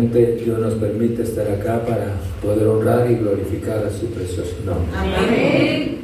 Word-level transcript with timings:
Dios 0.00 0.58
nos 0.58 0.74
permite 0.74 1.22
estar 1.22 1.46
acá 1.50 1.84
para 1.84 2.14
poder 2.40 2.66
honrar 2.66 3.10
y 3.10 3.16
glorificar 3.16 3.84
a 3.84 3.90
su 3.90 4.06
precioso 4.06 4.54
nombre. 4.64 5.98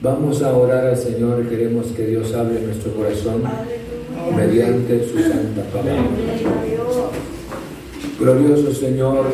Vamos 0.00 0.42
a 0.42 0.52
orar 0.52 0.86
al 0.86 0.96
Señor 0.96 1.48
queremos 1.48 1.86
que 1.88 2.06
Dios 2.06 2.34
hable 2.34 2.58
en 2.58 2.66
nuestro 2.66 2.92
corazón 2.92 3.42
mediante 4.36 5.06
su 5.08 5.18
santa 5.20 5.62
palabra. 5.72 6.02
Glorioso 8.18 8.74
Señor, 8.74 9.26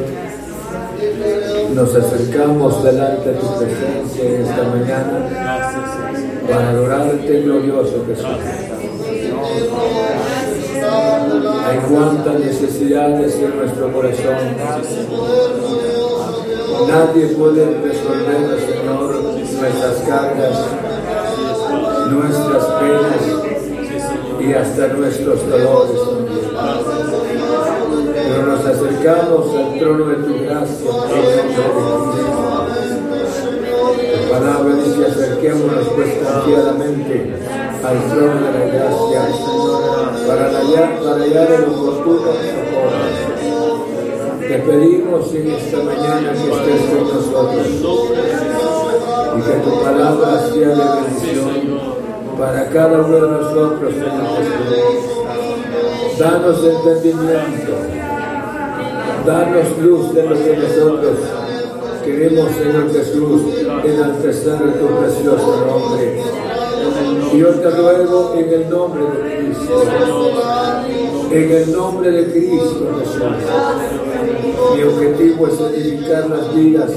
nos 1.75 1.95
acercamos 1.95 2.85
delante 2.85 3.31
de 3.31 3.37
tu 3.37 3.47
presencia 3.59 4.25
en 4.25 4.43
esta 4.43 4.63
mañana 4.63 5.27
para 6.47 6.71
adorarte, 6.71 7.41
glorioso 7.41 8.05
Jesús. 8.07 8.76
Hay 11.67 11.79
cuantas 11.79 12.39
necesidades 12.39 13.35
en 13.35 13.57
nuestro 13.57 13.93
corazón. 13.93 14.37
Nadie 16.89 17.27
puede 17.35 17.65
resolver, 17.81 18.61
Señor, 18.61 19.17
nuestras 19.35 19.97
cargas, 20.07 20.65
nuestras 22.13 22.65
penas 22.65 23.23
y 24.41 24.53
hasta 24.53 24.87
nuestros 24.89 25.51
dolores. 25.51 26.01
Pero 28.15 28.47
nos 28.47 28.65
acercamos 28.65 29.57
al 29.57 29.79
trono 29.81 30.05
de 30.05 30.17
tu 30.19 30.45
gracia. 30.45 30.91
La 34.23 34.39
palabra 34.39 34.75
dice 34.77 35.07
acerquémonos 35.07 35.89
pues 35.97 36.15
confiadamente 36.15 37.35
al 37.83 37.99
trono 38.09 38.35
de 38.35 38.53
la 38.53 38.65
gracia 38.67 39.86
para 40.27 40.47
hallar, 40.51 40.99
para 41.01 41.23
hallar 41.23 41.53
el 41.53 41.65
oportuno 41.65 42.33
socorro. 42.33 43.07
Te 44.41 44.59
pedimos 44.59 45.35
en 45.35 45.51
esta 45.51 45.79
mañana 45.79 46.33
que 46.33 46.51
estés 46.51 46.81
con 46.91 47.05
nosotros 47.15 47.67
y 49.37 49.43
que 49.43 49.57
tu 49.59 49.83
palabra 49.83 50.31
sea 50.53 50.69
de 50.69 50.85
bendición 51.03 51.97
para 52.39 52.69
cada 52.69 53.01
uno 53.01 53.17
de 53.17 53.31
nosotros, 53.31 53.93
Señor 53.93 54.37
Jesús. 54.39 55.17
Danos 56.19 56.65
entendimiento, 56.65 57.73
danos 59.27 59.79
luz 59.83 60.15
de 60.15 60.23
lo 60.23 60.35
que 60.35 60.57
nosotros 60.57 61.19
queremos, 62.05 62.51
Señor 62.53 62.93
Jesús, 62.93 63.43
enaltecer 63.85 64.59
tu 64.79 64.87
precioso 64.87 65.67
nombre. 65.67 66.66
Yo 67.37 67.49
te 67.49 67.71
ruego 67.71 68.35
en 68.37 68.53
el 68.53 68.71
nombre 68.71 69.03
de 69.03 69.45
Cristo, 69.45 69.83
en 71.31 71.53
el 71.53 71.73
nombre 71.73 72.11
de 72.11 72.33
Cristo 72.33 72.89
Jesús. 72.99 73.23
Mi 74.75 74.83
objetivo 74.83 75.47
es 75.49 75.61
edificar 75.61 76.31
las 76.31 76.55
vidas 76.55 76.91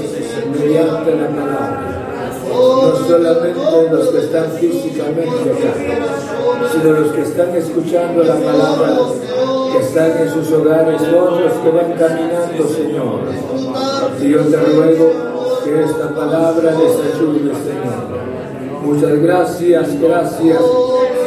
mediante 0.58 1.14
la 1.14 1.28
palabra. 1.28 1.96
No 2.48 2.96
solamente 3.06 3.90
los 3.90 4.08
que 4.08 4.18
están 4.18 4.50
físicamente 4.52 5.28
acá, 5.28 5.74
sino 6.72 6.92
los 6.92 7.12
que 7.12 7.22
están 7.22 7.50
escuchando 7.54 8.22
la 8.24 8.36
palabra, 8.36 8.96
que 9.72 9.78
están 9.78 10.18
en 10.18 10.30
sus 10.32 10.52
hogares, 10.52 11.00
otros 11.02 11.52
que 11.62 11.70
van 11.70 11.92
caminando, 11.92 12.68
Señor. 12.68 13.20
Y 14.20 14.28
yo 14.30 14.40
te 14.40 14.56
ruego 14.56 15.12
que 15.64 15.82
esta 15.84 16.14
palabra 16.14 16.72
les 16.72 17.14
ayude, 17.14 17.52
Señor. 17.54 18.49
Muchas 18.82 19.20
gracias, 19.20 20.00
gracias 20.00 20.60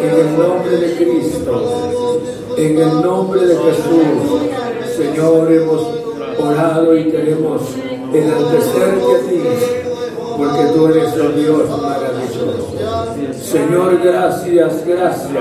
en 0.02 0.10
el 0.10 0.38
nombre 0.38 0.78
de 0.78 0.96
Cristo, 0.96 2.22
en 2.58 2.78
el 2.80 3.02
nombre 3.02 3.46
de 3.46 3.56
Jesús. 3.56 4.98
Señor, 4.98 5.52
hemos 5.52 5.82
orado 6.40 6.98
y 6.98 7.12
queremos 7.12 7.62
enaltecerte 8.12 9.16
a 9.16 9.30
ti 9.30 9.84
porque 10.38 10.66
tú 10.74 10.88
eres 10.88 11.14
el 11.14 11.36
Dios 11.36 11.70
maravilloso. 11.70 12.74
Señor, 13.40 14.00
gracias, 14.04 14.86
gracias. 14.86 15.32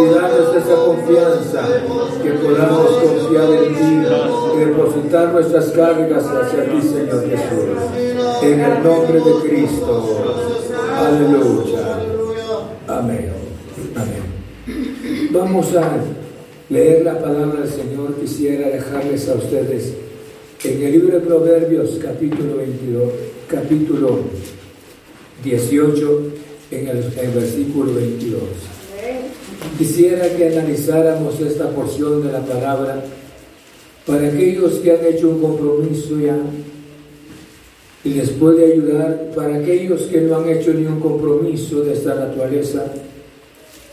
Y 0.00 0.14
danos 0.14 0.56
esa 0.56 0.76
confianza, 0.84 1.68
que 2.22 2.30
podamos 2.30 2.88
confiar 2.88 3.50
en 3.50 3.74
ti 3.74 4.06
y 4.54 4.58
depositar 4.60 5.32
nuestras 5.32 5.66
cargas 5.72 6.24
hacia 6.24 6.64
ti, 6.64 6.82
Señor 6.82 7.24
Jesús. 7.28 8.42
En 8.42 8.60
el 8.60 8.82
nombre 8.82 9.20
de 9.20 9.48
Cristo. 9.48 10.61
Aleluya. 10.98 11.98
Amén. 12.88 13.32
Amén. 13.96 15.30
Vamos 15.32 15.74
a 15.74 15.98
leer 16.68 17.04
la 17.04 17.18
palabra 17.18 17.60
del 17.60 17.70
Señor. 17.70 18.14
Quisiera 18.20 18.68
dejarles 18.68 19.28
a 19.28 19.34
ustedes 19.34 19.94
en 20.64 20.82
el 20.82 20.92
libro 20.92 21.18
de 21.18 21.26
Proverbios, 21.26 21.98
capítulo 22.00 22.56
22 22.56 23.32
capítulo 23.52 24.20
18 25.44 26.20
en 26.70 26.88
el, 26.88 27.30
versículo 27.34 27.94
22. 27.94 28.40
Quisiera 29.76 30.28
que 30.34 30.48
analizáramos 30.48 31.38
esta 31.40 31.68
porción 31.68 32.26
de 32.26 32.32
la 32.32 32.40
palabra 32.40 33.04
para 34.06 34.28
aquellos 34.28 34.78
que 34.78 34.92
han 34.92 35.04
hecho 35.04 35.28
un 35.28 35.40
compromiso 35.42 36.18
ya 36.18 36.38
y 38.04 38.10
les 38.10 38.30
puede 38.30 38.72
ayudar 38.72 39.30
para 39.34 39.56
aquellos 39.56 40.02
que 40.02 40.20
no 40.22 40.36
han 40.36 40.48
hecho 40.48 40.74
ni 40.74 40.86
un 40.86 41.00
compromiso 41.00 41.82
de 41.82 41.92
esta 41.92 42.14
naturaleza, 42.14 42.86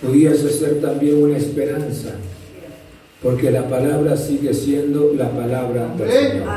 pudiese 0.01 0.49
ser 0.49 0.81
también 0.81 1.21
una 1.21 1.37
esperanza, 1.37 2.15
porque 3.21 3.51
la 3.51 3.67
palabra 3.69 4.17
sigue 4.17 4.53
siendo 4.53 5.13
la 5.13 5.29
palabra 5.29 5.93
del 5.97 6.11
Señor. 6.11 6.47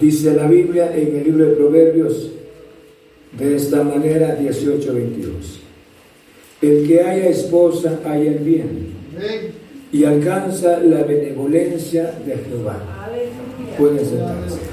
Dice 0.00 0.34
la 0.34 0.48
Biblia 0.48 0.92
en 0.94 1.16
el 1.16 1.24
libro 1.24 1.44
de 1.44 1.52
Proverbios 1.52 2.30
de 3.38 3.56
esta 3.56 3.84
manera 3.84 4.36
18-22. 4.40 5.60
El 6.62 6.86
que 6.86 7.00
haya 7.00 7.28
esposa 7.28 8.00
haya 8.04 8.32
el 8.32 8.38
bien 8.38 8.94
y 9.92 10.04
alcanza 10.04 10.80
la 10.80 11.04
benevolencia 11.04 12.18
de 12.26 12.36
Jehová. 12.36 12.82
Pueden 13.78 14.04
sentarse. 14.04 14.63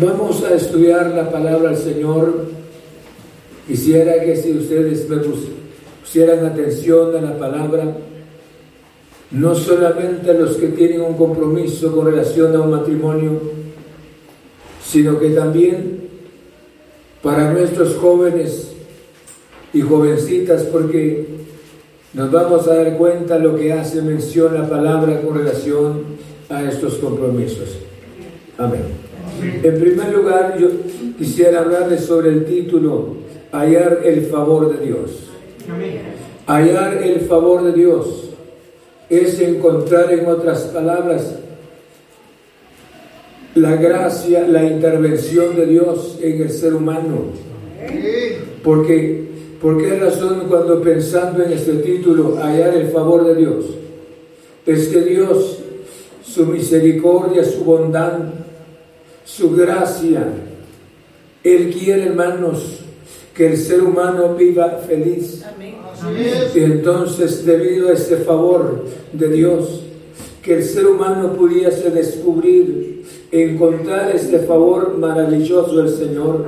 Vamos 0.00 0.42
a 0.44 0.54
estudiar 0.54 1.10
la 1.10 1.30
palabra 1.30 1.72
del 1.72 1.78
Señor. 1.78 2.46
Quisiera 3.66 4.18
que 4.24 4.34
si 4.34 4.56
ustedes 4.56 5.06
me 5.10 5.18
pusieran 5.18 6.46
atención 6.46 7.14
a 7.14 7.20
la 7.20 7.38
palabra, 7.38 7.96
no 9.30 9.54
solamente 9.54 10.32
los 10.32 10.56
que 10.56 10.68
tienen 10.68 11.02
un 11.02 11.18
compromiso 11.18 11.94
con 11.94 12.06
relación 12.06 12.56
a 12.56 12.60
un 12.60 12.70
matrimonio, 12.70 13.42
sino 14.82 15.20
que 15.20 15.30
también 15.30 16.08
para 17.22 17.52
nuestros 17.52 17.96
jóvenes 17.96 18.72
y 19.74 19.82
jovencitas, 19.82 20.62
porque 20.62 21.26
nos 22.14 22.32
vamos 22.32 22.66
a 22.68 22.74
dar 22.74 22.96
cuenta 22.96 23.38
lo 23.38 23.54
que 23.54 23.74
hace 23.74 24.00
mención 24.00 24.54
la 24.54 24.66
palabra 24.66 25.20
con 25.20 25.36
relación 25.36 26.04
a 26.48 26.64
estos 26.64 26.94
compromisos. 26.94 27.76
Amén. 28.56 29.09
En 29.42 29.80
primer 29.80 30.12
lugar, 30.14 30.58
yo 30.58 30.68
quisiera 31.18 31.60
hablarles 31.60 32.04
sobre 32.04 32.30
el 32.30 32.44
título, 32.44 33.16
hallar 33.52 34.00
el 34.04 34.26
favor 34.26 34.76
de 34.76 34.86
Dios. 34.86 35.30
Hallar 36.46 37.02
el 37.02 37.20
favor 37.20 37.62
de 37.64 37.72
Dios 37.72 38.30
es 39.08 39.40
encontrar 39.40 40.12
en 40.12 40.26
otras 40.26 40.62
palabras 40.64 41.36
la 43.54 43.76
gracia, 43.76 44.46
la 44.46 44.64
intervención 44.64 45.56
de 45.56 45.66
Dios 45.66 46.18
en 46.22 46.42
el 46.42 46.50
ser 46.50 46.74
humano. 46.74 47.24
Porque, 48.62 49.24
¿por 49.60 49.82
qué 49.82 49.98
razón 49.98 50.46
cuando 50.48 50.80
pensando 50.82 51.42
en 51.42 51.52
este 51.52 51.74
título, 51.74 52.36
hallar 52.36 52.74
el 52.74 52.88
favor 52.88 53.26
de 53.26 53.34
Dios? 53.34 53.64
Es 54.66 54.88
que 54.88 55.00
Dios, 55.00 55.58
su 56.22 56.46
misericordia, 56.46 57.44
su 57.44 57.64
bondad, 57.64 58.18
su 59.36 59.54
gracia, 59.54 60.26
Él 61.44 61.72
quiere, 61.72 62.06
hermanos, 62.06 62.80
que 63.34 63.46
el 63.46 63.56
ser 63.56 63.82
humano 63.82 64.34
viva 64.34 64.80
feliz. 64.86 65.44
Y 66.54 66.58
entonces, 66.58 67.44
debido 67.44 67.88
a 67.88 67.92
ese 67.92 68.16
favor 68.18 68.86
de 69.12 69.28
Dios, 69.28 69.82
que 70.42 70.54
el 70.54 70.64
ser 70.64 70.86
humano 70.86 71.34
pudiese 71.34 71.90
descubrir, 71.90 73.04
encontrar 73.30 74.10
este 74.14 74.40
favor 74.40 74.98
maravilloso 74.98 75.76
del 75.76 75.90
Señor. 75.90 76.46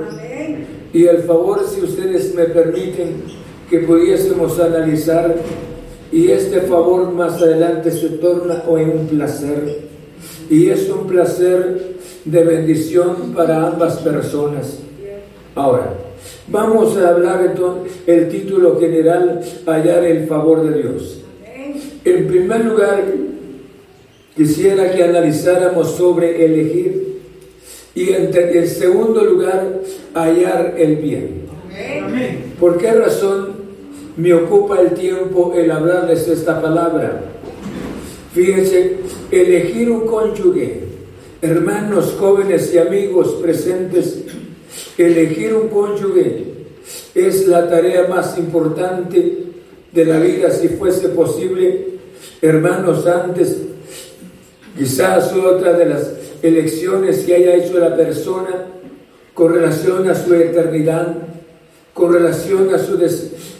Y 0.91 1.05
el 1.05 1.23
favor, 1.23 1.65
si 1.65 1.81
ustedes 1.81 2.35
me 2.35 2.45
permiten, 2.45 3.23
que 3.69 3.79
pudiésemos 3.79 4.59
analizar 4.59 5.35
y 6.11 6.29
este 6.29 6.61
favor 6.61 7.11
más 7.11 7.41
adelante 7.41 7.91
se 7.91 8.09
torna 8.09 8.63
en 8.67 8.89
un 8.89 9.07
placer. 9.07 9.87
Y 10.49 10.69
es 10.69 10.89
un 10.89 11.07
placer 11.07 11.92
de 12.25 12.43
bendición 12.43 13.33
para 13.35 13.67
ambas 13.67 13.97
personas. 13.97 14.79
Ahora, 15.55 15.93
vamos 16.47 16.97
a 16.97 17.09
hablar 17.09 17.45
entonces 17.45 17.93
el 18.07 18.29
título 18.29 18.79
general, 18.79 19.41
hallar 19.65 20.03
el 20.03 20.27
favor 20.27 20.63
de 20.63 20.81
Dios. 20.81 21.19
En 22.05 22.27
primer 22.27 22.65
lugar, 22.65 23.03
quisiera 24.35 24.91
que 24.91 25.03
analizáramos 25.03 25.91
sobre 25.91 26.43
elegir 26.43 27.13
y 27.95 28.09
en, 28.09 28.67
segundo 28.67 29.23
lugar, 29.23 29.81
hallar 30.13 30.73
el 30.77 30.95
bien. 30.95 31.43
¿Por 32.59 32.77
qué 32.77 32.91
razón 32.91 33.53
me 34.17 34.33
ocupa 34.33 34.79
el 34.79 34.91
tiempo 34.91 35.53
el 35.55 35.69
hablarles 35.69 36.27
esta 36.27 36.61
palabra? 36.61 37.21
Fíjense, 38.33 38.97
elegir 39.29 39.91
un 39.91 40.07
cónyuge, 40.07 40.82
hermanos 41.43 42.15
jóvenes 42.17 42.73
y 42.73 42.77
amigos 42.77 43.33
presentes, 43.41 44.19
elegir 44.97 45.53
un 45.53 45.67
cónyuge 45.67 46.45
es 47.13 47.47
la 47.47 47.69
tarea 47.69 48.07
más 48.07 48.37
importante 48.37 49.43
de 49.91 50.05
la 50.05 50.19
vida 50.19 50.49
si 50.51 50.69
fuese 50.69 51.09
posible. 51.09 51.99
Hermanos, 52.41 53.05
antes 53.05 53.57
quizás 54.77 55.33
otra 55.33 55.73
de 55.73 55.85
las 55.85 56.13
elecciones 56.41 57.19
que 57.25 57.35
haya 57.35 57.55
hecho 57.55 57.77
la 57.77 57.95
persona 57.95 58.67
con 59.33 59.53
relación 59.53 60.09
a 60.09 60.15
su 60.15 60.33
eternidad, 60.33 61.13
con 61.93 62.13
relación 62.13 62.73
a 62.73 62.79
su, 62.79 62.97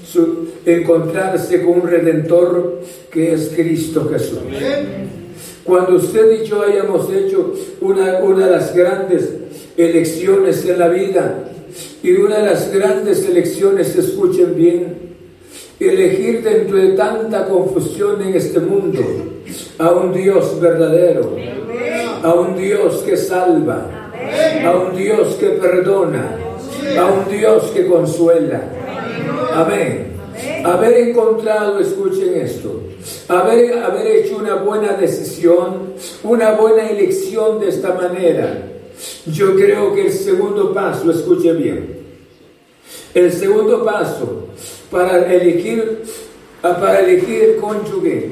su 0.10 0.48
encontrarse 0.66 1.62
con 1.62 1.82
un 1.82 1.88
redentor 1.88 2.82
que 3.12 3.34
es 3.34 3.52
Cristo 3.54 4.10
Jesús. 4.10 4.40
Cuando 5.64 5.96
usted 5.96 6.42
y 6.42 6.46
yo 6.46 6.62
hayamos 6.62 7.10
hecho 7.12 7.54
una, 7.82 8.20
una 8.20 8.48
de 8.48 8.52
las 8.52 8.76
grandes 8.76 9.30
elecciones 9.78 10.66
en 10.66 10.80
la 10.80 10.90
vida, 10.90 11.50
y 12.02 12.12
una 12.12 12.40
de 12.40 12.46
las 12.48 12.72
grandes 12.74 13.28
elecciones, 13.28 13.96
escuchen 13.96 14.56
bien, 14.56 15.16
elegir 15.80 16.44
dentro 16.44 16.78
de 16.78 16.90
tanta 16.90 17.46
confusión 17.48 18.22
en 18.22 18.36
este 18.36 18.60
mundo 18.60 19.02
a 19.80 19.92
un 19.92 20.14
Dios 20.14 20.60
verdadero, 20.60 21.36
a 22.22 22.34
un 22.34 22.56
Dios 22.58 23.04
que 23.04 23.18
salva, 23.18 24.12
a 24.66 24.72
un 24.72 24.96
Dios 24.96 25.36
que 25.36 25.50
perdona, 25.50 26.38
a 26.98 27.06
un 27.06 27.32
Dios 27.32 27.72
que 27.72 27.88
consuela. 27.88 28.64
Amén. 29.54 30.14
Haber 30.64 31.10
encontrado, 31.10 31.80
escuchen 31.80 32.36
esto, 32.36 32.73
haber, 33.28 33.80
haber 33.80 34.08
hecho 34.08 34.38
una 34.38 34.56
buena 34.56 34.94
decisión, 34.94 35.94
una 36.24 36.52
buena 36.54 36.90
elección 36.90 37.60
de 37.60 37.70
esta 37.70 37.94
manera. 37.94 38.70
Yo 39.26 39.56
creo 39.56 39.94
que 39.94 40.08
el 40.08 40.14
segundo 40.14 40.74
paso, 40.74 41.12
escuche 41.12 41.54
bien, 41.54 41.98
el 43.14 43.32
segundo 43.32 43.84
paso 43.84 44.48
para 44.90 45.32
elegir, 45.34 46.04
para 46.62 47.00
elegir 47.00 47.44
el 47.44 47.56
cónyuge 47.58 48.32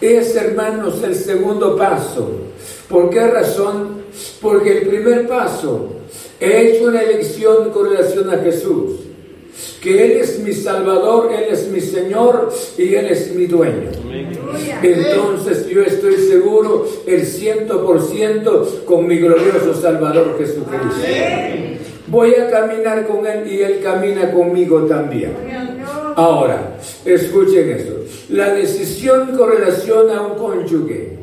es, 0.00 0.36
hermanos, 0.36 1.02
el 1.02 1.14
segundo 1.14 1.76
paso. 1.76 2.30
¿Por 2.88 3.10
qué 3.10 3.26
razón? 3.26 4.02
Porque 4.40 4.78
el 4.78 4.88
primer 4.88 5.28
paso, 5.28 5.88
he 6.40 6.68
hecho 6.68 6.88
una 6.88 7.02
elección 7.02 7.70
con 7.70 7.90
relación 7.90 8.30
a 8.30 8.38
Jesús, 8.38 9.00
que 9.82 10.04
Él 10.04 10.12
es 10.20 10.38
mi 10.40 10.52
Salvador, 10.52 11.30
Él 11.32 11.46
es 11.50 11.68
mi 11.68 11.80
Señor 11.80 12.52
y 12.76 12.94
Él 12.94 13.06
es 13.06 13.34
mi 13.34 13.46
dueño. 13.46 13.90
Entonces 14.82 15.68
yo 15.68 15.82
estoy 15.82 16.16
seguro 16.16 16.86
el 17.06 17.24
ciento 17.24 17.84
por 17.84 18.02
ciento 18.02 18.82
con 18.84 19.06
mi 19.06 19.18
glorioso 19.18 19.74
Salvador 19.74 20.36
Jesucristo. 20.38 20.88
Voy 22.08 22.34
a 22.34 22.50
caminar 22.50 23.06
con 23.06 23.26
Él 23.26 23.50
y 23.52 23.60
Él 23.60 23.80
camina 23.82 24.32
conmigo 24.32 24.84
también. 24.86 25.32
Ahora, 26.16 26.76
escuchen 27.04 27.70
eso. 27.70 28.04
La 28.30 28.52
decisión 28.52 29.36
con 29.36 29.50
relación 29.50 30.10
a 30.10 30.22
un 30.22 30.38
cónyuge, 30.38 31.16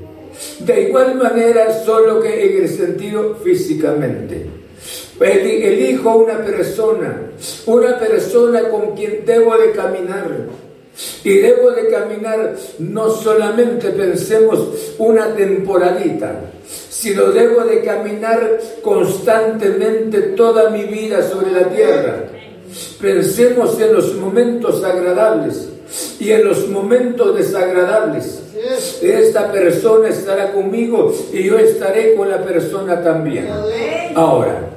de 0.60 0.82
igual 0.84 1.16
manera, 1.16 1.84
solo 1.84 2.22
que 2.22 2.46
en 2.46 2.64
el 2.64 2.70
sentido 2.70 3.36
físicamente. 3.44 4.65
Elijo 5.20 6.18
una 6.18 6.44
persona, 6.44 7.22
una 7.66 7.98
persona 7.98 8.70
con 8.70 8.96
quien 8.96 9.24
debo 9.26 9.58
de 9.58 9.72
caminar. 9.72 10.30
Y 11.24 11.40
debo 11.40 11.72
de 11.72 11.90
caminar, 11.90 12.56
no 12.80 13.10
solamente 13.10 13.90
pensemos 13.90 14.96
una 14.98 15.36
temporadita, 15.36 16.40
sino 16.90 17.32
debo 17.32 17.66
de 17.66 17.82
caminar 17.82 18.62
constantemente 18.82 20.22
toda 20.38 20.70
mi 20.70 20.84
vida 20.84 21.22
sobre 21.22 21.52
la 21.52 21.70
tierra. 21.70 22.24
Pensemos 23.02 23.80
en 23.80 23.94
los 23.94 24.16
momentos 24.16 24.84
agradables 24.84 25.68
y 26.20 26.32
en 26.32 26.46
los 26.46 26.68
momentos 26.70 27.36
desagradables. 27.36 28.42
Esta 29.02 29.52
persona 29.52 30.10
estará 30.10 30.52
conmigo 30.54 31.14
y 31.32 31.44
yo 31.44 31.58
estaré 31.60 32.16
con 32.16 32.30
la 32.30 32.44
persona 32.44 33.04
también. 33.04 33.50
Ahora, 34.16 34.70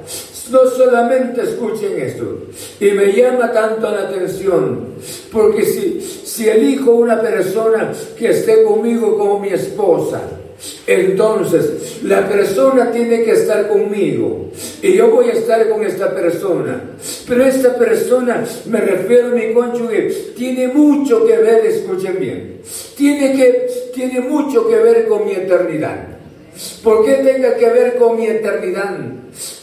no 0.51 0.65
solamente 0.69 1.41
escuchen 1.41 1.99
esto, 1.99 2.45
y 2.79 2.91
me 2.91 3.11
llama 3.13 3.51
tanto 3.51 3.89
la 3.89 4.01
atención, 4.03 4.95
porque 5.31 5.63
si, 5.63 6.01
si 6.01 6.47
elijo 6.47 6.91
una 6.91 7.21
persona 7.21 7.91
que 8.17 8.29
esté 8.29 8.63
conmigo 8.63 9.17
como 9.17 9.39
mi 9.39 9.49
esposa, 9.49 10.21
entonces, 10.85 11.99
la 12.03 12.27
persona 12.27 12.91
tiene 12.91 13.23
que 13.23 13.31
estar 13.31 13.69
conmigo 13.69 14.49
y 14.81 14.93
yo 14.93 15.09
voy 15.09 15.29
a 15.29 15.33
estar 15.33 15.69
con 15.69 15.85
esta 15.85 16.13
persona. 16.13 16.81
Pero 17.27 17.45
esta 17.45 17.75
persona, 17.75 18.43
me 18.65 18.81
refiero 18.81 19.27
a 19.27 19.31
mi 19.31 19.53
cónyuge, 19.53 20.33
tiene 20.35 20.67
mucho 20.67 21.25
que 21.25 21.37
ver, 21.37 21.65
escuchen 21.65 22.19
bien, 22.19 22.61
tiene, 22.97 23.33
que, 23.37 23.67
tiene 23.93 24.19
mucho 24.19 24.67
que 24.67 24.75
ver 24.75 25.07
con 25.07 25.25
mi 25.25 25.31
eternidad. 25.31 26.07
¿Por 26.83 27.05
qué 27.05 27.13
tenga 27.13 27.55
que 27.55 27.69
ver 27.69 27.95
con 27.95 28.17
mi 28.17 28.27
eternidad? 28.27 28.97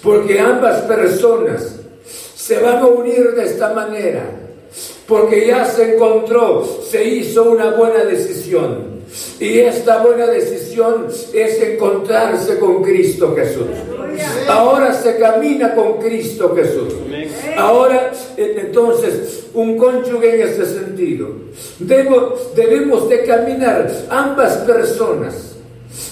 Porque 0.02 0.38
ambas 0.40 0.82
personas 0.82 1.76
se 2.34 2.58
van 2.58 2.78
a 2.78 2.86
unir 2.86 3.32
de 3.34 3.44
esta 3.44 3.72
manera. 3.72 4.24
Porque 5.06 5.46
ya 5.46 5.64
se 5.64 5.94
encontró, 5.94 6.64
se 6.88 7.04
hizo 7.04 7.50
una 7.50 7.70
buena 7.70 8.04
decisión. 8.04 8.96
Y 9.38 9.60
esta 9.60 10.02
buena 10.02 10.26
decisión 10.26 11.06
es 11.32 11.62
encontrarse 11.62 12.58
con 12.58 12.82
Cristo 12.82 13.34
Jesús. 13.34 13.66
Ahora 14.48 14.92
se 14.92 15.16
camina 15.16 15.74
con 15.74 15.98
Cristo 15.98 16.54
Jesús. 16.54 16.94
Ahora, 17.56 18.12
entonces, 18.36 19.46
un 19.54 19.76
cónyuge 19.78 20.34
en 20.34 20.48
ese 20.48 20.66
sentido. 20.66 21.28
debemos 21.78 23.08
de 23.08 23.24
caminar 23.24 23.90
ambas 24.10 24.56
personas 24.58 25.55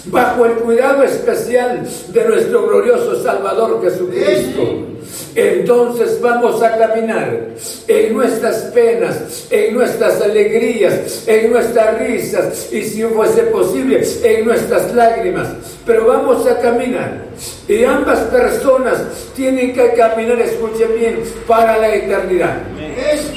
bajo 0.07 0.47
el 0.47 0.53
cuidado 0.55 1.03
especial 1.03 1.87
de 2.09 2.25
nuestro 2.25 2.66
glorioso 2.66 3.23
Salvador 3.23 3.81
Jesucristo 3.83 4.93
entonces 5.35 6.20
vamos 6.20 6.62
a 6.62 6.77
caminar 6.77 7.49
en 7.88 8.14
nuestras 8.14 8.57
penas, 8.73 9.47
en 9.51 9.75
nuestras 9.75 10.20
alegrías, 10.20 11.25
en 11.27 11.51
nuestras 11.51 11.99
risas 11.99 12.73
y 12.73 12.83
si 12.83 13.03
fuese 13.03 13.42
posible, 13.44 14.03
en 14.23 14.44
nuestras 14.44 14.94
lágrimas. 14.94 15.49
Pero 15.85 16.07
vamos 16.07 16.47
a 16.47 16.59
caminar. 16.61 17.25
Y 17.68 17.85
ambas 17.85 18.20
personas 18.20 19.03
tienen 19.35 19.73
que 19.73 19.92
caminar, 19.94 20.40
escuchen 20.40 20.94
bien, 20.99 21.23
para 21.47 21.79
la 21.79 21.94
eternidad. 21.94 22.59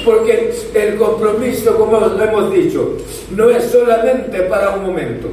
Porque 0.04 0.52
el 0.74 0.96
compromiso, 0.96 1.76
como 1.76 1.98
hemos 1.98 2.52
dicho, 2.52 2.96
no 3.34 3.50
es 3.50 3.64
solamente 3.64 4.40
para 4.42 4.76
un 4.76 4.86
momento. 4.86 5.28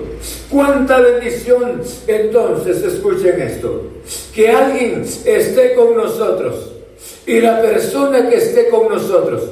Cuánta 0.50 1.00
bendición 1.00 1.82
entonces, 2.08 2.82
escuchen 2.84 3.40
esto, 3.42 3.84
que 4.34 4.50
alguien 4.50 5.04
esté 5.26 5.74
con 5.76 5.96
nosotros 5.96 6.55
y 7.26 7.42
la 7.42 7.62
persona 7.62 8.30
que 8.30 8.38
esté 8.38 8.70
con 8.70 8.90
nosotros 8.90 9.44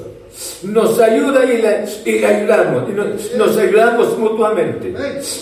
nos 0.64 1.00
ayuda 1.00 1.46
y 1.46 1.62
le, 1.62 2.26
ayudamos, 2.26 2.90
y 2.90 3.38
nos, 3.38 3.58
ayudamos 3.58 4.18
mutuamente 4.18 4.94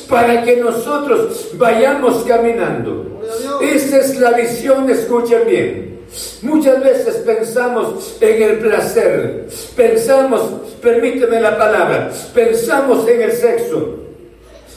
para 0.09 0.43
que 0.43 0.57
nosotros 0.57 1.51
vayamos 1.53 2.23
caminando. 2.23 3.21
Esa 3.61 3.99
es 3.99 4.19
la 4.19 4.31
visión, 4.31 4.89
escuchen 4.89 5.41
bien. 5.47 5.91
Muchas 6.41 6.83
veces 6.83 7.15
pensamos 7.25 8.17
en 8.19 8.43
el 8.43 8.57
placer, 8.59 9.47
pensamos, 9.77 10.41
permíteme 10.81 11.39
la 11.39 11.57
palabra, 11.57 12.11
pensamos 12.33 13.07
en 13.07 13.21
el 13.21 13.31
sexo, 13.31 13.95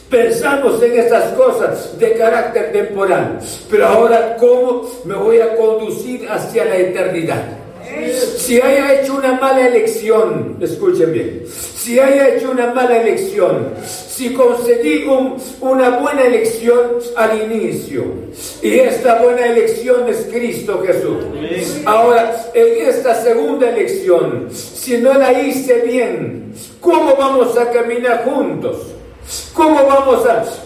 Pensamos 0.09 0.81
en 0.83 0.99
estas 0.99 1.33
cosas 1.33 1.97
de 1.97 2.13
carácter 2.13 2.71
temporal, 2.71 3.39
pero 3.69 3.87
ahora 3.87 4.37
cómo 4.39 4.89
me 5.03 5.15
voy 5.15 5.39
a 5.39 5.55
conducir 5.55 6.27
hacia 6.29 6.65
la 6.65 6.77
eternidad. 6.77 7.43
Si 8.37 8.61
haya 8.61 9.01
hecho 9.01 9.15
una 9.15 9.33
mala 9.33 9.67
elección, 9.67 10.57
escuchen 10.61 11.11
bien, 11.11 11.43
si 11.47 11.99
haya 11.99 12.35
hecho 12.35 12.51
una 12.51 12.73
mala 12.73 13.01
elección, 13.01 13.69
si 13.85 14.33
conseguí 14.33 15.05
una 15.61 15.99
buena 15.99 16.23
elección 16.23 16.79
al 17.15 17.41
inicio, 17.41 18.03
y 18.61 18.79
esta 18.79 19.21
buena 19.21 19.47
elección 19.47 20.07
es 20.07 20.27
Cristo 20.31 20.83
Jesús. 20.85 21.25
Ahora, 21.85 22.45
en 22.53 22.87
esta 22.87 23.15
segunda 23.23 23.69
elección, 23.69 24.49
si 24.51 24.97
no 24.97 25.13
la 25.13 25.39
hice 25.39 25.81
bien, 25.81 26.53
¿cómo 26.79 27.15
vamos 27.15 27.57
a 27.57 27.71
caminar 27.71 28.23
juntos? 28.25 28.77
¿Cómo 29.55 29.87
vamos 29.87 30.21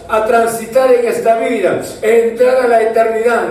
a, 0.08 0.26
transitar 0.26 0.92
en 0.92 1.06
esta 1.06 1.38
vida, 1.38 1.80
entrar 2.02 2.64
a 2.64 2.66
la 2.66 2.82
eternidad? 2.82 3.46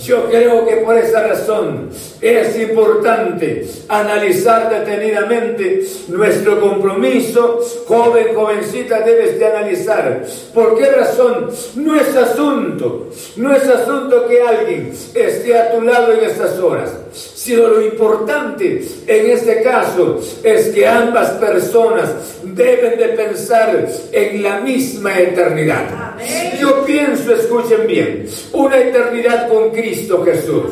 Yo 0.00 0.30
creo 0.30 0.64
que 0.64 0.76
por 0.76 0.96
esa 0.96 1.26
razón 1.26 1.90
es 2.20 2.56
importante 2.56 3.66
analizar 3.88 4.70
detenidamente 4.70 5.84
nuestro 6.06 6.60
compromiso. 6.60 7.58
Joven, 7.88 8.36
jovencita, 8.36 9.00
debes 9.00 9.36
de 9.40 9.46
analizar. 9.46 10.24
¿Por 10.54 10.78
qué 10.78 10.86
razón? 10.92 11.50
No 11.74 11.96
es 11.96 12.14
asunto, 12.14 13.10
no 13.34 13.52
es 13.52 13.68
asunto 13.68 14.28
que 14.28 14.42
alguien 14.42 14.92
esté 15.12 15.58
a 15.58 15.72
tu 15.72 15.80
lado 15.80 16.12
en 16.12 16.22
estas 16.22 16.56
horas 16.60 16.92
sino 17.14 17.68
lo 17.68 17.82
importante 17.82 18.84
en 19.06 19.30
este 19.30 19.62
caso 19.62 20.18
es 20.42 20.68
que 20.70 20.86
ambas 20.86 21.30
personas 21.32 22.08
deben 22.42 22.98
de 22.98 23.08
pensar 23.08 23.86
en 24.10 24.42
la 24.42 24.60
misma 24.60 24.83
eternidad. 25.18 26.16
Yo 26.60 26.84
pienso, 26.84 27.34
escuchen 27.34 27.86
bien, 27.86 28.26
una 28.52 28.78
eternidad 28.78 29.48
con 29.48 29.70
Cristo 29.70 30.24
Jesús. 30.24 30.64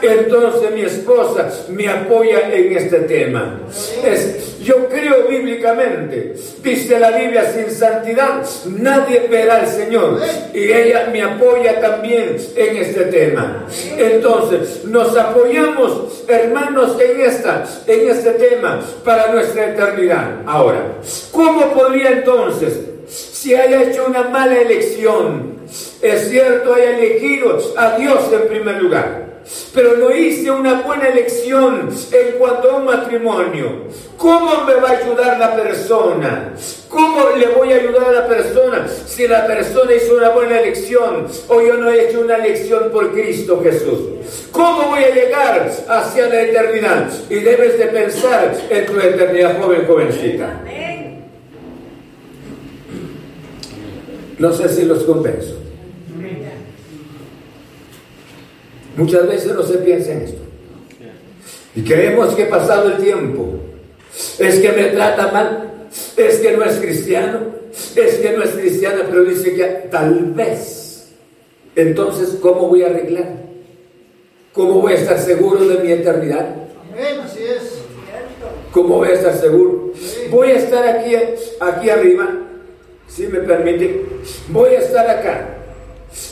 Entonces 0.00 0.70
mi 0.72 0.82
esposa 0.82 1.50
me 1.70 1.88
apoya 1.88 2.52
en 2.52 2.76
este 2.76 3.00
tema. 3.00 3.60
Es, 4.04 4.58
yo 4.60 4.88
creo 4.88 5.28
bíblicamente, 5.28 6.34
dice 6.62 6.98
la 6.98 7.10
Biblia, 7.10 7.50
sin 7.52 7.70
santidad 7.70 8.44
nadie 8.66 9.26
verá 9.28 9.60
al 9.60 9.66
Señor. 9.66 10.20
Y 10.52 10.72
ella 10.72 11.08
me 11.12 11.22
apoya 11.22 11.80
también 11.80 12.36
en 12.54 12.76
este 12.76 13.04
tema. 13.06 13.66
Entonces, 13.96 14.84
nos 14.84 15.16
apoyamos, 15.16 16.24
hermanos, 16.28 16.96
en, 17.00 17.20
esta, 17.20 17.64
en 17.86 18.10
este 18.10 18.32
tema 18.32 18.80
para 19.04 19.32
nuestra 19.32 19.70
eternidad. 19.70 20.42
Ahora, 20.46 20.98
¿cómo 21.32 21.72
podría 21.72 22.10
entonces, 22.10 22.80
si 23.08 23.54
haya 23.54 23.82
hecho 23.82 24.06
una 24.06 24.24
mala 24.24 24.58
elección, 24.58 25.56
es 26.02 26.28
cierto, 26.28 26.74
haya 26.74 26.98
elegido 26.98 27.58
a 27.76 27.96
Dios 27.96 28.20
en 28.32 28.48
primer 28.48 28.82
lugar? 28.82 29.26
pero 29.72 29.96
no 29.96 30.14
hice 30.14 30.50
una 30.50 30.82
buena 30.82 31.08
elección 31.08 31.88
en 32.12 32.38
cuanto 32.38 32.70
a 32.70 32.76
un 32.76 32.84
matrimonio. 32.86 33.84
¿Cómo 34.16 34.64
me 34.64 34.74
va 34.74 34.90
a 34.90 34.92
ayudar 34.92 35.38
la 35.38 35.54
persona? 35.54 36.52
¿Cómo 36.88 37.30
le 37.36 37.48
voy 37.48 37.72
a 37.72 37.76
ayudar 37.76 38.06
a 38.06 38.12
la 38.12 38.26
persona 38.26 38.86
si 38.88 39.28
la 39.28 39.46
persona 39.46 39.92
hizo 39.92 40.16
una 40.16 40.30
buena 40.30 40.60
elección 40.60 41.26
o 41.48 41.60
yo 41.60 41.74
no 41.74 41.90
he 41.90 42.08
hecho 42.08 42.20
una 42.20 42.36
elección 42.36 42.90
por 42.90 43.12
Cristo 43.12 43.60
Jesús? 43.62 44.48
¿Cómo 44.50 44.88
voy 44.88 45.04
a 45.04 45.14
llegar 45.14 45.70
hacia 45.88 46.28
la 46.28 46.40
eternidad? 46.42 47.08
Y 47.28 47.36
debes 47.36 47.78
de 47.78 47.86
pensar 47.86 48.52
en 48.70 48.86
tu 48.86 48.98
eternidad, 48.98 49.60
joven, 49.60 49.84
jovencita. 49.86 50.62
No 54.38 54.52
sé 54.52 54.68
si 54.68 54.84
los 54.84 55.02
convenzo. 55.04 55.56
Muchas 58.96 59.28
veces 59.28 59.54
no 59.54 59.62
se 59.62 59.78
piensa 59.78 60.12
en 60.12 60.22
esto. 60.22 60.40
Y 61.74 61.82
creemos 61.82 62.34
que 62.34 62.46
pasado 62.46 62.88
el 62.88 62.96
tiempo, 62.96 63.58
es 64.38 64.58
que 64.60 64.72
me 64.72 64.84
trata 64.84 65.30
mal, 65.30 65.88
es 66.16 66.38
que 66.38 66.56
no 66.56 66.64
es 66.64 66.76
cristiano, 66.76 67.40
es 67.94 68.14
que 68.14 68.32
no 68.32 68.42
es 68.42 68.50
cristiana, 68.50 69.02
pero 69.08 69.24
dice 69.24 69.54
que 69.54 69.64
tal 69.90 70.32
vez. 70.32 71.12
Entonces, 71.74 72.38
¿cómo 72.40 72.68
voy 72.68 72.82
a 72.82 72.86
arreglar? 72.86 73.28
¿Cómo 74.54 74.80
voy 74.80 74.94
a 74.94 74.96
estar 74.96 75.18
seguro 75.18 75.68
de 75.68 75.78
mi 75.80 75.92
eternidad? 75.92 76.48
Amén, 76.90 77.20
así 77.22 77.42
es. 77.42 77.82
¿Cómo 78.72 78.96
voy 78.96 79.08
a 79.08 79.12
estar 79.12 79.36
seguro? 79.36 79.92
Voy 80.30 80.48
a 80.48 80.56
estar 80.56 80.86
aquí, 80.88 81.14
aquí 81.60 81.90
arriba, 81.90 82.45
si 83.08 83.26
me 83.26 83.40
permite. 83.40 84.04
Voy 84.48 84.74
a 84.74 84.78
estar 84.78 85.08
acá 85.08 85.48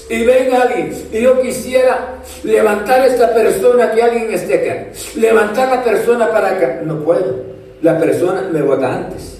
y 0.08 0.24
venga 0.24 0.62
alguien 0.62 0.92
y 1.12 1.20
yo 1.20 1.40
quisiera 1.40 2.16
levantar 2.42 3.00
a 3.00 3.06
esta 3.06 3.34
persona 3.34 3.92
que 3.92 4.02
alguien 4.02 4.32
esté 4.32 4.54
acá, 4.54 4.86
levantar 5.16 5.68
la 5.68 5.84
persona 5.84 6.30
para 6.30 6.50
acá, 6.50 6.80
no 6.84 7.02
puedo. 7.04 7.54
La 7.82 7.98
persona 7.98 8.48
me 8.50 8.62
vota 8.62 8.94
antes. 8.94 9.38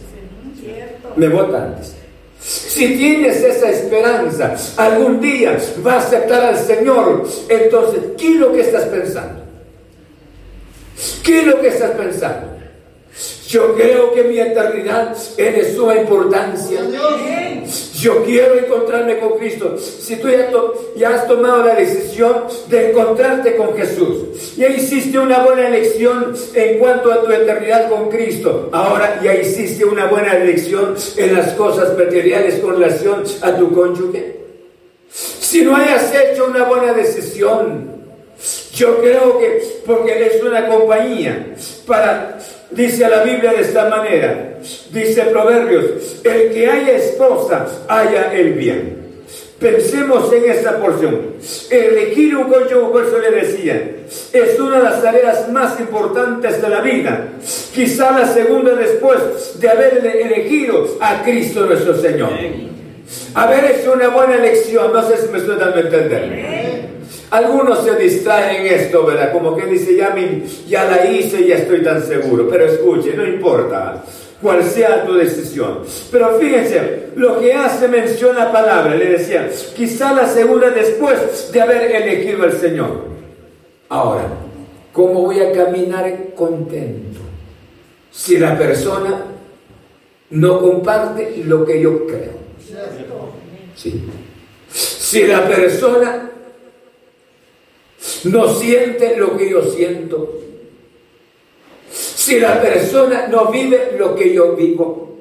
Me 1.16 1.28
vota 1.28 1.64
antes. 1.64 1.94
Si 2.40 2.96
tienes 2.96 3.42
esa 3.42 3.70
esperanza, 3.70 4.54
algún 4.76 5.20
día 5.20 5.56
va 5.86 5.94
a 5.94 5.98
aceptar 5.98 6.44
al 6.44 6.56
Señor, 6.58 7.26
entonces, 7.48 8.00
¿qué 8.18 8.34
es 8.34 8.36
lo 8.36 8.52
que 8.52 8.60
estás 8.60 8.84
pensando? 8.84 9.44
¿Qué 11.22 11.40
es 11.40 11.46
lo 11.46 11.60
que 11.60 11.68
estás 11.68 11.92
pensando? 11.92 12.53
Yo 13.48 13.74
creo 13.74 14.12
que 14.12 14.24
mi 14.24 14.38
eternidad 14.38 15.12
es 15.12 15.36
de 15.36 15.74
suma 15.74 15.96
importancia. 15.96 16.80
Yo 18.00 18.24
quiero 18.24 18.58
encontrarme 18.58 19.18
con 19.18 19.38
Cristo. 19.38 19.78
Si 19.78 20.16
tú 20.16 20.28
ya, 20.96 21.10
has 21.10 21.28
tomado 21.28 21.64
la 21.64 21.74
decisión 21.76 22.44
de 22.68 22.90
encontrarte 22.90 23.56
con 23.56 23.76
Jesús, 23.76 24.56
ya 24.56 24.68
hiciste 24.68 25.18
una 25.18 25.44
buena 25.44 25.68
elección 25.68 26.34
en 26.54 26.78
cuanto 26.78 27.12
a 27.12 27.22
tu 27.22 27.30
eternidad 27.30 27.88
con 27.88 28.08
Cristo, 28.10 28.68
ahora 28.72 29.20
ya 29.22 29.34
hiciste 29.34 29.84
una 29.84 30.06
buena 30.06 30.36
elección 30.36 30.96
en 31.16 31.34
las 31.34 31.52
cosas 31.54 31.96
materiales 31.96 32.56
con 32.56 32.80
relación 32.80 33.22
a 33.42 33.56
tu 33.56 33.72
cónyuge. 33.72 34.40
Si 35.08 35.62
no 35.62 35.76
hayas 35.76 36.12
hecho 36.12 36.46
una 36.46 36.64
buena 36.64 36.92
decisión, 36.92 37.93
yo 38.74 39.00
creo 39.00 39.38
que 39.38 39.62
porque 39.86 40.12
eres 40.12 40.42
una 40.42 40.66
compañía 40.66 41.54
para 41.86 42.38
Dice 42.74 43.08
la 43.08 43.22
Biblia 43.22 43.52
de 43.52 43.60
esta 43.60 43.88
manera, 43.88 44.54
dice 44.90 45.22
Proverbios, 45.26 46.20
el 46.24 46.52
que 46.52 46.68
haya 46.68 46.96
esposa, 46.96 47.66
haya 47.86 48.34
el 48.34 48.54
bien. 48.54 49.04
Pensemos 49.60 50.32
en 50.32 50.50
esta 50.50 50.80
porción. 50.80 51.34
Elegir 51.70 52.36
un 52.36 52.50
cónyuge, 52.50 52.90
por 52.90 53.04
eso 53.04 53.18
le 53.20 53.30
decía, 53.30 53.90
es 54.32 54.58
una 54.58 54.78
de 54.78 54.82
las 54.82 55.02
tareas 55.02 55.48
más 55.50 55.78
importantes 55.78 56.60
de 56.60 56.68
la 56.68 56.80
vida. 56.80 57.28
Quizá 57.72 58.10
la 58.10 58.26
segunda 58.26 58.74
después 58.74 59.60
de 59.60 59.68
haber 59.68 60.04
elegido 60.04 60.98
a 61.00 61.22
Cristo 61.22 61.66
nuestro 61.66 61.96
Señor. 61.96 62.30
Haber 63.34 63.64
hecho 63.70 63.92
una 63.92 64.08
buena 64.08 64.34
elección, 64.34 64.92
no 64.92 65.08
sé 65.08 65.18
si 65.18 65.28
me 65.28 65.38
estoy 65.38 65.56
dando 65.58 65.76
a 65.76 65.80
entender. 65.80 66.63
Algunos 67.30 67.84
se 67.84 67.96
distraen 67.96 68.66
en 68.66 68.74
esto, 68.74 69.04
¿verdad? 69.06 69.32
Como 69.32 69.56
que 69.56 69.66
dice, 69.66 69.96
ya, 69.96 70.14
ya 70.66 70.84
la 70.84 71.10
hice 71.10 71.40
y 71.40 71.48
ya 71.48 71.56
estoy 71.56 71.82
tan 71.82 72.02
seguro. 72.02 72.48
Pero 72.48 72.66
escuche, 72.66 73.14
no 73.14 73.26
importa 73.26 74.04
cuál 74.44 74.62
sea 74.62 75.04
tu 75.06 75.14
decisión. 75.14 75.80
Pero 76.12 76.38
fíjense, 76.38 77.08
lo 77.16 77.40
que 77.40 77.54
hace 77.54 77.88
mención 77.88 78.36
la 78.36 78.52
palabra, 78.52 78.94
le 78.94 79.06
decía, 79.06 79.50
quizá 79.74 80.12
la 80.12 80.28
segunda 80.28 80.70
después 80.70 81.50
de 81.50 81.60
haber 81.60 81.90
elegido 81.90 82.44
al 82.44 82.52
Señor. 82.52 83.04
Ahora, 83.88 84.28
¿cómo 84.92 85.22
voy 85.22 85.40
a 85.40 85.52
caminar 85.52 86.12
contento 86.34 87.20
si 88.10 88.38
la 88.38 88.56
persona 88.58 89.24
no 90.30 90.60
comparte 90.60 91.42
lo 91.46 91.64
que 91.64 91.80
yo 91.80 92.06
creo? 92.06 92.44
Sí. 93.74 94.04
Si 94.68 95.26
la 95.26 95.46
persona 95.48 96.30
no 98.24 98.54
siente 98.54 99.16
lo 99.16 99.36
que 99.36 99.50
yo 99.50 99.62
siento, 99.62 100.40
si 101.90 102.40
la 102.40 102.60
persona 102.60 103.26
no 103.28 103.50
vive 103.50 103.94
lo 103.98 104.14
que 104.14 104.32
yo 104.32 104.56
vivo, 104.56 105.16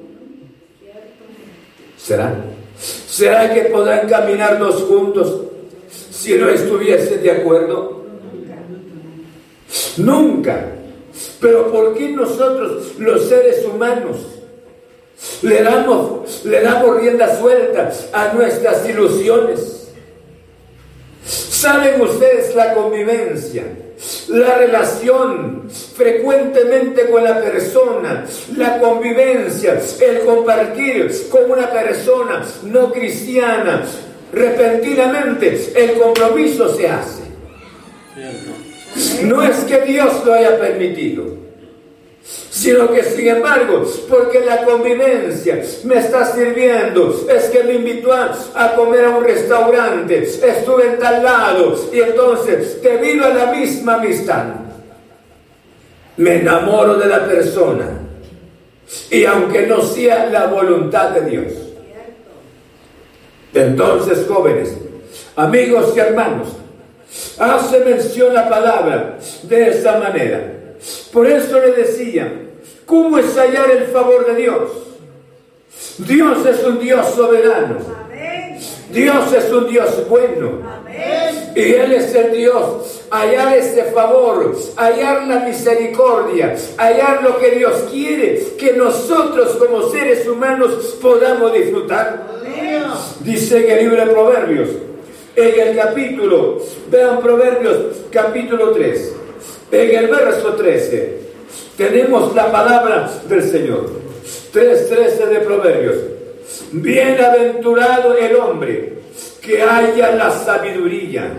¿será? 1.96 2.34
¿Será 2.78 3.52
que 3.52 3.62
podrán 3.66 4.08
caminar 4.08 4.58
dos 4.58 4.82
juntos 4.82 5.42
si 6.10 6.34
no 6.36 6.48
estuviesen 6.48 7.22
de 7.22 7.30
acuerdo? 7.30 8.04
Nunca. 9.98 10.72
Pero 11.40 11.70
¿por 11.70 11.94
qué 11.94 12.10
nosotros, 12.10 12.94
los 12.98 13.28
seres 13.28 13.64
humanos, 13.64 14.16
le 15.42 15.62
damos, 15.62 16.44
le 16.44 16.60
damos 16.60 17.00
rienda 17.00 17.38
suelta 17.38 17.92
a 18.12 18.32
nuestras 18.32 18.88
ilusiones? 18.88 19.83
Saben 21.64 21.98
ustedes 21.98 22.54
la 22.54 22.74
convivencia, 22.74 23.62
la 24.28 24.54
relación 24.56 25.62
frecuentemente 25.96 27.08
con 27.08 27.24
la 27.24 27.40
persona, 27.40 28.26
la 28.54 28.78
convivencia, 28.78 29.80
el 30.02 30.20
compartir 30.26 31.10
con 31.30 31.50
una 31.50 31.70
persona 31.70 32.44
no 32.64 32.92
cristiana. 32.92 33.82
Repentinamente 34.30 35.72
el 35.74 35.94
compromiso 35.94 36.76
se 36.76 36.86
hace. 36.86 37.22
No 39.22 39.42
es 39.42 39.56
que 39.60 39.80
Dios 39.86 40.22
lo 40.22 40.34
haya 40.34 40.60
permitido, 40.60 41.24
sino 42.24 42.90
que 42.90 43.02
sin 43.04 43.28
embargo, 43.28 43.84
porque 44.08 44.40
la 44.40 44.64
convivencia 44.64 45.60
me 45.84 45.98
está 45.98 46.24
sirviendo, 46.24 47.26
es 47.28 47.44
que 47.50 47.64
me 47.64 47.74
invitó 47.74 48.12
a, 48.12 48.74
comer 48.74 49.04
a 49.04 49.10
un 49.10 49.24
restaurante, 49.24 50.22
estuve 50.22 50.86
en 50.86 50.98
tal 50.98 51.22
lado 51.22 51.76
y 51.92 52.00
entonces 52.00 52.80
debido 52.80 53.26
a 53.26 53.30
la 53.30 53.46
misma 53.52 53.96
amistad, 53.96 54.44
me 56.16 56.36
enamoro 56.36 56.94
de 56.94 57.06
la 57.06 57.26
persona 57.26 58.00
y 59.10 59.24
aunque 59.24 59.66
no 59.66 59.82
sea 59.82 60.26
la 60.26 60.46
voluntad 60.46 61.10
de 61.10 61.28
Dios. 61.28 61.52
Entonces, 63.52 64.26
jóvenes, 64.26 64.76
amigos 65.36 65.92
y 65.94 66.00
hermanos, 66.00 66.48
hace 67.38 67.80
mención 67.80 68.32
la 68.32 68.48
palabra 68.48 69.18
de 69.42 69.68
esta 69.68 69.98
manera. 69.98 70.63
Por 71.12 71.26
eso 71.26 71.60
le 71.60 71.72
decía, 71.72 72.32
¿cómo 72.86 73.18
es 73.18 73.36
hallar 73.36 73.70
el 73.70 73.84
favor 73.86 74.26
de 74.26 74.42
Dios? 74.42 74.70
Dios 75.98 76.46
es 76.46 76.64
un 76.64 76.78
Dios 76.78 77.14
soberano. 77.14 78.04
Dios 78.90 79.32
es 79.32 79.52
un 79.52 79.68
Dios 79.68 80.08
bueno. 80.08 80.60
Y 81.56 81.60
Él 81.60 81.92
es 81.92 82.14
el 82.14 82.32
Dios. 82.32 83.02
Hallar 83.10 83.56
ese 83.56 83.84
favor, 83.84 84.56
hallar 84.76 85.26
la 85.26 85.40
misericordia, 85.40 86.56
hallar 86.76 87.22
lo 87.22 87.38
que 87.38 87.52
Dios 87.52 87.84
quiere 87.90 88.54
que 88.58 88.72
nosotros 88.72 89.56
como 89.56 89.88
seres 89.90 90.26
humanos 90.26 90.96
podamos 91.00 91.52
disfrutar. 91.52 92.34
Dice 93.20 93.64
en 93.64 93.70
el 93.70 93.84
libro 93.84 94.04
de 94.04 94.12
Proverbios, 94.12 94.68
en 95.36 95.60
el 95.60 95.76
capítulo, 95.76 96.60
vean 96.90 97.20
Proverbios 97.20 97.76
capítulo 98.10 98.70
3, 98.72 99.14
en 99.70 99.94
el 99.96 100.06
verso 100.08 100.54
13, 100.54 101.18
tenemos 101.76 102.34
la 102.34 102.50
palabra 102.50 103.10
del 103.28 103.42
Señor. 103.42 103.90
3.13 104.52 105.28
de 105.28 105.40
Proverbios. 105.40 105.96
Bienaventurado 106.72 108.16
el 108.16 108.36
hombre 108.36 108.94
que 109.40 109.60
haya 109.62 110.12
la 110.12 110.30
sabiduría 110.30 111.32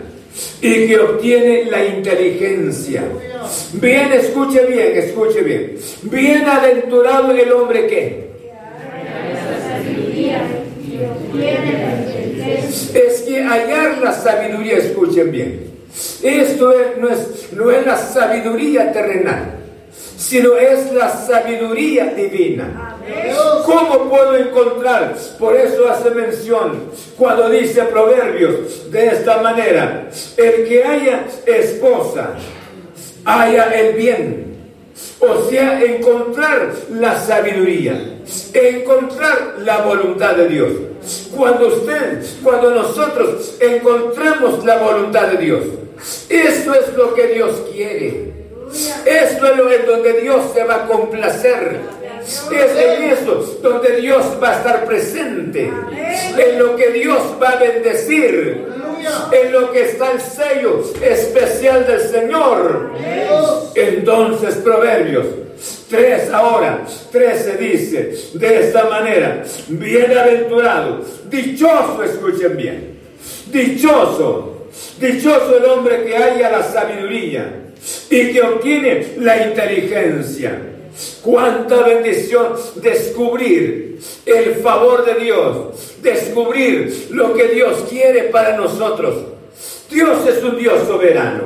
y 0.61 0.87
que 0.87 0.99
obtiene 0.99 1.65
la 1.65 1.85
inteligencia. 1.85 3.03
Bien, 3.73 4.11
escuche 4.11 4.65
bien, 4.65 4.97
escuche 4.97 5.41
bien. 5.41 5.77
Bienaventurado 6.03 7.31
el 7.31 7.51
hombre 7.51 7.87
que. 7.87 8.25
Es 12.93 13.21
que 13.21 13.43
hallar 13.43 13.97
la 13.99 14.13
sabiduría, 14.13 14.77
escuchen 14.77 15.31
bien. 15.31 15.74
Esto 16.21 16.73
no, 16.99 17.09
es, 17.09 17.51
no 17.53 17.71
es 17.71 17.85
la 17.85 17.97
sabiduría 17.97 18.91
terrenal, 18.91 19.55
sino 20.17 20.55
es 20.55 20.91
la 20.91 21.09
sabiduría 21.09 22.07
divina. 22.07 22.97
¿Cómo 23.65 24.09
puedo 24.09 24.35
encontrar? 24.35 25.15
Por 25.37 25.55
eso 25.55 25.87
hace 25.89 26.09
mención 26.09 26.91
cuando 27.17 27.49
dice 27.49 27.83
Proverbios 27.83 28.91
de 28.91 29.07
esta 29.07 29.41
manera, 29.41 30.09
el 30.37 30.67
que 30.67 30.83
haya 30.83 31.25
esposa, 31.45 32.31
haya 33.23 33.65
el 33.73 33.95
bien. 33.95 34.55
O 35.19 35.49
sea, 35.49 35.81
encontrar 35.83 36.71
la 36.91 37.19
sabiduría, 37.19 38.19
encontrar 38.53 39.55
la 39.59 39.79
voluntad 39.79 40.35
de 40.35 40.47
Dios. 40.47 40.71
Cuando 41.35 41.67
usted, 41.67 42.23
cuando 42.43 42.71
nosotros 42.71 43.55
encontramos 43.59 44.63
la 44.65 44.77
voluntad 44.77 45.27
de 45.27 45.37
Dios, 45.37 45.63
esto 46.29 46.73
es 46.73 46.93
lo 46.95 47.13
que 47.13 47.27
Dios 47.27 47.63
quiere. 47.71 48.33
Esto 49.05 49.47
es 49.47 49.57
lo 49.57 49.71
en 49.71 49.85
donde 49.85 50.21
Dios 50.21 50.41
se 50.53 50.63
va 50.63 50.75
a 50.75 50.87
complacer. 50.87 51.79
Es 52.25 52.51
en 52.51 53.03
eso 53.03 53.59
donde 53.61 53.97
Dios 53.97 54.25
va 54.41 54.49
a 54.49 54.57
estar 54.57 54.85
presente. 54.85 55.71
En 56.37 56.59
lo 56.59 56.75
que 56.75 56.89
Dios 56.89 57.21
va 57.41 57.49
a 57.49 57.55
bendecir. 57.57 58.65
En 59.31 59.51
lo 59.51 59.71
que 59.71 59.83
está 59.83 60.11
el 60.11 60.21
sello 60.21 60.83
especial 61.01 61.85
del 61.85 62.01
Señor. 62.01 62.91
Entonces, 63.75 64.55
Proverbios 64.55 65.44
3 65.89 66.31
ahora, 66.31 66.85
13 67.11 67.57
dice 67.57 68.15
de 68.33 68.59
esta 68.59 68.85
manera, 68.89 69.43
bienaventurado, 69.67 71.01
dichoso, 71.29 72.03
escuchen 72.03 72.57
bien, 72.57 72.99
dichoso, 73.51 74.67
dichoso 74.99 75.57
el 75.57 75.65
hombre 75.65 76.03
que 76.05 76.15
haya 76.15 76.51
la 76.51 76.63
sabiduría 76.63 77.65
y 78.09 78.31
que 78.31 78.41
obtiene 78.41 79.07
la 79.19 79.47
inteligencia. 79.47 80.59
Cuánta 81.21 81.81
bendición 81.83 82.53
descubrir 82.75 83.99
el 84.25 84.55
favor 84.55 85.05
de 85.05 85.15
Dios, 85.15 85.95
descubrir 86.01 87.07
lo 87.11 87.33
que 87.33 87.49
Dios 87.49 87.85
quiere 87.89 88.23
para 88.23 88.55
nosotros. 88.55 89.23
Dios 89.89 90.25
es 90.27 90.43
un 90.43 90.57
Dios 90.57 90.87
soberano. 90.87 91.43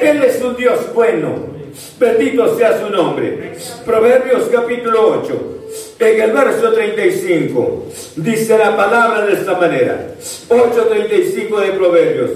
Él 0.00 0.22
es 0.22 0.42
un 0.42 0.56
Dios 0.56 0.92
bueno. 0.94 1.57
Bendito 1.98 2.56
sea 2.56 2.80
su 2.80 2.90
nombre. 2.90 3.52
Proverbios 3.84 4.48
capítulo 4.52 5.22
8. 5.22 5.58
En 6.00 6.20
el 6.20 6.32
verso 6.32 6.72
35 6.72 7.86
dice 8.16 8.56
la 8.56 8.76
palabra 8.76 9.26
de 9.26 9.34
esta 9.34 9.54
manera. 9.58 10.14
8.35 10.48 11.60
de 11.60 11.72
Proverbios. 11.72 12.30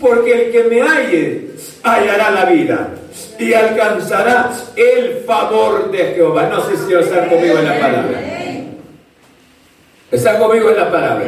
Porque 0.00 0.46
el 0.46 0.52
que 0.52 0.64
me 0.64 0.80
halle 0.80 1.50
hallará 1.82 2.30
la 2.30 2.44
vida 2.46 2.94
y 3.38 3.52
alcanzará 3.52 4.52
el 4.74 5.24
favor 5.26 5.90
de 5.90 6.14
Jehová. 6.14 6.48
No 6.48 6.64
sé 6.66 6.76
si 6.76 6.94
están 6.94 7.28
conmigo 7.28 7.58
en 7.58 7.64
la 7.64 7.80
palabra. 7.80 8.20
Están 10.10 10.38
conmigo 10.38 10.70
en 10.70 10.76
la 10.76 10.90
palabra. 10.90 11.26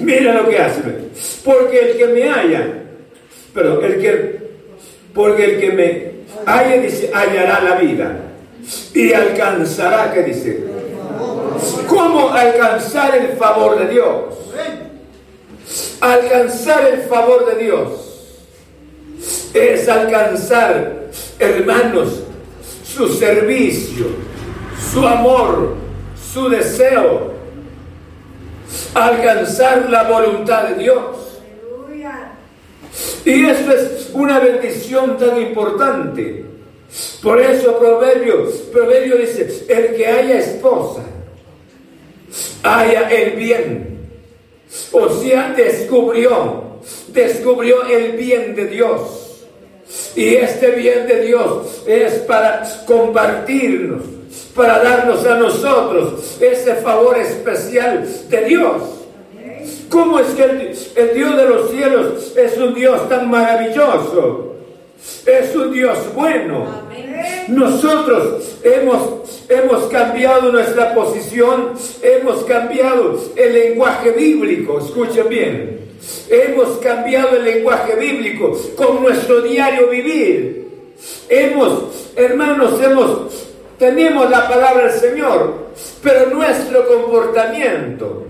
Mira 0.00 0.34
lo 0.34 0.48
que 0.48 0.58
hace. 0.58 0.80
Porque 1.44 1.90
el 1.90 1.96
que 1.98 2.06
me 2.06 2.28
haya, 2.28 2.68
pero 3.54 3.82
el 3.82 4.00
que, 4.00 4.38
porque 5.12 5.44
el 5.44 5.60
que 5.60 5.70
me 5.72 6.15
haya, 6.44 6.80
dice, 6.80 7.10
hallará 7.14 7.60
la 7.60 7.76
vida 7.76 8.16
y 8.92 9.12
alcanzará, 9.12 10.12
¿qué 10.12 10.22
dice? 10.22 10.64
¿Cómo 11.88 12.30
alcanzar 12.30 13.16
el 13.16 13.36
favor 13.36 13.78
de 13.78 13.88
Dios? 13.88 14.34
Alcanzar 16.00 16.86
el 16.86 17.02
favor 17.02 17.46
de 17.46 17.64
Dios 17.64 17.90
es 19.54 19.88
alcanzar, 19.88 21.06
hermanos, 21.38 22.20
su 22.84 23.08
servicio, 23.08 24.06
su 24.92 25.06
amor, 25.06 25.74
su 26.32 26.48
deseo, 26.48 27.32
alcanzar 28.94 29.88
la 29.90 30.04
voluntad 30.04 30.64
de 30.64 30.74
Dios. 30.82 31.15
Y 33.26 33.44
esto 33.44 33.72
es 33.72 34.10
una 34.14 34.38
bendición 34.38 35.18
tan 35.18 35.42
importante. 35.42 36.44
Por 37.20 37.40
eso 37.40 37.76
Proverbio, 37.76 38.48
Proverbio 38.72 39.16
dice, 39.16 39.64
el 39.68 39.96
que 39.96 40.06
haya 40.06 40.38
esposa, 40.38 41.02
haya 42.62 43.10
el 43.10 43.32
bien. 43.32 43.98
O 44.92 45.08
sea, 45.08 45.52
descubrió, 45.56 46.78
descubrió 47.08 47.84
el 47.86 48.12
bien 48.12 48.54
de 48.54 48.66
Dios. 48.66 49.44
Y 50.14 50.36
este 50.36 50.70
bien 50.70 51.08
de 51.08 51.22
Dios 51.22 51.82
es 51.84 52.12
para 52.20 52.62
compartirnos, 52.86 54.04
para 54.54 54.84
darnos 54.84 55.26
a 55.26 55.36
nosotros 55.36 56.36
ese 56.40 56.76
favor 56.76 57.18
especial 57.18 58.08
de 58.28 58.40
Dios. 58.42 58.95
¿Cómo 59.90 60.18
es 60.18 60.28
que 60.28 60.42
el, 60.44 61.14
Dios 61.14 61.36
de 61.36 61.48
los 61.48 61.70
cielos 61.70 62.36
es 62.36 62.58
un 62.58 62.74
Dios 62.74 63.08
tan 63.08 63.30
maravilloso? 63.30 64.54
Es 65.24 65.54
un 65.54 65.72
Dios 65.72 65.98
bueno. 66.14 66.66
Nosotros 67.48 68.56
hemos, 68.62 69.44
hemos 69.48 69.84
cambiado 69.84 70.50
nuestra 70.50 70.94
posición, 70.94 71.72
hemos 72.02 72.44
cambiado 72.44 73.20
el 73.36 73.52
lenguaje 73.52 74.10
bíblico, 74.10 74.80
escuchen 74.80 75.28
bien. 75.28 75.80
Hemos 76.28 76.78
cambiado 76.78 77.36
el 77.36 77.44
lenguaje 77.44 77.94
bíblico 77.96 78.56
con 78.76 79.02
nuestro 79.02 79.40
diario 79.42 79.88
vivir. 79.88 80.66
Hemos, 81.28 82.10
hermanos, 82.16 82.80
hemos, 82.82 83.48
tenemos 83.78 84.28
la 84.30 84.48
palabra 84.48 84.88
del 84.88 85.00
Señor, 85.00 85.66
pero 86.02 86.30
nuestro 86.30 86.86
comportamiento, 86.86 88.25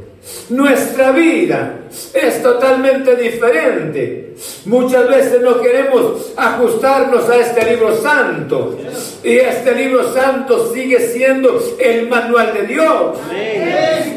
nuestra 0.48 1.12
vida 1.12 1.74
es 2.12 2.42
totalmente 2.42 3.16
diferente. 3.16 4.34
Muchas 4.66 5.08
veces 5.08 5.40
no 5.40 5.60
queremos 5.60 6.32
ajustarnos 6.36 7.28
a 7.30 7.36
este 7.36 7.70
libro 7.70 7.96
santo. 7.96 8.78
Y 9.24 9.36
este 9.36 9.74
libro 9.74 10.12
santo 10.12 10.72
sigue 10.72 11.00
siendo 11.08 11.60
el 11.78 12.08
manual 12.08 12.52
de 12.54 12.62
Dios. 12.66 13.18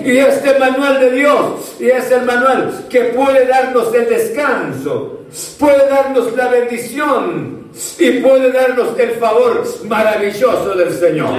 Y 0.03 0.17
este 0.17 0.59
manual 0.59 0.99
de 0.99 1.11
Dios, 1.11 1.75
y 1.79 1.89
es 1.89 2.11
el 2.11 2.23
manual 2.23 2.85
que 2.89 3.01
puede 3.05 3.45
darnos 3.45 3.93
el 3.93 4.09
descanso, 4.09 5.21
puede 5.59 5.87
darnos 5.87 6.35
la 6.35 6.47
bendición 6.47 7.69
y 7.97 8.11
puede 8.13 8.51
darnos 8.51 8.97
el 8.99 9.11
favor 9.11 9.63
maravilloso 9.85 10.75
del 10.75 10.93
Señor. 10.93 11.29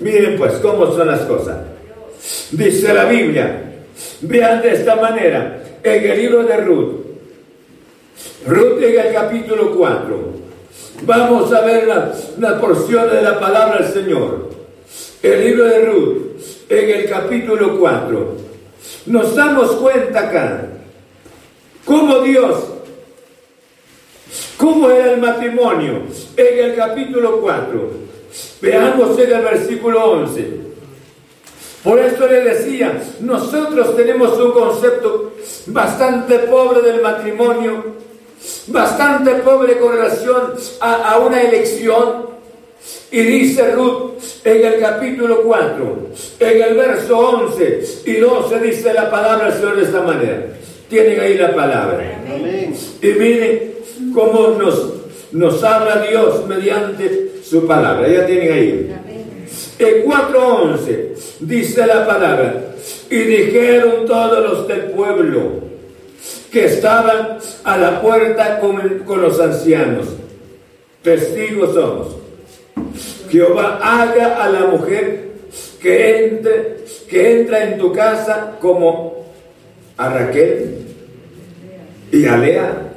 Miren 0.00 0.36
pues 0.36 0.52
cómo 0.54 0.86
son 0.94 1.08
las 1.08 1.20
cosas. 1.20 1.73
Dice 2.52 2.94
la 2.94 3.04
Biblia, 3.04 3.62
vean 4.22 4.62
de 4.62 4.72
esta 4.72 4.96
manera, 4.96 5.62
en 5.82 6.10
el 6.10 6.18
libro 6.18 6.42
de 6.44 6.56
Ruth, 6.58 6.94
Ruth 8.46 8.82
en 8.82 9.06
el 9.06 9.12
capítulo 9.12 9.74
4, 9.76 10.32
vamos 11.02 11.52
a 11.52 11.60
ver 11.62 11.86
las 11.86 12.38
la 12.38 12.60
porciones 12.60 13.12
de 13.12 13.22
la 13.22 13.38
palabra 13.38 13.78
del 13.78 13.92
Señor. 13.92 14.50
El 15.22 15.44
libro 15.44 15.64
de 15.64 15.84
Ruth, 15.84 16.16
en 16.68 16.90
el 16.90 17.08
capítulo 17.08 17.78
4, 17.78 18.36
nos 19.06 19.34
damos 19.34 19.72
cuenta 19.72 20.28
acá 20.28 20.66
cómo 21.84 22.20
Dios, 22.20 22.64
cómo 24.56 24.90
era 24.90 25.12
el 25.12 25.20
matrimonio 25.20 26.02
en 26.36 26.64
el 26.64 26.74
capítulo 26.74 27.40
4. 27.40 27.90
Veamos 28.62 29.18
en 29.18 29.32
el 29.32 29.42
versículo 29.42 30.12
11. 30.12 30.73
Por 31.84 31.98
eso 31.98 32.26
le 32.26 32.40
decía, 32.40 32.98
nosotros 33.20 33.94
tenemos 33.94 34.38
un 34.38 34.52
concepto 34.52 35.34
bastante 35.66 36.38
pobre 36.40 36.80
del 36.80 37.02
matrimonio, 37.02 37.84
bastante 38.68 39.34
pobre 39.36 39.76
con 39.76 39.92
relación 39.92 40.54
a, 40.80 41.10
a 41.10 41.18
una 41.18 41.42
elección. 41.42 42.32
Y 43.10 43.20
dice 43.20 43.72
Ruth 43.72 44.14
en 44.44 44.64
el 44.64 44.80
capítulo 44.80 45.42
4, 45.42 45.96
en 46.40 46.62
el 46.62 46.74
verso 46.74 47.18
11 47.18 47.82
y 48.06 48.14
12 48.14 48.58
dice 48.60 48.92
la 48.94 49.10
palabra 49.10 49.46
del 49.46 49.54
Señor 49.54 49.76
de 49.76 49.82
esta 49.82 50.00
manera. 50.00 50.46
Tienen 50.88 51.20
ahí 51.20 51.36
la 51.36 51.54
palabra. 51.54 52.22
Y 53.02 53.06
miren 53.08 53.74
cómo 54.14 54.56
nos, 54.58 54.92
nos 55.32 55.62
habla 55.62 56.06
Dios 56.08 56.46
mediante 56.46 57.32
su 57.42 57.66
palabra. 57.66 58.08
Ya 58.08 58.26
tienen 58.26 58.52
ahí. 58.52 58.96
En 59.78 60.04
4.11 60.04 61.38
dice 61.40 61.86
la 61.86 62.06
palabra. 62.06 62.74
Y 63.10 63.16
dijeron 63.16 64.06
todos 64.06 64.50
los 64.50 64.68
del 64.68 64.90
pueblo 64.90 65.62
que 66.50 66.66
estaban 66.66 67.38
a 67.64 67.76
la 67.76 68.00
puerta 68.00 68.60
con, 68.60 69.00
con 69.00 69.22
los 69.22 69.40
ancianos. 69.40 70.06
Testigos 71.02 71.74
somos. 71.74 72.16
Jehová 73.28 73.80
haga 73.82 74.42
a 74.42 74.48
la 74.48 74.66
mujer 74.66 75.32
que 75.80 76.26
entre, 76.26 76.76
que 77.08 77.40
entra 77.40 77.64
en 77.64 77.78
tu 77.78 77.92
casa 77.92 78.52
como 78.60 79.26
a 79.96 80.08
Raquel 80.08 80.78
y 82.10 82.26
a 82.26 82.36
Lea, 82.36 82.92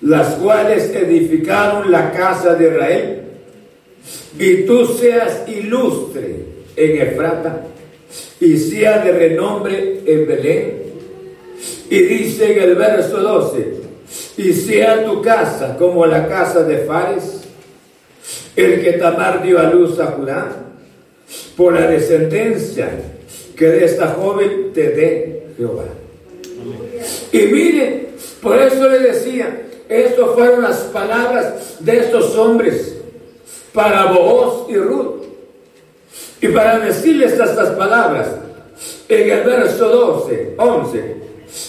las 0.00 0.34
cuales 0.36 0.94
edificaron 0.94 1.90
la 1.90 2.12
casa 2.12 2.54
de 2.54 2.68
Israel, 2.68 3.23
y 4.38 4.62
tú 4.64 4.86
seas 4.86 5.48
ilustre 5.48 6.44
en 6.76 7.00
Efrata, 7.00 7.66
y 8.40 8.58
sea 8.58 8.98
de 8.98 9.12
renombre 9.12 10.02
en 10.04 10.26
Belén. 10.26 10.82
Y 11.88 11.98
dice 11.98 12.52
en 12.52 12.62
el 12.62 12.74
verso 12.74 13.18
12, 13.18 13.74
y 14.36 14.52
sea 14.52 15.04
tu 15.04 15.22
casa 15.22 15.76
como 15.76 16.04
la 16.06 16.28
casa 16.28 16.62
de 16.64 16.78
Fares, 16.78 17.42
el 18.56 18.82
que 18.82 18.92
Tamar 18.94 19.42
dio 19.42 19.58
a 19.58 19.70
luz 19.70 19.98
a 20.00 20.06
Judá, 20.06 20.56
por 21.56 21.72
la 21.74 21.86
descendencia 21.86 22.90
que 23.56 23.66
de 23.66 23.84
esta 23.84 24.08
joven 24.08 24.72
te 24.72 24.90
dé 24.90 25.42
Jehová. 25.56 25.86
Y 27.32 27.38
mire, 27.38 28.08
por 28.42 28.60
eso 28.60 28.88
le 28.88 28.98
decía, 28.98 29.62
estas 29.88 30.30
fueron 30.34 30.62
las 30.62 30.78
palabras 30.84 31.76
de 31.80 31.98
estos 31.98 32.36
hombres 32.36 32.96
para 33.74 34.06
Booz 34.06 34.70
y 34.70 34.76
Ruth. 34.76 35.24
Y 36.40 36.48
para 36.48 36.78
decirles 36.78 37.32
estas 37.32 37.70
palabras, 37.70 38.28
en 39.08 39.30
el 39.30 39.44
verso 39.44 39.88
12, 39.88 40.54
11, 40.56 41.16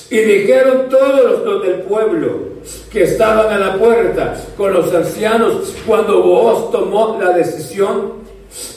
y 0.10 0.18
dijeron 0.18 0.88
todos 0.90 1.44
los 1.44 1.64
del 1.64 1.82
pueblo 1.82 2.56
que 2.92 3.04
estaban 3.04 3.52
a 3.52 3.60
la 3.60 3.78
puerta 3.78 4.36
con 4.56 4.74
los 4.74 4.94
ancianos 4.94 5.74
cuando 5.86 6.22
Booz 6.22 6.72
tomó 6.72 7.18
la 7.22 7.32
decisión 7.32 8.14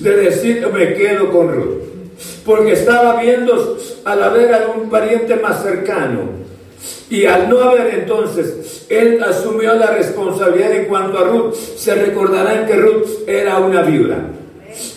de 0.00 0.16
decir 0.16 0.66
me 0.72 0.94
quedo 0.94 1.30
con 1.30 1.54
Ruth. 1.54 1.82
Porque 2.44 2.72
estaba 2.72 3.20
viendo 3.20 3.76
al 4.04 4.22
haber 4.22 4.52
algún 4.52 4.90
pariente 4.90 5.36
más 5.36 5.62
cercano. 5.62 6.48
Y 7.10 7.24
al 7.24 7.48
no 7.48 7.60
haber 7.60 7.94
entonces, 7.94 8.86
él 8.88 9.22
asumió 9.22 9.74
la 9.74 9.92
responsabilidad 9.92 10.72
en 10.72 10.84
cuanto 10.86 11.18
a 11.18 11.24
Ruth. 11.24 11.54
Se 11.54 11.94
recordarán 11.94 12.66
que 12.66 12.76
Ruth 12.76 13.06
era 13.26 13.58
una 13.58 13.82
viuda. 13.82 14.18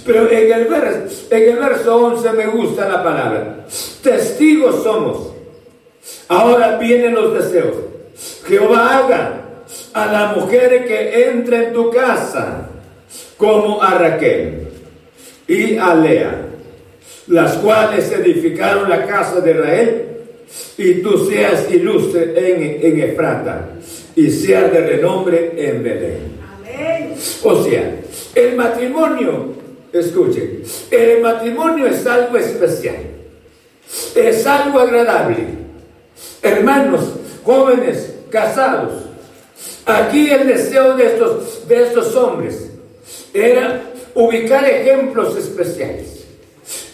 Pero 0.06 0.30
en 0.30 0.52
el, 0.52 0.65
verso, 0.65 1.28
en 1.32 1.54
el 1.54 1.58
verso 1.58 1.95
11 1.95 2.32
me 2.34 2.47
gusta 2.47 2.88
la 2.88 3.04
palabra. 3.04 3.65
Testigos 4.04 4.84
somos 4.84 5.32
Ahora 6.28 6.78
vienen 6.78 7.13
los 7.13 7.34
deseos. 7.34 7.76
Jehová 8.47 8.97
haga 8.97 9.41
a 9.93 10.06
la 10.06 10.28
mujer 10.34 10.86
que 10.86 11.30
entre 11.30 11.67
en 11.67 11.74
tu 11.74 11.91
casa 11.91 12.69
como 13.38 13.82
a 13.82 13.95
Raquel 13.95 14.69
y 15.47 15.78
a 15.78 15.93
Lea, 15.95 16.45
las 17.28 17.56
cuales 17.56 18.12
edificaron 18.12 18.89
la 18.89 19.06
casa 19.06 19.41
de 19.41 19.52
Israel, 19.52 20.11
y 20.77 20.95
tú 20.95 21.29
seas 21.29 21.71
ilustre 21.71 22.33
en, 22.35 22.85
en 22.85 23.09
Efrata 23.09 23.69
y 24.15 24.29
seas 24.29 24.71
de 24.71 24.81
renombre 24.81 25.53
en 25.57 25.83
Belén. 25.83 26.41
O 27.43 27.63
sea, 27.63 27.95
el 28.35 28.55
matrimonio, 28.55 29.53
escuchen, 29.91 30.63
el 30.89 31.21
matrimonio 31.21 31.87
es 31.87 32.05
algo 32.05 32.37
especial, 32.37 32.95
es 34.15 34.47
algo 34.47 34.79
agradable 34.79 35.61
Hermanos, 36.41 37.01
jóvenes, 37.43 38.15
casados, 38.31 38.93
aquí 39.85 40.31
el 40.31 40.47
deseo 40.47 40.95
de 40.97 41.05
estos, 41.05 41.67
de 41.67 41.83
estos 41.83 42.15
hombres 42.15 42.71
era 43.33 43.83
ubicar 44.15 44.65
ejemplos 44.65 45.37
especiales. 45.37 46.25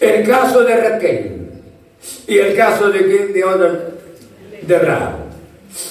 El 0.00 0.26
caso 0.26 0.64
de 0.64 0.76
Raquel 0.76 1.37
y 2.28 2.38
el 2.38 2.56
caso 2.56 2.90
de, 2.90 3.00
de, 3.00 3.42
de 4.62 4.78
Rahab. 4.78 5.14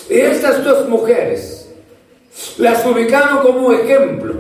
Y 0.10 0.19
estas 0.19 0.63
dos 0.63 0.88
mujeres 0.88 1.69
las 2.58 2.86
ubicaron 2.86 3.39
como 3.39 3.73
ejemplo. 3.73 4.36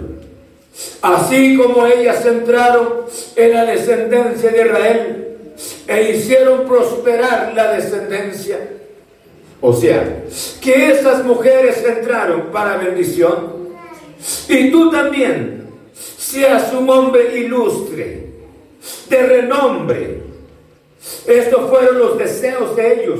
Así 1.01 1.57
como 1.57 1.85
ellas 1.85 2.25
entraron 2.25 3.05
en 3.35 3.53
la 3.53 3.65
descendencia 3.65 4.51
de 4.51 4.61
Israel 4.61 5.27
e 5.87 6.11
hicieron 6.11 6.67
prosperar 6.67 7.53
la 7.55 7.73
descendencia 7.73 8.59
o 9.59 9.73
sea, 9.73 10.23
que 10.61 10.91
esas 10.91 11.25
mujeres 11.25 11.83
entraron 11.83 12.51
para 12.51 12.77
bendición 12.77 13.57
y 14.47 14.69
tú 14.69 14.91
también 14.91 15.67
seas 15.93 16.71
un 16.73 16.89
hombre 16.89 17.39
ilustre, 17.39 18.27
de 19.09 19.23
renombre. 19.23 20.26
Estos 21.25 21.69
fueron 21.69 21.99
los 21.99 22.17
deseos 22.17 22.75
de 22.75 23.03
ellos 23.03 23.19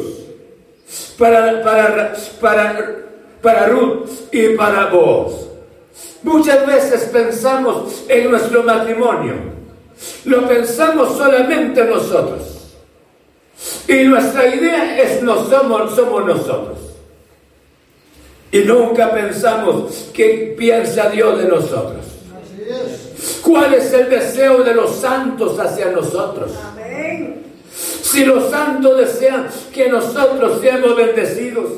para, 1.18 1.62
para, 1.64 2.14
para, 2.40 2.96
para 3.42 3.68
Ruth 3.68 4.10
y 4.32 4.50
para 4.50 4.88
vos. 4.88 5.48
Muchas 6.24 6.66
veces 6.66 7.10
pensamos 7.12 8.06
en 8.08 8.32
nuestro 8.32 8.64
matrimonio, 8.64 9.36
lo 10.26 10.48
pensamos 10.48 11.18
solamente 11.18 11.84
nosotros. 11.84 12.58
Y 13.88 14.04
nuestra 14.04 14.54
idea 14.54 15.02
es 15.02 15.22
no 15.24 15.46
somos, 15.50 15.96
somos 15.96 16.26
nosotros. 16.26 16.78
Y 18.52 18.60
nunca 18.60 19.12
pensamos 19.12 20.10
qué 20.14 20.56
piensa 20.58 21.10
Dios 21.10 21.40
de 21.40 21.48
nosotros. 21.48 22.06
¿Cuál 23.44 23.74
es 23.74 23.92
el 23.94 24.10
deseo 24.10 24.64
de 24.64 24.74
los 24.74 24.96
santos 24.96 25.60
hacia 25.60 25.92
nosotros? 25.92 26.52
Si 27.78 28.26
los 28.26 28.50
santos 28.50 28.98
desean 28.98 29.48
que 29.74 29.90
nosotros 29.90 30.60
seamos 30.62 30.96
bendecidos, 30.96 31.70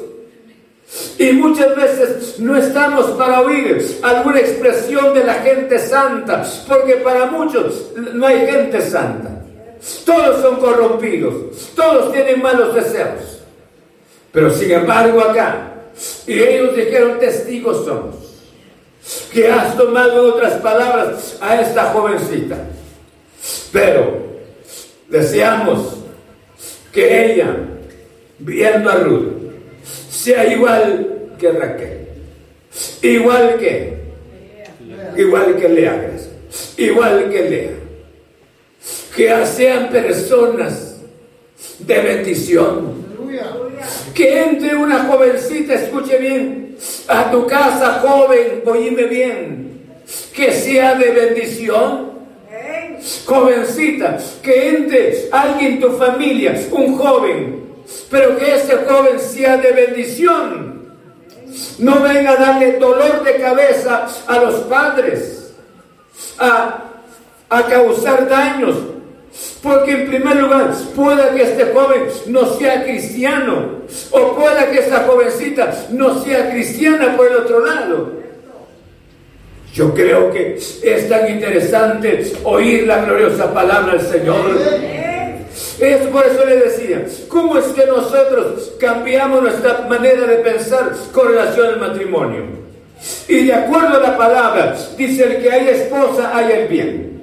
y 1.18 1.34
muchas 1.34 1.76
veces 1.76 2.40
no 2.40 2.56
estamos 2.58 3.12
para 3.12 3.42
oír 3.42 4.00
alguna 4.02 4.40
expresión 4.40 5.14
de 5.14 5.24
la 5.24 5.36
gente 5.36 5.78
santa, 5.78 6.44
porque 6.68 6.96
para 6.96 7.28
muchos 7.28 7.92
no 8.14 8.26
hay 8.26 8.48
gente 8.48 8.82
santa. 8.82 9.30
Todos 10.06 10.42
son 10.42 10.56
corrompidos, 10.58 11.74
todos 11.76 12.12
tienen 12.12 12.42
malos 12.42 12.74
deseos. 12.74 13.42
Pero 14.32 14.52
sin 14.52 14.72
embargo 14.72 15.22
acá, 15.22 15.74
y 16.26 16.40
ellos 16.40 16.76
dijeron 16.76 17.20
testigos 17.20 17.86
somos, 17.86 18.16
que 19.32 19.52
has 19.52 19.78
tomado 19.78 20.34
otras 20.34 20.54
palabras 20.56 21.38
a 21.42 21.62
esta 21.62 21.86
jovencita. 21.86 22.58
Pero 23.72 24.30
deseamos 25.10 25.98
que 26.92 27.34
ella, 27.34 27.56
viendo 28.40 28.90
a 28.90 28.96
Ruth, 28.96 29.34
sea 30.10 30.46
igual 30.52 31.36
que 31.38 31.52
Raquel, 31.52 32.08
igual 33.02 33.58
que 33.58 34.00
igual 35.18 35.56
que 35.56 35.70
le 35.70 35.88
hagas, 35.88 36.30
igual 36.78 37.30
que 37.30 37.50
lea. 37.50 37.72
Que 39.16 39.46
sean 39.46 39.90
personas 39.90 41.02
de 41.80 42.00
bendición. 42.00 43.10
Que 44.14 44.44
entre 44.44 44.76
una 44.76 45.06
jovencita, 45.06 45.76
escuche 45.76 46.18
bien, 46.18 46.76
a 47.08 47.32
tu 47.32 47.46
casa, 47.48 48.02
joven, 48.02 48.64
oíme 48.66 49.04
bien, 49.04 49.82
que 50.34 50.52
sea 50.52 50.96
de 50.96 51.12
bendición. 51.12 52.09
Jovencita, 53.26 54.18
que 54.42 54.70
entre 54.70 55.30
alguien 55.32 55.74
en 55.74 55.80
tu 55.80 55.92
familia, 55.92 56.60
un 56.72 56.98
joven, 56.98 57.64
pero 58.10 58.38
que 58.38 58.56
ese 58.56 58.78
joven 58.88 59.20
sea 59.20 59.58
de 59.58 59.72
bendición. 59.72 60.80
No 61.80 62.00
venga 62.02 62.32
a 62.32 62.36
darle 62.36 62.74
dolor 62.74 63.24
de 63.24 63.38
cabeza 63.38 64.08
a 64.28 64.38
los 64.38 64.56
padres, 64.62 65.54
a, 66.38 66.84
a 67.50 67.64
causar 67.64 68.28
daños, 68.28 68.76
porque 69.64 69.92
en 69.92 70.08
primer 70.08 70.36
lugar, 70.38 70.74
pueda 70.96 71.34
que 71.34 71.44
este 71.44 71.74
joven 71.74 72.04
no 72.28 72.46
sea 72.56 72.84
cristiano, 72.84 73.80
o 74.12 74.36
pueda 74.36 74.70
que 74.70 74.80
esa 74.80 75.06
jovencita 75.06 75.88
no 75.92 76.24
sea 76.24 76.52
cristiana 76.52 77.16
por 77.18 77.28
el 77.28 77.38
otro 77.38 77.66
lado. 77.66 78.19
Yo 79.74 79.94
creo 79.94 80.32
que 80.32 80.56
es 80.56 81.10
tan 81.10 81.30
interesante 81.30 82.34
oír 82.44 82.88
la 82.88 83.06
gloriosa 83.06 83.54
palabra 83.54 83.94
del 83.94 84.06
Señor. 84.06 84.58
Es 85.80 86.08
por 86.08 86.26
eso 86.26 86.46
le 86.46 86.58
decía, 86.58 87.06
¿cómo 87.28 87.58
es 87.58 87.66
que 87.68 87.86
nosotros 87.86 88.74
cambiamos 88.80 89.42
nuestra 89.42 89.86
manera 89.88 90.26
de 90.26 90.38
pensar 90.38 90.92
con 91.12 91.30
relación 91.30 91.68
al 91.68 91.80
matrimonio? 91.80 92.44
Y 93.28 93.46
de 93.46 93.54
acuerdo 93.54 93.98
a 93.98 94.02
la 94.02 94.18
palabra, 94.18 94.76
dice 94.98 95.24
el 95.24 95.42
que 95.42 95.52
hay 95.52 95.70
esposa, 95.70 96.36
hay 96.36 96.52
el 96.52 96.68
bien. 96.68 97.22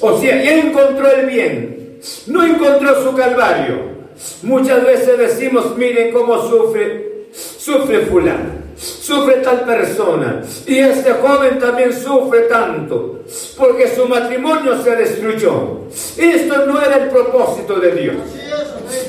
O 0.00 0.18
sea, 0.18 0.42
ya 0.42 0.54
encontró 0.54 1.10
el 1.10 1.26
bien, 1.26 1.98
no 2.26 2.44
encontró 2.44 3.02
su 3.04 3.14
calvario. 3.14 3.92
Muchas 4.42 4.84
veces 4.84 5.18
decimos, 5.18 5.76
miren 5.76 6.12
cómo 6.12 6.48
sufre, 6.48 7.26
sufre 7.32 8.00
fulano 8.06 8.62
sufre 9.02 9.36
tal 9.36 9.64
persona. 9.64 10.42
Y 10.66 10.78
este 10.78 11.12
joven 11.12 11.58
también 11.58 11.92
sufre 11.92 12.42
tanto, 12.42 13.20
porque 13.58 13.88
su 13.94 14.06
matrimonio 14.06 14.82
se 14.82 14.94
destruyó. 14.94 15.80
Esto 16.16 16.66
no 16.66 16.80
era 16.80 16.96
el 16.96 17.10
propósito 17.10 17.80
de 17.80 17.90
Dios. 17.92 18.16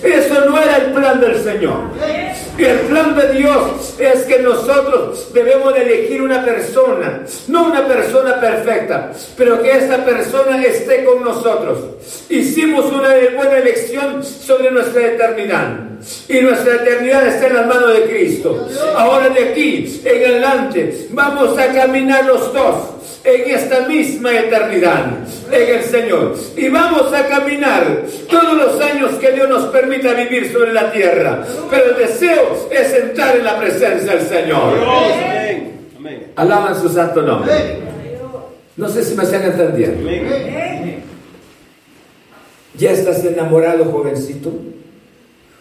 Eso 0.02 0.46
no 0.46 0.62
era 0.62 0.78
el 0.78 0.94
plan 0.94 1.20
del 1.20 1.42
Señor. 1.42 1.78
El 2.58 2.78
plan 2.82 3.16
de 3.16 3.34
Dios 3.34 3.96
es 4.00 4.24
que 4.24 4.40
nosotros 4.40 5.30
debemos 5.34 5.76
elegir 5.76 6.22
una 6.22 6.44
persona, 6.46 7.24
no 7.48 7.66
una 7.66 7.88
persona 7.88 8.40
perfecta, 8.40 9.12
pero 9.36 9.62
que 9.62 9.72
esta 9.72 10.06
persona 10.06 10.64
esté 10.64 11.04
con 11.04 11.24
nosotros. 11.24 11.80
Hicimos 12.30 12.86
una 12.86 13.10
buena 13.36 13.58
elección 13.58 14.24
sobre 14.24 14.72
nuestra 14.72 15.08
eternidad. 15.08 15.94
Y 16.28 16.42
nuestra 16.42 16.76
eternidad 16.76 17.28
está 17.28 17.48
en 17.48 17.54
las 17.56 17.68
manos 17.68 17.94
de 17.94 18.04
Cristo. 18.04 18.68
Ahora 18.96 19.30
de 19.30 19.50
aquí 19.50 19.83
en 20.04 20.26
adelante 20.26 21.08
vamos 21.12 21.58
a 21.58 21.68
caminar 21.74 22.26
los 22.26 22.54
dos 22.54 22.94
en 23.24 23.56
esta 23.56 23.88
misma 23.88 24.38
eternidad 24.38 25.06
en 25.52 25.76
el 25.76 25.84
Señor. 25.84 26.36
Y 26.58 26.70
vamos 26.70 27.14
a 27.14 27.28
caminar 27.28 28.04
todos 28.30 28.56
los 28.56 28.82
años 28.82 29.12
que 29.16 29.32
Dios 29.32 29.48
nos 29.48 29.66
permita 29.68 30.14
vivir 30.14 30.52
sobre 30.52 30.74
la 30.74 30.92
tierra. 30.92 31.46
Pero 31.70 31.92
el 31.92 31.98
deseo 31.98 32.70
es 32.70 32.94
entrar 32.94 33.38
en 33.38 33.46
la 33.46 33.58
presencia 33.60 34.16
del 34.16 34.28
Señor. 34.28 34.74
Alaban 36.36 36.80
su 36.80 36.90
santo 36.90 37.22
nombre. 37.22 37.54
No 38.76 38.90
sé 38.90 39.04
si 39.04 39.16
me 39.16 39.24
están 39.24 39.44
entendiendo. 39.44 40.10
¿Ya 42.76 42.92
estás 42.92 43.24
enamorado, 43.24 43.86
jovencito? 43.86 44.52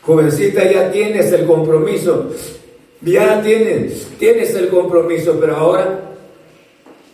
Jovencita, 0.01 0.65
ya 0.69 0.91
tienes 0.91 1.31
el 1.33 1.47
compromiso. 1.47 2.31
Ya 3.05 3.43
tienes, 3.43 4.07
tienes 4.19 4.55
el 4.55 4.69
compromiso, 4.69 5.37
pero 5.41 5.57
ahora 5.57 6.01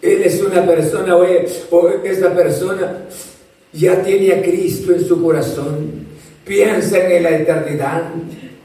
él 0.03 0.23
es 0.23 0.43
una 0.43 0.67
persona, 0.67 1.17
o 1.17 1.25
esta 2.05 2.35
persona 2.35 3.05
ya 3.73 4.03
tiene 4.03 4.33
a 4.33 4.43
Cristo 4.43 4.93
en 4.93 5.05
su 5.05 5.23
corazón. 5.23 6.07
Piensa 6.45 6.99
en 7.09 7.23
la 7.23 7.31
eternidad. 7.31 8.03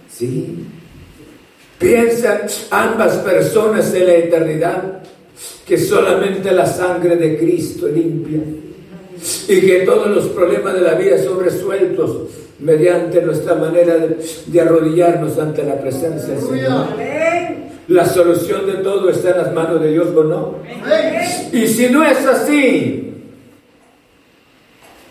Sí. 0.10 0.66
Piensan 1.80 2.42
ambas 2.70 3.18
personas 3.18 3.94
en 3.94 4.06
la 4.06 4.14
eternidad 4.16 5.04
que 5.66 5.78
solamente 5.78 6.52
la 6.52 6.66
sangre 6.66 7.16
de 7.16 7.38
Cristo 7.38 7.88
limpia 7.88 8.40
y 9.48 9.62
que 9.62 9.80
todos 9.80 10.08
los 10.08 10.26
problemas 10.28 10.74
de 10.74 10.82
la 10.82 10.96
vida 10.96 11.18
son 11.22 11.44
resueltos 11.44 12.30
mediante 12.60 13.22
nuestra 13.22 13.56
manera 13.56 13.96
de, 13.98 14.62
arrodillarnos 14.62 15.38
ante 15.38 15.64
la 15.64 15.80
presencia 15.80 16.34
del 16.34 16.42
Señor. 16.42 16.88
La 17.88 18.06
solución 18.06 18.66
de 18.66 18.76
todo 18.76 19.10
está 19.10 19.32
en 19.32 19.38
las 19.38 19.54
manos 19.54 19.82
de 19.82 19.92
Dios 19.92 20.08
o 20.16 20.24
no. 20.24 20.56
Y 21.52 21.68
si 21.68 21.90
no 21.90 22.04
es 22.04 22.26
así, 22.26 23.14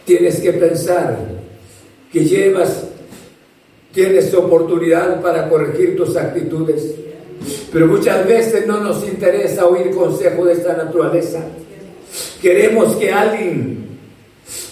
tienes 0.06 0.40
que 0.40 0.52
pensar 0.54 1.18
que 2.10 2.24
llevas, 2.24 2.84
tienes 3.92 4.32
oportunidad 4.34 5.20
para 5.20 5.48
corregir 5.48 5.96
tus 5.96 6.16
actitudes. 6.16 6.94
Pero 7.72 7.86
muchas 7.86 8.26
veces 8.26 8.66
no 8.66 8.80
nos 8.80 9.06
interesa 9.06 9.66
oír 9.66 9.90
consejo 9.90 10.46
de 10.46 10.54
esta 10.54 10.74
naturaleza. 10.74 11.40
Queremos 12.40 12.96
que 12.96 13.10
alguien 13.12 13.91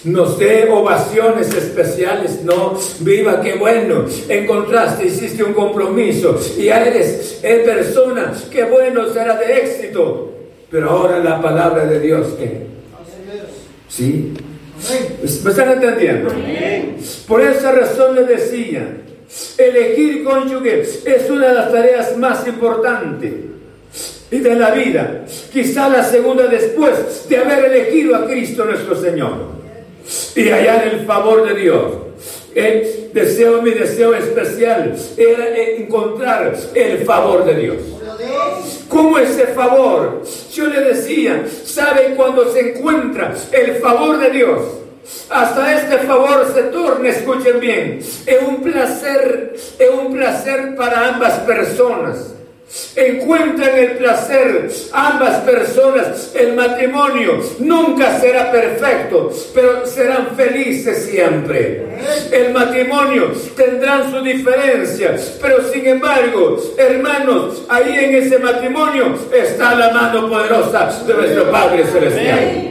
nos 0.03 0.39
dé 0.39 0.67
ovaciones 0.69 1.53
especiales, 1.53 2.43
no, 2.43 2.77
viva, 3.01 3.41
qué 3.41 3.53
bueno, 3.53 4.05
encontraste, 4.27 5.05
hiciste 5.05 5.43
un 5.43 5.53
compromiso 5.53 6.39
y 6.57 6.65
ya 6.65 6.85
eres, 6.85 7.39
eres 7.43 7.65
persona, 7.65 8.33
qué 8.51 8.63
bueno, 8.63 9.07
será 9.13 9.37
de 9.37 9.57
éxito. 9.59 10.29
Pero 10.71 10.89
ahora 10.89 11.19
la 11.19 11.41
palabra 11.41 11.85
de 11.85 11.99
Dios, 11.99 12.27
¿qué? 12.39 12.65
¿Sí? 13.89 14.33
¿Me 15.43 15.51
están 15.51 15.73
entendiendo? 15.73 16.31
Por 17.27 17.41
esa 17.41 17.71
razón 17.71 18.15
le 18.15 18.23
decía, 18.23 18.97
elegir 19.57 20.23
cónyuge 20.23 20.81
es 20.81 21.29
una 21.29 21.49
de 21.49 21.53
las 21.53 21.71
tareas 21.71 22.17
más 22.17 22.47
importantes 22.47 23.33
y 24.31 24.39
de 24.39 24.55
la 24.55 24.71
vida, 24.71 25.25
quizá 25.51 25.89
la 25.89 26.03
segunda 26.03 26.47
después 26.47 27.27
de 27.27 27.37
haber 27.37 27.65
elegido 27.65 28.15
a 28.15 28.25
Cristo 28.25 28.65
nuestro 28.65 28.95
Señor 28.95 29.60
y 30.35 30.49
hallar 30.49 30.87
el 30.87 31.05
favor 31.05 31.47
de 31.47 31.59
Dios. 31.59 31.83
Deseo, 33.13 33.61
mi 33.61 33.71
deseo 33.71 34.13
especial 34.13 34.95
era 35.17 35.57
encontrar 35.57 36.55
el 36.73 37.05
favor 37.05 37.45
de 37.45 37.55
Dios. 37.55 37.77
¿Cómo 38.87 39.17
ese 39.19 39.47
favor? 39.47 40.23
Yo 40.53 40.67
le 40.67 40.81
decía, 40.81 41.45
¿saben 41.65 42.15
cuando 42.15 42.51
se 42.51 42.71
encuentra 42.71 43.33
el 43.51 43.75
favor 43.75 44.17
de 44.19 44.29
Dios? 44.29 44.61
Hasta 45.29 45.81
este 45.81 45.97
favor 45.99 46.45
se 46.53 46.63
torna, 46.63 47.09
escuchen 47.09 47.59
bien, 47.59 47.99
es 47.99 48.41
un 48.47 48.61
placer, 48.61 49.55
es 49.79 49.89
un 49.89 50.13
placer 50.13 50.75
para 50.75 51.09
ambas 51.09 51.39
personas 51.39 52.35
encuentran 52.95 53.77
el 53.77 53.91
placer 53.97 54.69
ambas 54.93 55.39
personas. 55.39 56.31
El 56.35 56.55
matrimonio 56.55 57.39
nunca 57.59 58.19
será 58.19 58.51
perfecto, 58.51 59.31
pero 59.53 59.85
serán 59.85 60.35
felices 60.35 61.05
siempre. 61.05 61.85
El 62.31 62.53
matrimonio 62.53 63.31
tendrán 63.55 64.11
sus 64.11 64.23
diferencias, 64.23 65.37
pero 65.41 65.63
sin 65.71 65.85
embargo, 65.85 66.57
hermanos, 66.77 67.65
ahí 67.69 67.93
en 67.93 68.15
ese 68.15 68.39
matrimonio 68.39 69.15
está 69.33 69.75
la 69.75 69.91
mano 69.91 70.29
poderosa 70.29 71.03
de 71.05 71.13
nuestro 71.13 71.51
Padre 71.51 71.85
Celestial. 71.85 72.67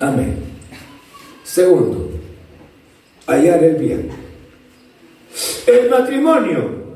Amén. 0.00 0.36
Segundo, 1.44 2.10
hallar 3.26 3.62
el 3.64 3.74
bien. 3.76 4.10
El 5.66 5.90
matrimonio 5.90 6.89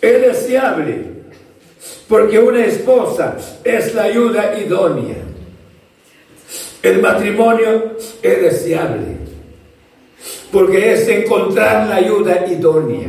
es 0.00 0.20
deseable, 0.20 1.04
porque 2.08 2.38
una 2.38 2.64
esposa 2.64 3.36
es 3.64 3.94
la 3.94 4.04
ayuda 4.04 4.58
idónea. 4.58 5.16
El 6.82 7.02
matrimonio 7.02 7.96
es 8.22 8.42
deseable, 8.42 9.16
porque 10.52 10.92
es 10.92 11.08
encontrar 11.08 11.88
la 11.88 11.96
ayuda 11.96 12.46
idónea. 12.46 13.08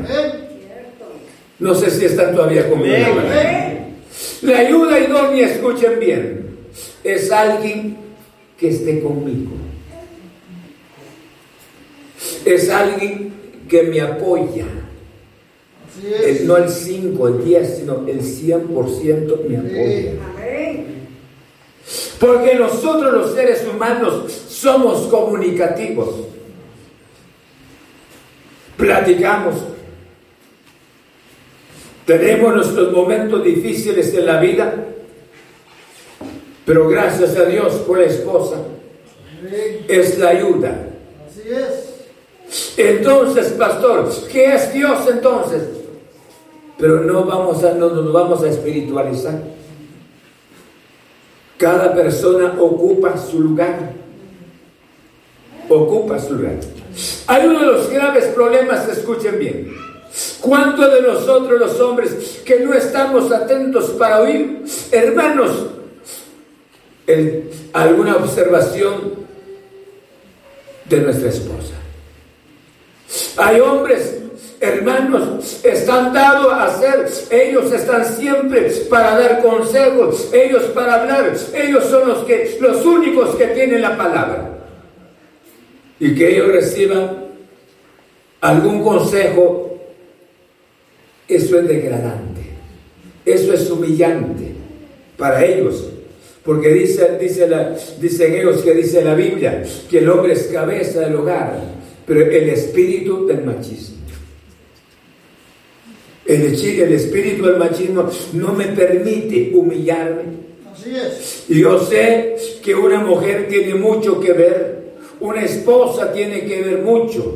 No 1.59 1.75
sé 1.75 1.91
si 1.91 2.05
están 2.05 2.35
todavía 2.35 2.69
conmigo. 2.69 3.21
La 4.41 4.59
ayuda 4.59 4.99
idónea, 4.99 5.47
escuchen 5.47 5.99
bien, 5.99 6.57
es 7.03 7.31
alguien 7.31 7.97
que 8.57 8.69
esté 8.69 9.01
conmigo. 9.01 9.51
Es 12.45 12.69
alguien 12.69 13.33
que 13.69 13.83
me 13.83 14.01
apoya 14.01 14.65
no 16.45 16.57
el 16.57 16.69
5, 16.69 17.27
el 17.27 17.45
10, 17.45 17.77
sino 17.77 18.07
el 18.07 18.21
100% 18.21 19.43
me 19.47 19.57
apoya. 19.57 20.13
Porque 22.19 22.55
nosotros 22.55 23.13
los 23.13 23.33
seres 23.33 23.65
humanos 23.65 24.31
somos 24.49 25.07
comunicativos. 25.07 26.09
Platicamos. 28.77 29.55
Tenemos 32.05 32.55
nuestros 32.55 32.91
momentos 32.91 33.43
difíciles 33.43 34.13
en 34.13 34.25
la 34.25 34.39
vida. 34.39 34.85
Pero 36.65 36.87
gracias 36.89 37.35
a 37.37 37.45
Dios 37.45 37.73
por 37.87 37.99
la 37.99 38.05
esposa. 38.05 38.57
Es 39.87 40.19
la 40.19 40.29
ayuda. 40.29 40.87
Así 41.27 41.49
es. 41.49 42.77
Entonces, 42.77 43.53
pastor, 43.53 44.09
¿qué 44.31 44.55
es 44.55 44.73
Dios 44.73 44.99
entonces? 45.09 45.78
Pero 46.79 47.01
no 47.01 47.25
vamos 47.25 47.63
a, 47.63 47.73
no 47.73 47.89
nos 47.89 48.11
vamos 48.13 48.41
a 48.43 48.49
espiritualizar. 48.49 49.41
Cada 51.57 51.93
persona 51.93 52.55
ocupa 52.57 53.17
su 53.17 53.41
lugar. 53.41 53.93
Ocupa 55.67 56.17
su 56.17 56.35
lugar. 56.35 56.55
Hay 57.27 57.47
uno 57.47 57.59
de 57.59 57.65
los 57.65 57.89
graves 57.89 58.25
problemas, 58.27 58.87
escuchen 58.87 59.37
bien. 59.37 59.75
¿Cuántos 60.39 60.91
de 60.93 61.01
nosotros 61.01 61.59
los 61.59 61.79
hombres 61.81 62.41
que 62.45 62.61
no 62.61 62.73
estamos 62.73 63.31
atentos 63.31 63.91
para 63.91 64.21
oír? 64.21 64.63
Hermanos, 64.91 65.67
alguna 67.73 68.15
observación 68.15 69.19
de 70.85 70.97
nuestra 71.01 71.29
esposa. 71.29 71.73
Hay 73.37 73.59
hombres 73.59 74.19
hermanos, 74.59 75.61
están 75.63 76.13
dados 76.13 76.51
a 76.51 76.65
hacer, 76.65 77.07
ellos 77.31 77.71
están 77.71 78.05
siempre 78.05 78.69
para 78.89 79.17
dar 79.19 79.41
consejos, 79.41 80.29
ellos 80.33 80.63
para 80.73 81.01
hablar, 81.01 81.33
ellos 81.53 81.85
son 81.85 82.09
los 82.09 82.25
que 82.25 82.57
los 82.59 82.85
únicos 82.85 83.35
que 83.35 83.47
tienen 83.47 83.81
la 83.81 83.97
palabra. 83.97 84.57
Y 85.99 86.15
que 86.15 86.35
ellos 86.35 86.47
reciban 86.47 87.25
algún 88.41 88.83
consejo, 88.83 89.77
eso 91.27 91.59
es 91.59 91.67
degradante, 91.67 92.41
eso 93.25 93.53
es 93.53 93.69
humillante 93.69 94.53
para 95.17 95.43
ellos. 95.43 95.89
Porque 96.43 96.69
dice, 96.69 97.17
dice 97.19 97.47
la, 97.47 97.77
dicen 97.99 98.33
ellos 98.33 98.61
que 98.61 98.73
dice 98.73 99.03
la 99.03 99.13
Biblia 99.13 99.63
que 99.89 99.99
el 99.99 100.09
hombre 100.09 100.33
es 100.33 100.43
cabeza 100.47 101.01
del 101.01 101.15
hogar, 101.15 101.59
pero 102.07 102.21
el 102.21 102.49
espíritu 102.49 103.27
del 103.27 103.43
machismo. 103.43 103.98
El, 106.29 106.53
el 106.53 106.93
espíritu 106.93 107.47
del 107.47 107.57
machismo 107.57 108.07
no 108.33 108.53
me 108.53 108.65
permite 108.65 109.49
humillarme. 109.51 110.25
Así 110.71 110.95
es. 110.95 111.45
Y 111.49 111.61
yo 111.61 111.79
sé 111.79 112.35
que 112.63 112.75
una 112.75 112.99
mujer 112.99 113.47
tiene 113.49 113.73
mucho 113.73 114.19
que 114.19 114.33
ver, 114.33 114.91
una 115.19 115.43
esposa 115.43 116.13
tiene 116.13 116.45
que 116.45 116.61
ver 116.61 116.77
mucho. 116.83 117.35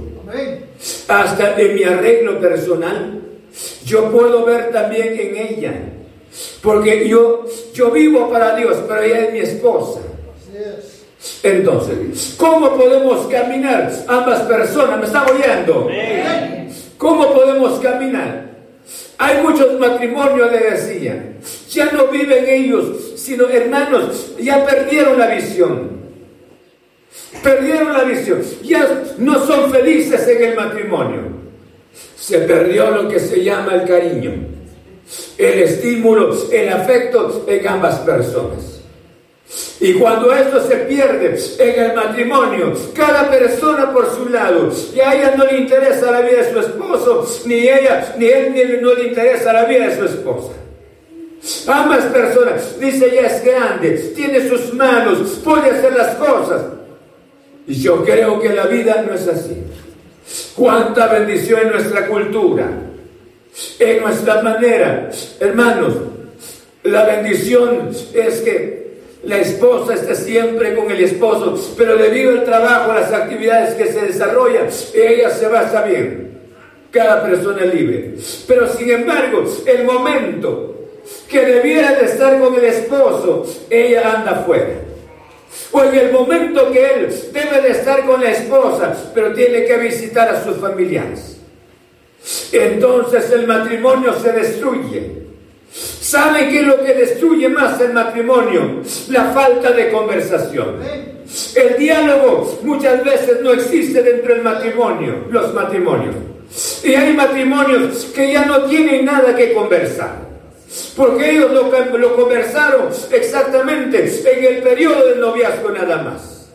Hasta 1.08 1.60
en 1.60 1.74
mi 1.74 1.84
arreglo 1.84 2.40
personal, 2.40 3.20
yo 3.84 4.12
puedo 4.12 4.46
ver 4.46 4.72
también 4.72 5.20
en 5.20 5.38
ella. 5.38 5.74
Porque 6.62 7.10
yo, 7.10 7.46
yo 7.74 7.90
vivo 7.90 8.30
para 8.30 8.56
Dios, 8.56 8.78
pero 8.88 9.02
ella 9.02 9.26
es 9.26 9.34
mi 9.34 9.40
esposa. 9.40 10.02
Así 10.38 10.56
es. 10.56 11.42
Entonces, 11.42 12.36
¿cómo 12.38 12.78
podemos 12.78 13.26
caminar 13.26 13.92
ambas 14.08 14.42
personas? 14.42 15.00
¿Me 15.00 15.06
está 15.08 15.26
oyendo? 15.26 15.90
¿Cómo 17.00 17.34
podemos 17.34 17.80
caminar? 17.80 18.43
Hay 19.24 19.42
muchos 19.42 19.80
matrimonios, 19.80 20.52
le 20.52 20.72
decía, 20.72 21.36
ya 21.70 21.90
no 21.94 22.08
viven 22.08 22.44
ellos, 22.46 23.14
sino 23.16 23.48
hermanos, 23.48 24.36
ya 24.38 24.66
perdieron 24.66 25.18
la 25.18 25.28
visión. 25.28 25.92
Perdieron 27.42 27.94
la 27.94 28.04
visión, 28.04 28.42
ya 28.64 29.02
no 29.20 29.46
son 29.46 29.72
felices 29.72 30.28
en 30.28 30.44
el 30.44 30.56
matrimonio. 30.58 31.22
Se 32.18 32.40
perdió 32.40 32.92
lo 32.92 33.08
que 33.08 33.18
se 33.18 33.42
llama 33.42 33.76
el 33.76 33.88
cariño, 33.88 34.34
el 35.38 35.60
estímulo, 35.60 36.36
el 36.52 36.68
afecto 36.68 37.46
en 37.48 37.66
ambas 37.66 38.00
personas. 38.00 38.83
Y 39.84 39.96
cuando 39.96 40.32
esto 40.32 40.66
se 40.66 40.78
pierde 40.78 41.38
en 41.60 41.84
el 41.84 41.94
matrimonio, 41.94 42.72
cada 42.96 43.30
persona 43.30 43.92
por 43.92 44.10
su 44.16 44.30
lado, 44.30 44.72
y 44.96 45.02
a 45.02 45.14
ella 45.14 45.36
no 45.36 45.44
le 45.44 45.58
interesa 45.58 46.10
la 46.10 46.22
vida 46.22 46.42
de 46.42 46.54
su 46.54 46.60
esposo, 46.62 47.28
ni 47.46 47.68
ella, 47.68 48.16
ni 48.18 48.28
él, 48.28 48.80
no 48.82 48.94
le 48.94 49.10
interesa 49.10 49.52
la 49.52 49.66
vida 49.66 49.90
de 49.90 49.98
su 49.98 50.06
esposa. 50.06 50.54
Ambas 51.68 52.06
personas, 52.06 52.80
dice 52.80 53.08
ella 53.08 53.28
es 53.28 53.44
grande, 53.44 53.90
tiene 54.16 54.48
sus 54.48 54.74
manos, 54.74 55.42
puede 55.44 55.72
hacer 55.72 55.92
las 55.98 56.16
cosas. 56.16 56.62
Y 57.68 57.74
yo 57.74 58.06
creo 58.06 58.40
que 58.40 58.54
la 58.54 58.68
vida 58.68 59.04
no 59.06 59.14
es 59.14 59.28
así. 59.28 59.64
Cuánta 60.56 61.08
bendición 61.08 61.60
en 61.60 61.72
nuestra 61.72 62.08
cultura, 62.08 62.70
en 63.80 64.02
nuestra 64.02 64.42
manera. 64.42 65.10
Hermanos, 65.42 65.94
la 66.84 67.04
bendición 67.04 67.90
es 68.14 68.40
que 68.40 68.83
la 69.24 69.38
esposa 69.38 69.94
está 69.94 70.16
siempre 70.16 70.76
con 70.76 70.92
el 70.92 71.02
esposo, 71.02 71.58
pero 71.78 71.96
debido 71.96 72.32
al 72.32 72.44
trabajo, 72.44 72.92
a 72.92 73.00
las 73.00 73.14
actividades 73.14 73.76
que 73.76 73.86
se 73.86 74.02
desarrollan, 74.02 74.68
ella 74.94 75.30
se 75.30 75.48
va 75.48 75.82
bien. 75.84 76.42
Cada 76.92 77.24
persona 77.24 77.64
es 77.64 77.74
libre. 77.74 78.16
Pero 78.48 78.68
sin 78.68 78.92
embargo, 78.92 79.46
el 79.66 79.86
momento 79.86 80.90
que 81.30 81.46
debiera 81.46 81.94
de 81.94 82.06
estar 82.06 82.40
con 82.40 82.54
el 82.54 82.66
esposo, 82.66 83.46
ella 83.70 84.14
anda 84.14 84.44
fuera. 84.46 84.76
O 85.72 85.84
en 85.84 85.96
el 85.96 86.12
momento 86.12 86.72
que 86.72 86.86
él 86.86 87.22
debe 87.32 87.62
de 87.62 87.70
estar 87.70 88.06
con 88.06 88.22
la 88.22 88.32
esposa, 88.32 89.12
pero 89.16 89.34
tiene 89.34 89.66
que 89.66 89.78
visitar 89.78 90.30
a 90.30 90.44
sus 90.44 90.58
familiares. 90.58 91.38
Entonces 92.52 93.32
el 93.32 93.48
matrimonio 93.48 94.14
se 94.14 94.32
destruye. 94.34 95.23
¿Sabe 96.04 96.50
qué 96.50 96.60
es 96.60 96.68
lo 96.68 96.84
que 96.84 96.94
destruye 96.94 97.48
más 97.48 97.80
el 97.80 97.94
matrimonio? 97.94 98.82
La 99.08 99.32
falta 99.32 99.72
de 99.72 99.90
conversación. 99.90 100.76
El 101.56 101.78
diálogo 101.78 102.60
muchas 102.64 103.06
veces 103.06 103.40
no 103.42 103.54
existe 103.54 104.04
dentro 104.04 104.34
del 104.34 104.44
matrimonio, 104.44 105.28
los 105.30 105.54
matrimonios. 105.54 106.14
Y 106.84 106.94
hay 106.94 107.14
matrimonios 107.14 108.12
que 108.14 108.34
ya 108.34 108.46
no 108.46 108.66
tienen 108.66 109.06
nada 109.06 109.34
que 109.34 109.54
conversar. 109.54 110.28
Porque 110.98 111.38
ellos 111.38 111.52
lo, 111.54 111.72
lo 111.98 112.16
conversaron 112.18 112.90
exactamente 113.10 114.04
en 114.04 114.56
el 114.56 114.62
periodo 114.62 115.08
del 115.08 115.22
noviazgo 115.22 115.70
nada 115.70 116.04
más. 116.04 116.52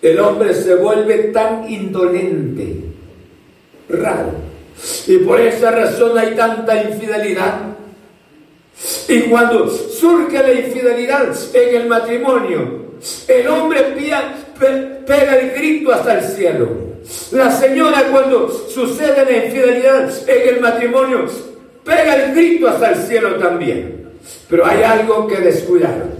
El 0.00 0.18
hombre 0.20 0.54
se 0.54 0.74
vuelve 0.76 1.18
tan 1.34 1.70
indolente, 1.70 2.76
raro. 3.90 4.32
Y 5.06 5.18
por 5.18 5.38
esa 5.38 5.70
razón 5.70 6.16
hay 6.16 6.34
tanta 6.34 6.82
infidelidad 6.82 7.69
y 9.10 9.22
cuando 9.22 9.68
surge 9.68 10.40
la 10.40 10.52
infidelidad 10.52 11.36
en 11.52 11.74
el 11.74 11.88
matrimonio, 11.88 12.90
el 13.26 13.48
hombre 13.48 13.82
pega 15.04 15.36
el 15.36 15.50
grito 15.50 15.92
hasta 15.92 16.20
el 16.20 16.24
cielo. 16.24 16.68
La 17.32 17.50
señora 17.50 18.04
cuando 18.12 18.48
sucede 18.48 19.24
la 19.24 19.46
infidelidad 19.46 20.12
en 20.28 20.54
el 20.54 20.60
matrimonio, 20.60 21.26
pega 21.84 22.14
el 22.14 22.34
grito 22.36 22.68
hasta 22.68 22.92
el 22.92 22.96
cielo 22.98 23.34
también. 23.34 24.10
Pero 24.48 24.64
hay 24.64 24.84
algo 24.84 25.26
que 25.26 25.38
descuidaron. 25.38 26.10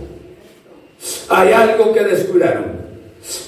Hay 1.29 1.53
algo 1.53 1.93
que 1.93 2.03
descuidaron. 2.03 2.81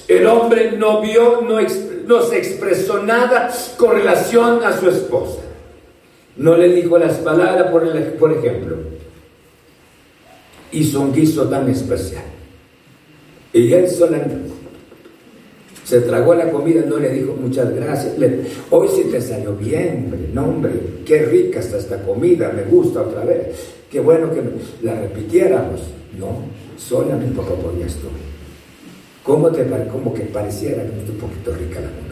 El 0.07 0.25
hombre 0.25 0.71
no 0.77 1.01
vio, 1.01 1.41
no, 1.41 1.59
no 2.05 2.21
se 2.21 2.37
expresó 2.37 3.03
nada 3.03 3.51
con 3.75 3.91
relación 3.91 4.63
a 4.63 4.79
su 4.79 4.87
esposa. 4.87 5.41
No 6.37 6.55
le 6.55 6.69
dijo 6.69 6.97
las 6.97 7.17
palabras, 7.17 7.69
por, 7.71 7.91
por 8.17 8.31
ejemplo 8.31 8.92
hizo 10.73 11.01
un 11.01 11.13
guiso 11.13 11.47
tan 11.47 11.69
especial. 11.69 12.23
Y 13.53 13.71
él 13.71 13.89
solamente 13.89 14.35
se 15.83 16.01
tragó 16.01 16.33
la 16.33 16.49
comida, 16.49 16.81
no 16.87 16.97
le 16.97 17.09
dijo 17.09 17.35
muchas 17.39 17.73
gracias. 17.73 18.15
Hoy 18.71 18.87
sí 18.95 19.03
te 19.11 19.21
salió 19.21 19.55
bien, 19.55 20.05
hombre, 20.05 20.29
no, 20.33 20.45
hombre, 20.45 20.71
qué 21.05 21.23
rica 21.23 21.59
está 21.59 21.77
esta 21.77 22.01
comida, 22.01 22.51
me 22.51 22.63
gusta 22.63 23.01
otra 23.01 23.23
vez. 23.23 23.47
Qué 23.91 23.99
bueno 23.99 24.31
que 24.31 24.41
la 24.81 24.99
repitiéramos. 24.99 25.81
No, 26.17 26.39
solamente 26.77 27.35
poco 27.35 27.55
podía 27.55 27.85
esto. 27.85 28.07
¿Cómo 29.23 29.49
te 29.51 29.65
Como 29.91 30.13
que 30.13 30.23
pareciera 30.23 30.83
un 30.83 31.17
poquito 31.17 31.53
rica 31.53 31.79
la 31.79 31.89
comida. 31.89 32.03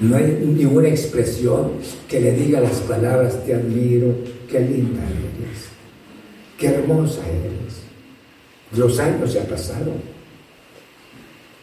No 0.00 0.16
hay 0.16 0.44
ninguna 0.44 0.88
expresión 0.88 1.72
que 2.08 2.20
le 2.20 2.32
diga 2.32 2.60
las 2.60 2.80
palabras, 2.80 3.44
te 3.44 3.54
admiro, 3.54 4.14
qué 4.50 4.60
linda 4.60 5.02
eres. 5.02 5.73
Qué 6.58 6.68
hermosa 6.68 7.20
eres. 7.26 7.82
Los 8.76 8.98
años 8.98 9.32
ya 9.32 9.44
pasaron. 9.44 10.14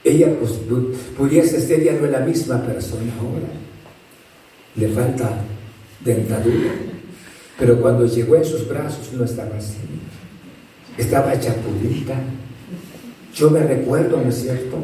Ella 0.03 0.33
pues, 0.39 0.53
pudiese 1.17 1.61
ser 1.61 1.83
ya 1.83 1.93
no 1.93 2.07
la 2.07 2.19
misma 2.19 2.61
persona 2.61 3.11
ahora. 3.19 3.47
Le 4.75 4.87
falta 4.89 5.29
dentadura. 6.03 6.71
Pero 7.59 7.79
cuando 7.79 8.05
llegó 8.05 8.35
en 8.35 8.45
sus 8.45 8.67
brazos 8.67 9.11
no 9.13 9.23
estaba 9.23 9.55
así. 9.57 9.77
estaba 10.97 11.39
chapudita. 11.39 12.15
Yo 13.35 13.49
me 13.49 13.61
recuerdo, 13.61 14.19
¿no 14.21 14.29
es 14.29 14.41
cierto? 14.41 14.77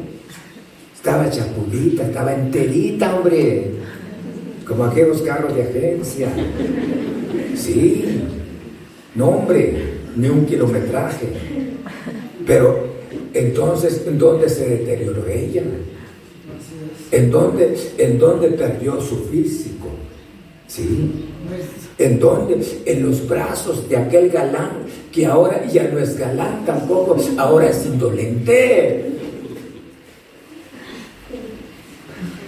Estaba 0.93 1.29
chapudita, 1.29 2.03
estaba 2.03 2.33
enterita, 2.33 3.15
hombre. 3.15 3.71
Como 4.67 4.85
aquellos 4.85 5.21
carros 5.21 5.55
de 5.55 5.63
agencia. 5.63 6.29
Sí. 7.55 8.21
No, 9.15 9.29
hombre, 9.29 9.96
ni 10.17 10.27
un 10.27 10.45
kilometraje. 10.45 11.27
Pero 12.45 12.87
entonces, 13.33 14.03
¿en 14.07 14.17
dónde 14.17 14.49
se 14.49 14.67
deterioró 14.67 15.27
ella? 15.27 15.63
¿En 17.11 17.31
dónde, 17.31 17.77
en 17.97 18.19
dónde 18.19 18.49
perdió 18.49 18.99
su 18.99 19.25
físico? 19.25 19.87
¿Sí? 20.67 21.11
¿En 21.97 22.19
dónde? 22.19 22.57
En 22.85 23.05
los 23.05 23.27
brazos 23.27 23.87
de 23.87 23.97
aquel 23.97 24.29
galán 24.29 24.85
que 25.11 25.25
ahora 25.25 25.65
ya 25.67 25.83
no 25.89 25.99
es 25.99 26.17
galán 26.17 26.65
tampoco, 26.65 27.15
ahora 27.37 27.69
es 27.69 27.85
indolente. 27.85 29.05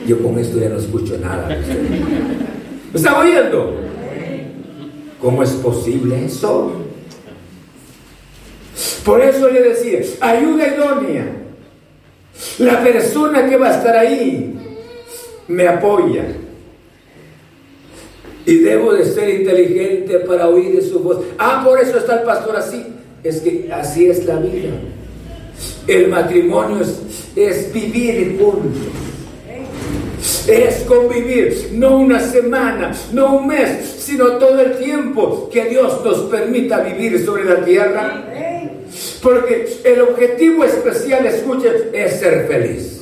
Yo 0.06 0.22
con 0.22 0.40
esto 0.40 0.60
ya 0.60 0.70
no 0.70 0.78
escucho 0.78 1.18
nada. 1.18 1.48
¿Me 1.48 3.00
está 3.00 3.20
oyendo? 3.20 3.74
¿Cómo 5.22 5.44
es 5.44 5.52
posible 5.52 6.26
eso? 6.26 6.89
Por 9.04 9.22
eso 9.22 9.50
le 9.50 9.62
decía, 9.62 10.02
ayuda 10.22 10.68
idónea. 10.68 11.26
La 12.60 12.84
persona 12.84 13.48
que 13.48 13.58
va 13.58 13.70
a 13.70 13.78
estar 13.78 13.98
ahí 13.98 14.56
me 15.48 15.68
apoya. 15.68 16.26
Y 18.46 18.60
debo 18.60 18.94
de 18.94 19.06
ser 19.06 19.30
inteligente 19.30 20.20
para 20.20 20.48
oír 20.48 20.82
su 20.82 21.00
voz. 21.00 21.20
Ah, 21.38 21.62
por 21.66 21.80
eso 21.80 21.98
está 21.98 22.20
el 22.20 22.24
pastor 22.24 22.56
así. 22.56 22.86
Es 23.24 23.42
que 23.42 23.70
así 23.72 24.08
es 24.08 24.26
la 24.26 24.38
vida. 24.38 24.72
El 25.88 26.08
matrimonio 26.08 26.78
es, 27.36 27.74
vivir 27.74 28.38
juntos. 28.40 28.82
Es 30.48 30.82
convivir, 30.82 31.70
no 31.74 31.98
una 31.98 32.20
semana, 32.20 32.92
no 33.14 33.38
un 33.38 33.48
mes, 33.48 33.98
sino 34.00 34.38
todo 34.38 34.60
el 34.60 34.78
tiempo 34.78 35.50
que 35.52 35.66
Dios 35.66 36.04
nos 36.04 36.22
permita 36.22 36.80
vivir 36.80 37.24
sobre 37.24 37.46
la 37.46 37.64
tierra. 37.64 38.26
Porque 39.22 39.68
el 39.84 40.02
objetivo 40.02 40.64
especial, 40.64 41.26
escuchen, 41.26 41.74
es 41.94 42.20
ser 42.20 42.48
feliz. 42.48 43.02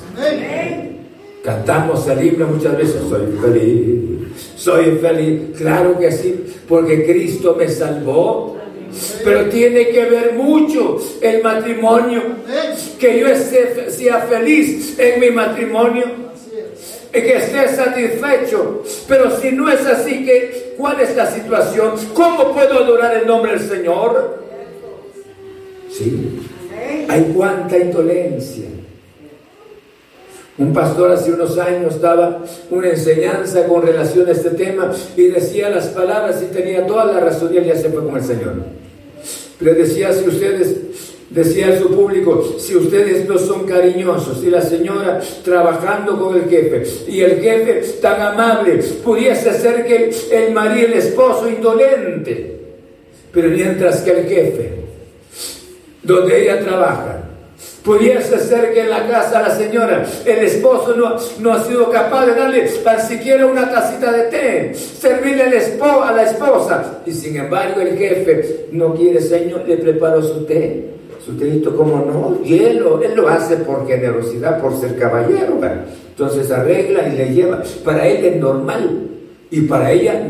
Cantamos 1.43 2.07
el 2.07 2.25
himno 2.25 2.47
muchas 2.47 2.75
veces, 2.77 3.01
soy 3.07 3.27
feliz, 3.41 4.19
soy 4.55 4.97
feliz. 4.97 5.41
Claro 5.57 5.97
que 5.97 6.11
sí, 6.11 6.43
porque 6.67 7.05
Cristo 7.05 7.55
me 7.57 7.69
salvó. 7.69 8.57
Pero 9.23 9.45
tiene 9.49 9.89
que 9.89 10.05
ver 10.05 10.33
mucho 10.33 10.97
el 11.21 11.43
matrimonio, 11.43 12.21
que 12.99 13.19
yo 13.19 13.27
sea 13.89 14.21
feliz 14.21 14.97
en 14.97 15.19
mi 15.19 15.29
matrimonio, 15.29 16.05
que 17.11 17.37
esté 17.37 17.67
satisfecho. 17.75 18.83
Pero 19.07 19.29
si 19.39 19.51
no 19.51 19.69
es 19.69 19.85
así, 19.85 20.27
¿cuál 20.77 20.99
es 20.99 21.15
la 21.15 21.29
situación? 21.29 21.91
¿Cómo 22.13 22.53
puedo 22.53 22.79
adorar 22.79 23.17
el 23.17 23.27
nombre 23.27 23.51
del 23.57 23.69
Señor? 23.69 24.36
Sí. 25.97 26.39
Hay 27.09 27.31
cuánta 27.35 27.77
indolencia. 27.77 28.65
Un 30.57 30.73
pastor 30.73 31.11
hace 31.11 31.31
unos 31.31 31.57
años 31.57 32.01
daba 32.01 32.43
una 32.71 32.89
enseñanza 32.89 33.65
con 33.65 33.83
relación 33.83 34.27
a 34.27 34.31
este 34.31 34.51
tema 34.51 34.91
y 35.15 35.27
decía 35.27 35.69
las 35.69 35.87
palabras 35.87 36.41
y 36.41 36.53
tenía 36.53 36.85
toda 36.85 37.05
la 37.05 37.19
razón 37.19 37.53
y 37.53 37.57
él 37.57 37.65
ya 37.65 37.75
se 37.75 37.89
fue 37.89 38.03
con 38.03 38.17
el 38.17 38.23
Señor. 38.23 38.55
Pero 39.59 39.75
decía, 39.75 40.13
si 40.13 40.27
ustedes, 40.27 40.75
decía 41.29 41.69
a 41.69 41.79
su 41.79 41.95
público, 41.95 42.55
si 42.57 42.75
ustedes 42.75 43.27
no 43.27 43.37
son 43.37 43.65
cariñosos, 43.65 44.41
si 44.41 44.49
la 44.49 44.61
señora 44.61 45.19
trabajando 45.43 46.19
con 46.19 46.35
el 46.35 46.49
jefe 46.49 46.83
y 47.07 47.21
el 47.21 47.39
jefe 47.39 47.99
tan 48.01 48.19
amable, 48.19 48.79
pudiese 49.03 49.53
ser 49.53 49.85
que 49.85 50.11
el 50.31 50.53
marido, 50.53 50.87
el 50.87 50.93
esposo 50.93 51.47
indolente, 51.49 52.59
pero 53.31 53.49
mientras 53.49 54.01
que 54.01 54.11
el 54.11 54.25
jefe, 54.27 54.76
donde 56.07 56.41
ella 56.41 56.59
trabaja, 56.61 57.27
Pudiese 57.83 58.37
ser 58.39 58.73
que 58.73 58.81
en 58.81 58.89
la 58.89 59.07
casa 59.07 59.41
la 59.41 59.55
señora, 59.55 60.05
el 60.25 60.39
esposo 60.39 60.93
no, 60.95 61.15
no 61.39 61.53
ha 61.53 61.63
sido 61.63 61.89
capaz 61.89 62.25
de 62.25 62.35
darle 62.35 62.61
tan 62.83 63.01
siquiera 63.01 63.47
una 63.47 63.71
tacita 63.71 64.11
de 64.11 64.23
té, 64.23 64.73
servirle 64.75 65.43
a 65.43 66.11
la 66.11 66.23
esposa. 66.23 66.99
Y 67.05 67.13
sin 67.13 67.37
embargo 67.37 67.79
el 67.79 67.97
jefe 67.97 68.67
no 68.73 68.93
quiere, 68.93 69.21
señor, 69.21 69.63
le 69.65 69.77
preparo 69.77 70.21
su 70.21 70.45
té. 70.45 70.97
Su 71.25 71.37
téito, 71.37 71.75
como 71.75 72.05
no, 72.05 72.43
hielo. 72.43 73.01
Él 73.01 73.15
lo 73.15 73.27
hace 73.27 73.55
por 73.57 73.87
generosidad, 73.87 74.61
por 74.61 74.77
ser 74.79 74.97
caballero. 74.97 75.59
Entonces 76.09 76.51
arregla 76.51 77.07
y 77.07 77.17
le 77.17 77.33
lleva. 77.33 77.63
Para 77.83 78.07
él 78.07 78.25
es 78.25 78.35
normal. 78.35 79.07
Y 79.49 79.61
para 79.61 79.91
ella 79.91 80.21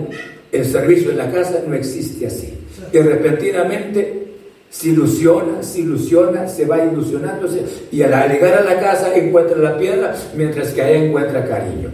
el 0.51 0.65
servicio 0.65 1.11
en 1.11 1.17
la 1.17 1.31
casa 1.31 1.61
no 1.67 1.75
existe 1.75 2.27
así. 2.27 2.53
Y 2.93 2.99
repentinamente 2.99 4.26
se 4.69 4.89
ilusiona, 4.89 5.63
se 5.63 5.79
ilusiona, 5.79 6.47
se 6.47 6.65
va 6.65 6.83
ilusionándose 6.83 7.63
y 7.91 8.01
al 8.01 8.31
llegar 8.31 8.53
a 8.53 8.63
la 8.63 8.79
casa 8.79 9.15
encuentra 9.15 9.57
la 9.57 9.77
piedra 9.77 10.15
mientras 10.35 10.69
que 10.69 10.81
allá 10.81 10.97
encuentra 10.97 11.47
cariño. 11.47 11.89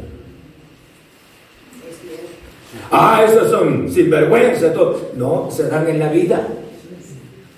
Ah, 2.92 3.26
esos 3.28 3.50
son 3.50 3.92
sinvergüenza, 3.92 4.74
todo. 4.74 5.12
No, 5.16 5.50
se 5.52 5.68
dan 5.68 5.88
en 5.88 6.00
la 6.00 6.10
vida. 6.10 6.48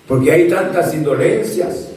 Porque 0.06 0.32
hay 0.32 0.48
tantas 0.48 0.94
indolencias. 0.94 1.90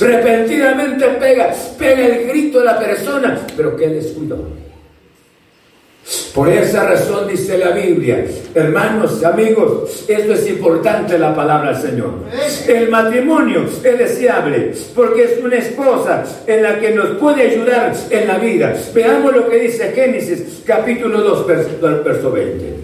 Repentinamente 0.00 1.06
pega, 1.20 1.54
pega 1.78 2.06
el 2.06 2.28
grito 2.28 2.58
de 2.60 2.64
la 2.64 2.78
persona, 2.78 3.40
pero 3.56 3.76
qué 3.76 3.88
descuido. 3.88 4.63
Por 6.34 6.48
esa 6.48 6.82
razón 6.88 7.28
dice 7.28 7.56
la 7.58 7.70
Biblia, 7.70 8.26
hermanos, 8.56 9.22
amigos, 9.22 10.04
esto 10.08 10.32
es 10.32 10.48
importante 10.48 11.16
la 11.16 11.32
palabra 11.32 11.72
del 11.72 11.90
Señor. 11.90 12.10
El 12.66 12.88
matrimonio 12.88 13.64
es 13.64 13.98
deseable 13.98 14.72
porque 14.96 15.22
es 15.22 15.44
una 15.44 15.58
esposa 15.58 16.24
en 16.44 16.64
la 16.64 16.80
que 16.80 16.90
nos 16.90 17.18
puede 17.18 17.52
ayudar 17.52 17.94
en 18.10 18.26
la 18.26 18.38
vida. 18.38 18.74
Veamos 18.92 19.32
lo 19.32 19.48
que 19.48 19.60
dice 19.60 19.92
Génesis 19.92 20.62
capítulo 20.66 21.20
2, 21.20 21.46
verso 22.02 22.32
20. 22.32 22.74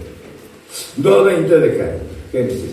2.20 1.02 1.46
de 1.48 1.98
Génesis. 2.30 2.70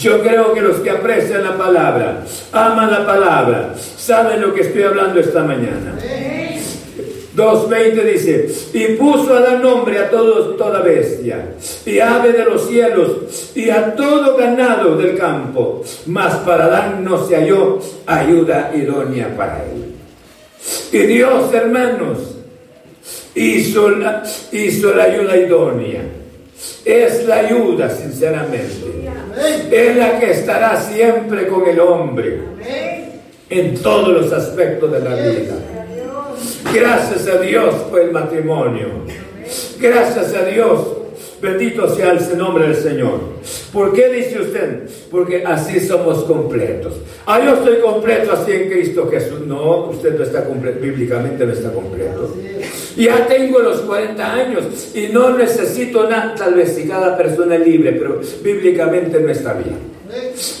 Yo 0.00 0.20
creo 0.22 0.52
que 0.52 0.60
los 0.60 0.78
que 0.78 0.90
aprecian 0.90 1.44
la 1.44 1.56
palabra, 1.56 2.24
aman 2.50 2.90
la 2.90 3.06
palabra, 3.06 3.74
saben 3.76 4.40
lo 4.40 4.52
que 4.52 4.62
estoy 4.62 4.82
hablando 4.82 5.20
esta 5.20 5.44
mañana. 5.44 5.94
2.20 7.36 8.04
dice, 8.04 8.48
y 8.72 8.96
puso 8.96 9.36
a 9.36 9.40
dar 9.40 9.60
nombre 9.60 9.98
a 9.98 10.10
todos, 10.10 10.56
toda 10.56 10.80
bestia, 10.80 11.54
y 11.86 12.00
ave 12.00 12.32
de 12.32 12.44
los 12.44 12.66
cielos, 12.66 13.52
y 13.54 13.70
a 13.70 13.94
todo 13.94 14.36
ganado 14.36 14.96
del 14.96 15.16
campo, 15.16 15.82
mas 16.06 16.34
para 16.38 16.66
dar 16.68 16.98
no 17.00 17.24
se 17.26 17.36
halló 17.36 17.78
ayuda 18.06 18.72
idónea 18.74 19.34
para 19.36 19.64
él. 19.64 19.94
Y 20.92 20.98
Dios, 21.06 21.54
hermanos, 21.54 22.18
hizo 23.34 23.90
la, 23.90 24.24
hizo 24.50 24.94
la 24.94 25.04
ayuda 25.04 25.36
idónea. 25.36 26.02
Es 26.84 27.24
la 27.26 27.36
ayuda, 27.36 27.88
sinceramente. 27.90 29.08
Es 29.70 29.96
la 29.96 30.18
que 30.18 30.32
estará 30.32 30.80
siempre 30.80 31.46
con 31.46 31.66
el 31.66 31.78
hombre 31.80 32.40
en 33.48 33.76
todos 33.78 34.08
los 34.08 34.32
aspectos 34.32 34.90
de 34.92 35.00
la 35.00 35.14
vida. 35.14 35.54
Gracias 36.72 37.26
a 37.26 37.40
Dios 37.40 37.74
por 37.90 38.00
el 38.00 38.12
matrimonio. 38.12 38.88
Gracias 39.80 40.34
a 40.34 40.44
Dios. 40.44 40.96
Bendito 41.40 41.88
sea 41.94 42.12
el 42.12 42.38
nombre 42.38 42.68
del 42.68 42.76
Señor. 42.76 43.18
¿Por 43.72 43.94
qué 43.94 44.10
dice 44.10 44.40
usted? 44.40 44.82
Porque 45.10 45.42
así 45.44 45.80
somos 45.80 46.24
completos. 46.24 46.94
Ah, 47.24 47.40
yo 47.42 47.54
estoy 47.54 47.80
completo 47.80 48.32
así 48.32 48.52
en 48.52 48.68
Cristo 48.68 49.08
Jesús. 49.10 49.40
No, 49.46 49.86
usted 49.86 50.18
no 50.18 50.24
está 50.24 50.44
completo, 50.44 50.80
bíblicamente 50.80 51.46
no 51.46 51.52
está 51.52 51.72
completo. 51.72 52.36
Ya 52.96 53.26
tengo 53.26 53.60
los 53.60 53.80
40 53.80 54.34
años 54.34 54.64
y 54.94 55.08
no 55.08 55.36
necesito 55.36 56.08
nada, 56.10 56.34
tal 56.34 56.54
vez 56.54 56.74
si 56.74 56.86
cada 56.86 57.16
persona 57.16 57.56
es 57.56 57.66
libre, 57.66 57.92
pero 57.92 58.20
bíblicamente 58.42 59.18
no 59.18 59.30
está 59.30 59.54
bien. 59.54 59.78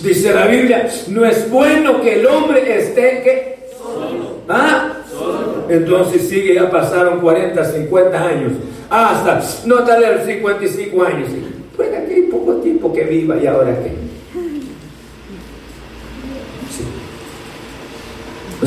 Dice 0.02 0.32
la 0.32 0.46
Biblia, 0.46 0.88
no 1.08 1.26
es 1.26 1.50
bueno 1.50 2.00
que 2.00 2.20
el 2.20 2.26
hombre 2.26 2.78
esté 2.78 3.22
que... 3.22 3.60
¿Ah? 4.48 4.89
Entonces 5.70 6.28
sigue, 6.28 6.54
ya 6.54 6.70
pasaron 6.70 7.20
40, 7.20 7.64
50 7.64 8.22
años. 8.22 8.52
Hasta, 8.90 9.40
no 9.66 9.84
tal 9.84 10.00
vez 10.00 10.26
55 10.26 11.04
años. 11.04 11.28
Pues 11.76 11.88
aquí 11.96 12.12
hay 12.12 12.22
poco 12.22 12.54
tiempo 12.56 12.92
que 12.92 13.04
viva 13.04 13.36
y 13.36 13.46
ahora 13.46 13.76
qué. 13.82 13.92
Sí. 16.68 16.84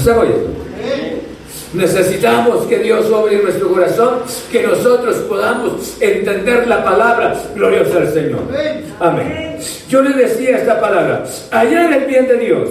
¿No? 0.05 0.63
Necesitamos 1.73 2.67
que 2.67 2.79
Dios 2.79 3.09
obre 3.11 3.37
en 3.37 3.43
nuestro 3.43 3.69
corazón, 3.69 4.19
que 4.51 4.61
nosotros 4.61 5.15
podamos 5.27 5.97
entender 5.99 6.67
la 6.67 6.83
palabra. 6.83 7.35
Gloria 7.55 7.83
sea 7.85 8.01
al 8.01 8.13
Señor. 8.13 8.41
Amén. 8.99 9.57
Yo 9.89 10.01
le 10.03 10.11
decía 10.11 10.57
esta 10.57 10.79
palabra, 10.79 11.25
hallar 11.51 11.93
el 11.93 12.05
bien 12.05 12.27
de 12.27 12.37
Dios. 12.37 12.69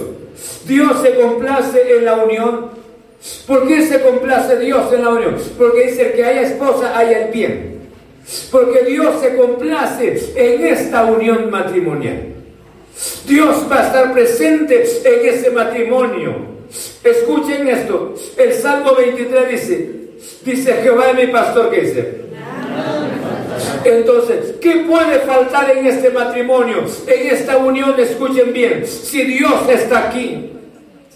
Dios 0.65 1.01
se 1.01 1.15
complace 1.15 1.97
en 1.97 2.05
la 2.05 2.15
unión. 2.15 2.72
¿Por 3.47 3.67
qué 3.67 3.85
se 3.85 4.01
complace 4.01 4.57
Dios 4.59 4.91
en 4.93 5.03
la 5.03 5.09
unión? 5.09 5.37
Porque 5.57 5.87
dice 5.87 6.11
que 6.13 6.25
haya 6.25 6.41
esposa, 6.41 6.97
haya 6.97 7.25
el 7.25 7.31
bien. 7.31 7.73
Porque 8.51 8.83
Dios 8.85 9.21
se 9.21 9.35
complace 9.35 10.31
en 10.35 10.65
esta 10.65 11.05
unión 11.05 11.49
matrimonial. 11.49 12.33
Dios 13.27 13.65
va 13.71 13.81
a 13.81 13.87
estar 13.87 14.13
presente 14.13 14.83
en 15.03 15.27
ese 15.27 15.51
matrimonio. 15.51 16.53
Escuchen 17.03 17.67
esto. 17.67 18.13
El 18.37 18.53
Salmo 18.53 18.95
23 18.95 19.49
dice, 19.49 19.91
dice 20.43 20.73
Jehová 20.81 21.11
es 21.11 21.15
mi 21.15 21.31
pastor, 21.31 21.69
¿qué 21.69 21.81
dice? 21.81 22.23
Entonces, 23.85 24.55
¿qué 24.61 24.85
puede 24.87 25.19
faltar 25.19 25.69
en 25.71 25.85
este 25.85 26.09
matrimonio, 26.09 26.85
en 27.07 27.27
esta 27.27 27.57
unión? 27.57 27.95
Escuchen 27.99 28.53
bien, 28.53 28.85
si 28.87 29.23
Dios 29.23 29.69
está 29.69 30.07
aquí. 30.09 30.49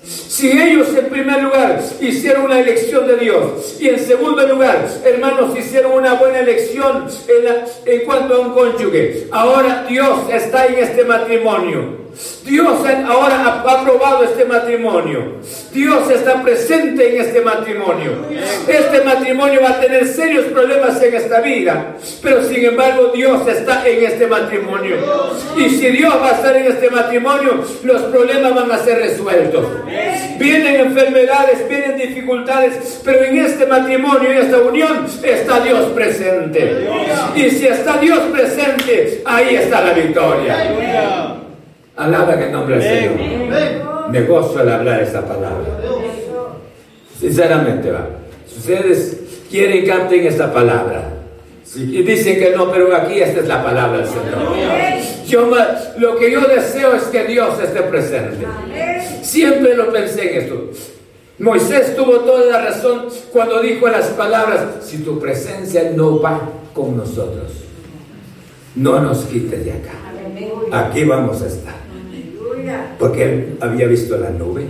Si 0.08 0.50
ellos 0.50 0.88
en 0.96 1.08
primer 1.08 1.44
lugar 1.44 1.84
hicieron 2.00 2.46
una 2.46 2.60
elección 2.60 3.06
de 3.08 3.18
Dios 3.18 3.76
y 3.78 3.90
en 3.90 4.00
segundo 4.00 4.48
lugar, 4.48 4.88
hermanos, 5.04 5.58
hicieron 5.58 5.92
una 5.92 6.14
buena 6.14 6.40
elección 6.40 7.08
en, 7.86 8.06
cuanto 8.06 8.36
a 8.36 8.40
un 8.40 8.54
cónyuge, 8.54 9.28
ahora 9.32 9.86
Dios 9.90 10.30
está 10.32 10.68
en 10.68 10.76
este 10.76 11.04
matrimonio. 11.04 12.07
Dios 12.44 12.80
ahora 13.08 13.36
ha 13.44 13.80
aprobado 13.80 14.24
este 14.24 14.46
matrimonio. 14.46 15.36
Dios 15.74 16.10
está 16.10 16.42
presente 16.42 17.14
en 17.14 17.22
este 17.22 17.42
matrimonio. 17.42 18.12
Este 18.68 19.02
matrimonio 19.04 19.60
va 19.62 19.72
a 19.72 19.80
tener 19.80 20.08
serios 20.08 20.46
problemas 20.46 21.02
en 21.02 21.14
esta 21.14 21.42
vida, 21.42 21.96
pero 22.22 22.44
sin 22.44 22.64
embargo 22.66 23.12
Dios 23.14 23.48
está 23.48 23.88
en 23.88 24.06
este 24.06 24.28
matrimonio. 24.28 24.96
Y 25.58 25.70
si 25.70 25.90
Dios 25.90 26.14
va 26.22 26.30
a 26.30 26.36
estar 26.36 26.56
en 26.56 26.66
este 26.66 26.90
matrimonio, 26.90 27.64
los 27.84 28.02
problemas 28.04 28.56
van 28.56 28.72
a 28.72 28.78
ser 28.78 29.00
resueltos. 29.00 29.66
Vienen 30.40 30.88
enfermedades, 30.88 31.68
vienen 31.68 31.98
dificultades, 31.98 33.02
pero 33.04 33.24
en 33.24 33.40
este 33.40 33.66
matrimonio, 33.66 34.32
en 34.32 34.38
esta 34.38 34.58
unión, 34.60 35.06
está 35.22 35.60
Dios 35.60 35.90
presente. 35.94 36.88
Y 37.36 37.50
si 37.50 37.68
está 37.68 37.98
Dios 37.98 38.20
presente, 38.32 39.22
ahí 39.26 39.56
está 39.56 39.82
la 39.82 39.94
victoria. 39.94 41.44
Alaba 41.98 42.36
en 42.36 42.42
el 42.44 42.52
nombre 42.52 42.78
del 42.78 42.84
Señor. 42.84 44.12
Me 44.12 44.22
gozo 44.22 44.60
al 44.60 44.70
hablar 44.70 45.02
esta 45.02 45.22
palabra. 45.22 45.66
Sinceramente, 47.20 47.92
va. 47.92 48.08
Si 48.48 48.60
ustedes 48.60 49.22
quieren, 49.50 49.86
canten 49.86 50.28
esta 50.28 50.54
palabra. 50.54 51.10
y 51.76 52.04
dicen 52.04 52.40
que 52.40 52.52
no, 52.56 52.72
pero 52.72 52.96
aquí 52.96 53.20
esta 53.20 53.42
es 53.42 53.48
la 53.48 53.64
palabra 53.64 53.98
del 53.98 54.08
Señor. 54.08 55.18
Yo, 55.28 55.50
lo 55.98 56.16
que 56.18 56.32
yo 56.32 56.42
deseo 56.42 56.94
es 56.94 57.04
que 57.04 57.26
Dios 57.26 57.60
esté 57.62 57.82
presente. 57.82 58.46
Siempre 59.24 59.76
lo 59.76 59.92
pensé 59.92 60.32
en 60.32 60.42
esto. 60.44 60.70
Moisés 61.40 61.96
tuvo 61.96 62.20
toda 62.20 62.46
la 62.46 62.62
razón 62.62 63.08
cuando 63.32 63.60
dijo 63.60 63.88
las 63.88 64.08
palabras, 64.10 64.66
si 64.82 65.00
tu 65.00 65.20
presencia 65.20 65.92
no 65.96 66.20
va 66.20 66.42
con 66.74 66.96
nosotros, 66.96 67.52
no 68.76 69.00
nos 69.00 69.26
quites 69.26 69.66
de 69.66 69.72
acá. 69.72 70.86
Aquí 70.86 71.04
vamos 71.04 71.42
a 71.42 71.48
estar. 71.48 71.87
Porque 73.00 73.24
él 73.24 73.58
había 73.60 73.88
visto 73.88 74.18
la 74.18 74.30
nube. 74.30 74.66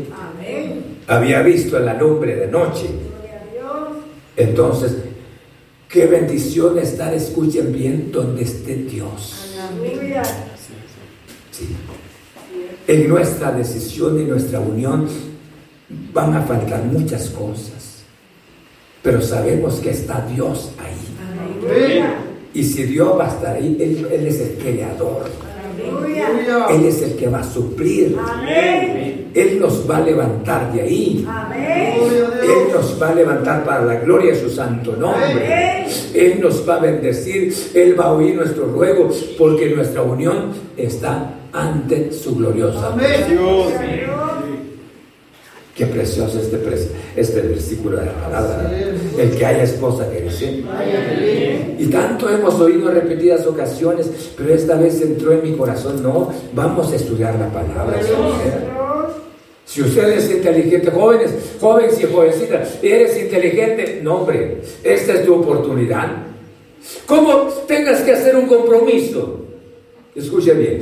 Había 1.07 1.41
visto 1.41 1.79
la 1.79 1.93
lumbre 1.93 2.35
de 2.35 2.47
noche. 2.47 2.87
Entonces, 4.35 4.95
qué 5.89 6.05
bendición 6.05 6.77
estar, 6.77 7.13
escuchen 7.13 7.71
bien, 7.71 8.11
donde 8.11 8.43
esté 8.43 8.75
Dios. 8.75 9.55
En 12.87 13.09
nuestra 13.09 13.51
decisión 13.51 14.19
y 14.19 14.25
nuestra 14.25 14.59
unión 14.59 15.07
van 16.13 16.35
a 16.35 16.41
faltar 16.41 16.83
muchas 16.83 17.29
cosas. 17.29 18.03
Pero 19.01 19.21
sabemos 19.21 19.75
que 19.75 19.91
está 19.91 20.25
Dios 20.33 20.71
ahí. 20.77 22.03
Y 22.53 22.63
si 22.63 22.83
Dios 22.83 23.17
va 23.17 23.25
a 23.25 23.33
estar 23.33 23.55
ahí, 23.55 23.77
Él, 23.79 24.07
él 24.11 24.27
es 24.27 24.39
el 24.41 24.57
creador. 24.57 25.46
Él 26.69 26.85
es 26.85 27.01
el 27.01 27.15
que 27.15 27.27
va 27.27 27.39
a 27.39 27.43
suplir. 27.43 28.15
Él 29.33 29.59
nos 29.59 29.89
va 29.89 29.97
a 29.97 30.01
levantar 30.01 30.71
de 30.73 30.81
ahí. 30.81 31.25
Él 32.43 32.73
nos 32.73 33.01
va 33.01 33.09
a 33.09 33.13
levantar 33.15 33.63
para 33.63 33.83
la 33.85 33.95
gloria 33.95 34.31
de 34.33 34.39
su 34.39 34.49
santo 34.49 34.93
nombre. 34.93 35.85
Él 36.13 36.39
nos 36.41 36.67
va 36.67 36.75
a 36.75 36.79
bendecir. 36.79 37.53
Él 37.73 37.99
va 37.99 38.05
a 38.05 38.13
oír 38.13 38.35
nuestros 38.35 38.71
ruegos 38.71 39.15
porque 39.37 39.69
nuestra 39.69 40.01
unión 40.01 40.51
está 40.75 41.33
ante 41.53 42.11
su 42.11 42.35
gloriosa. 42.35 42.95
Qué 45.77 45.85
precioso 45.85 46.39
este, 46.39 46.59
este 47.15 47.41
versículo 47.41 47.97
de 47.97 48.07
la 48.07 48.13
palabra. 48.13 48.71
El 49.15 49.37
que 49.37 49.45
haya 49.45 49.61
esposa 49.61 50.09
que 50.09 50.21
dice. 50.21 50.63
Y 51.77 51.85
tanto 51.85 52.27
hemos 52.27 52.59
oído 52.59 52.89
en 52.89 52.95
repetidas 52.95 53.45
ocasiones, 53.45 54.09
pero 54.35 54.55
esta 54.55 54.75
vez 54.75 54.99
entró 55.03 55.33
en 55.33 55.43
mi 55.43 55.55
corazón. 55.55 56.01
No, 56.01 56.31
vamos 56.53 56.91
a 56.91 56.95
estudiar 56.95 57.35
la 57.35 57.49
palabra. 57.49 57.99
Si 59.65 59.83
usted 59.83 60.09
es 60.13 60.31
inteligente, 60.31 60.89
jóvenes, 60.89 61.31
jóvenes 61.59 62.01
y 62.01 62.05
jovencitas, 62.11 62.79
eres 62.81 63.21
inteligente, 63.21 63.99
no 64.01 64.15
hombre, 64.15 64.61
esta 64.83 65.13
es 65.13 65.25
tu 65.25 65.35
oportunidad. 65.35 66.07
¿Cómo 67.05 67.49
tengas 67.67 68.01
que 68.01 68.13
hacer 68.13 68.35
un 68.35 68.47
compromiso? 68.47 69.41
Escuche 70.15 70.53
bien, 70.53 70.81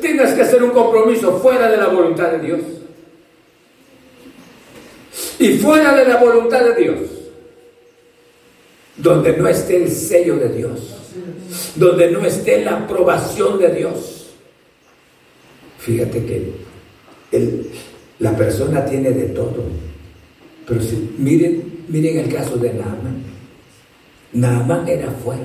tengas 0.00 0.32
que 0.32 0.40
hacer 0.40 0.62
un 0.62 0.70
compromiso 0.70 1.38
fuera 1.40 1.70
de 1.70 1.76
la 1.76 1.88
voluntad 1.88 2.30
de 2.30 2.38
Dios 2.38 2.60
y 5.38 5.58
fuera 5.58 5.94
de 5.94 6.04
la 6.06 6.16
voluntad 6.16 6.64
de 6.64 6.82
Dios, 6.82 6.98
donde 8.96 9.36
no 9.36 9.46
esté 9.48 9.82
el 9.82 9.90
sello 9.90 10.36
de 10.36 10.48
Dios, 10.48 10.94
donde 11.74 12.10
no 12.10 12.24
esté 12.24 12.64
la 12.64 12.78
aprobación 12.78 13.58
de 13.58 13.74
Dios. 13.74 14.26
Fíjate 15.78 16.24
que 16.24 16.52
la 18.18 18.36
persona 18.36 18.84
tiene 18.86 19.10
de 19.10 19.26
todo, 19.26 19.64
pero 20.66 20.80
si, 20.80 21.14
miren, 21.18 21.84
miren 21.88 22.18
el 22.18 22.32
caso 22.32 22.56
de 22.56 22.72
Naaman. 22.72 23.22
Naaman 24.32 24.88
era 24.88 25.10
fuerte, 25.10 25.44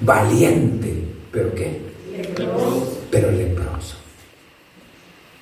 valiente, 0.00 0.92
pero 1.30 1.54
¿qué? 1.54 1.80
Pero 3.10 3.30
leproso. 3.30 3.96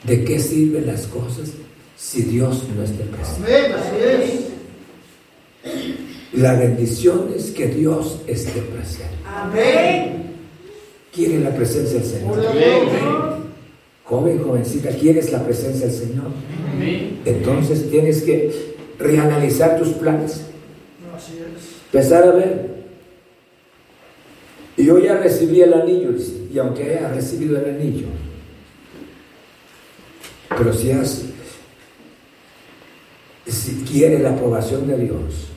¿De 0.05 0.25
qué 0.25 0.39
sirven 0.39 0.87
las 0.87 1.07
cosas 1.07 1.53
si 2.01 2.23
Dios 2.23 2.65
no 2.75 2.83
esté 2.83 3.05
presente. 3.05 4.47
La 6.33 6.55
bendición 6.55 7.29
es 7.37 7.51
que 7.51 7.67
Dios 7.67 8.23
esté 8.27 8.63
presente. 8.63 9.15
Amén. 9.27 10.33
¿Quieren 11.13 11.45
la 11.45 11.55
presencia 11.55 12.01
del 12.01 12.09
Señor? 12.09 13.41
Joven, 14.05 14.43
jovencita, 14.43 14.91
¿quieres 14.91 15.31
la 15.31 15.45
presencia 15.45 15.87
del 15.87 15.95
Señor? 15.95 16.29
Entonces 17.27 17.91
tienes 17.91 18.23
que 18.23 18.75
reanalizar 18.99 19.79
tus 19.79 19.89
planes. 19.91 20.47
Empezar 21.93 22.25
a 22.25 22.33
ver. 22.33 22.71
Y 24.77 24.87
yo 24.87 24.99
ya 24.99 25.19
recibí 25.19 25.61
el 25.61 25.75
anillo, 25.75 26.11
y 26.53 26.59
aunque 26.59 26.97
haya 26.97 27.13
recibido 27.13 27.59
el 27.59 27.75
anillo, 27.75 28.07
pero 30.57 30.73
si 30.73 30.91
has 30.91 31.30
si 33.51 33.85
quiere 33.91 34.19
la 34.19 34.31
aprobación 34.31 34.87
de 34.87 34.97
Dios. 34.97 35.49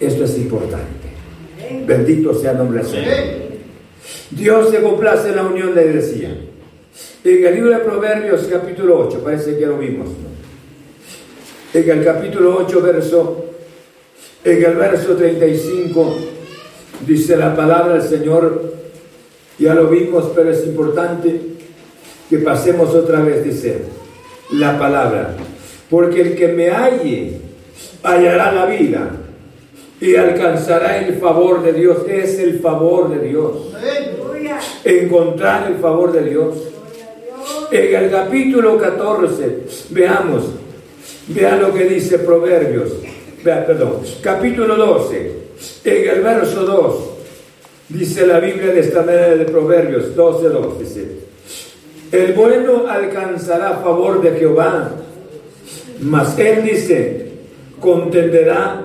Esto 0.00 0.24
es 0.24 0.38
importante. 0.38 1.08
Bendito 1.86 2.34
sea 2.34 2.52
el 2.52 2.58
nombre 2.58 2.82
del 2.82 2.90
Señor. 2.90 3.14
Dios 4.30 4.70
se 4.70 4.82
complace 4.82 5.30
en 5.30 5.36
la 5.36 5.42
unión 5.42 5.74
de 5.74 5.84
la 5.84 5.90
iglesia. 5.90 6.36
En 7.24 7.46
el 7.46 7.54
libro 7.54 7.70
de 7.70 7.78
Proverbios, 7.78 8.46
capítulo 8.50 8.98
8, 9.06 9.20
parece 9.22 9.58
que 9.58 9.66
lo 9.66 9.78
vimos. 9.78 10.08
En 11.74 11.90
el 11.90 12.04
capítulo 12.04 12.56
8, 12.60 12.80
verso, 12.80 13.44
en 14.44 14.64
el 14.64 14.76
verso 14.76 15.16
35, 15.16 16.16
dice 17.06 17.36
la 17.36 17.54
palabra 17.54 17.94
del 17.94 18.08
Señor, 18.08 18.74
ya 19.58 19.74
lo 19.74 19.88
vimos, 19.88 20.30
pero 20.34 20.50
es 20.50 20.64
importante 20.64 21.40
que 22.30 22.38
pasemos 22.38 22.94
otra 22.94 23.20
vez, 23.20 23.44
dice 23.44 23.82
la 24.52 24.78
palabra 24.78 25.36
porque 25.90 26.20
el 26.20 26.36
que 26.36 26.48
me 26.48 26.70
halle 26.70 27.38
hallará 28.02 28.52
la 28.52 28.66
vida 28.66 29.10
y 30.00 30.16
alcanzará 30.16 30.98
el 30.98 31.14
favor 31.18 31.62
de 31.62 31.72
Dios. 31.72 31.98
Es 32.08 32.38
el 32.38 32.60
favor 32.60 33.10
de 33.10 33.28
Dios. 33.28 33.56
Encontrar 34.84 35.70
el 35.70 35.78
favor 35.78 36.12
de 36.12 36.28
Dios. 36.28 36.54
En 37.70 37.94
el 37.94 38.10
capítulo 38.10 38.78
14, 38.78 39.58
veamos, 39.90 40.44
Vea 41.28 41.56
lo 41.56 41.74
que 41.74 41.84
dice 41.84 42.18
Proverbios, 42.20 42.88
vea, 43.44 43.66
perdón, 43.66 44.00
capítulo 44.22 44.76
12, 44.76 45.32
en 45.84 46.08
el 46.08 46.22
verso 46.22 46.64
2, 46.64 46.94
dice 47.90 48.26
la 48.26 48.40
Biblia 48.40 48.72
de 48.72 48.80
esta 48.80 49.02
manera 49.02 49.36
de 49.36 49.44
Proverbios 49.44 50.16
12, 50.16 50.48
2, 50.48 50.78
dice, 50.78 51.06
el 52.12 52.32
bueno 52.32 52.86
alcanzará 52.88 53.80
favor 53.82 54.22
de 54.22 54.38
Jehová, 54.38 54.90
mas 56.00 56.38
él 56.38 56.64
dice, 56.64 57.32
contenderá, 57.80 58.82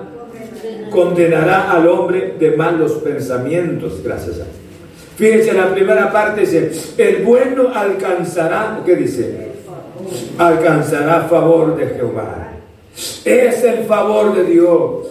condenará 0.90 1.72
al 1.72 1.88
hombre 1.88 2.34
de 2.38 2.50
malos 2.52 2.92
pensamientos, 2.94 4.02
gracias 4.02 4.40
a 4.40 4.46
Fíjense, 5.16 5.52
la 5.52 5.72
primera 5.72 6.12
parte 6.12 6.40
dice, 6.40 6.72
el 6.98 7.24
bueno 7.24 7.70
alcanzará, 7.72 8.82
¿qué 8.84 8.96
dice? 8.96 9.52
Alcanzará 10.38 11.28
favor 11.28 11.76
de 11.76 11.86
Jehová. 11.86 12.52
Es 13.24 13.62
el 13.62 13.84
favor 13.84 14.34
de 14.34 14.44
Dios. 14.44 15.06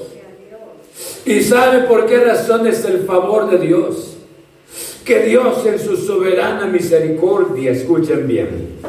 ¿Y 1.25 1.41
sabe 1.41 1.83
por 1.87 2.05
qué 2.05 2.17
razón 2.19 2.67
es 2.67 2.83
el 2.83 3.03
favor 3.03 3.49
de 3.49 3.65
Dios? 3.65 4.17
Que 5.05 5.19
Dios 5.19 5.65
en 5.65 5.79
su 5.79 5.95
soberana 5.95 6.65
misericordia, 6.65 7.71
escuchen 7.71 8.27
bien, 8.27 8.79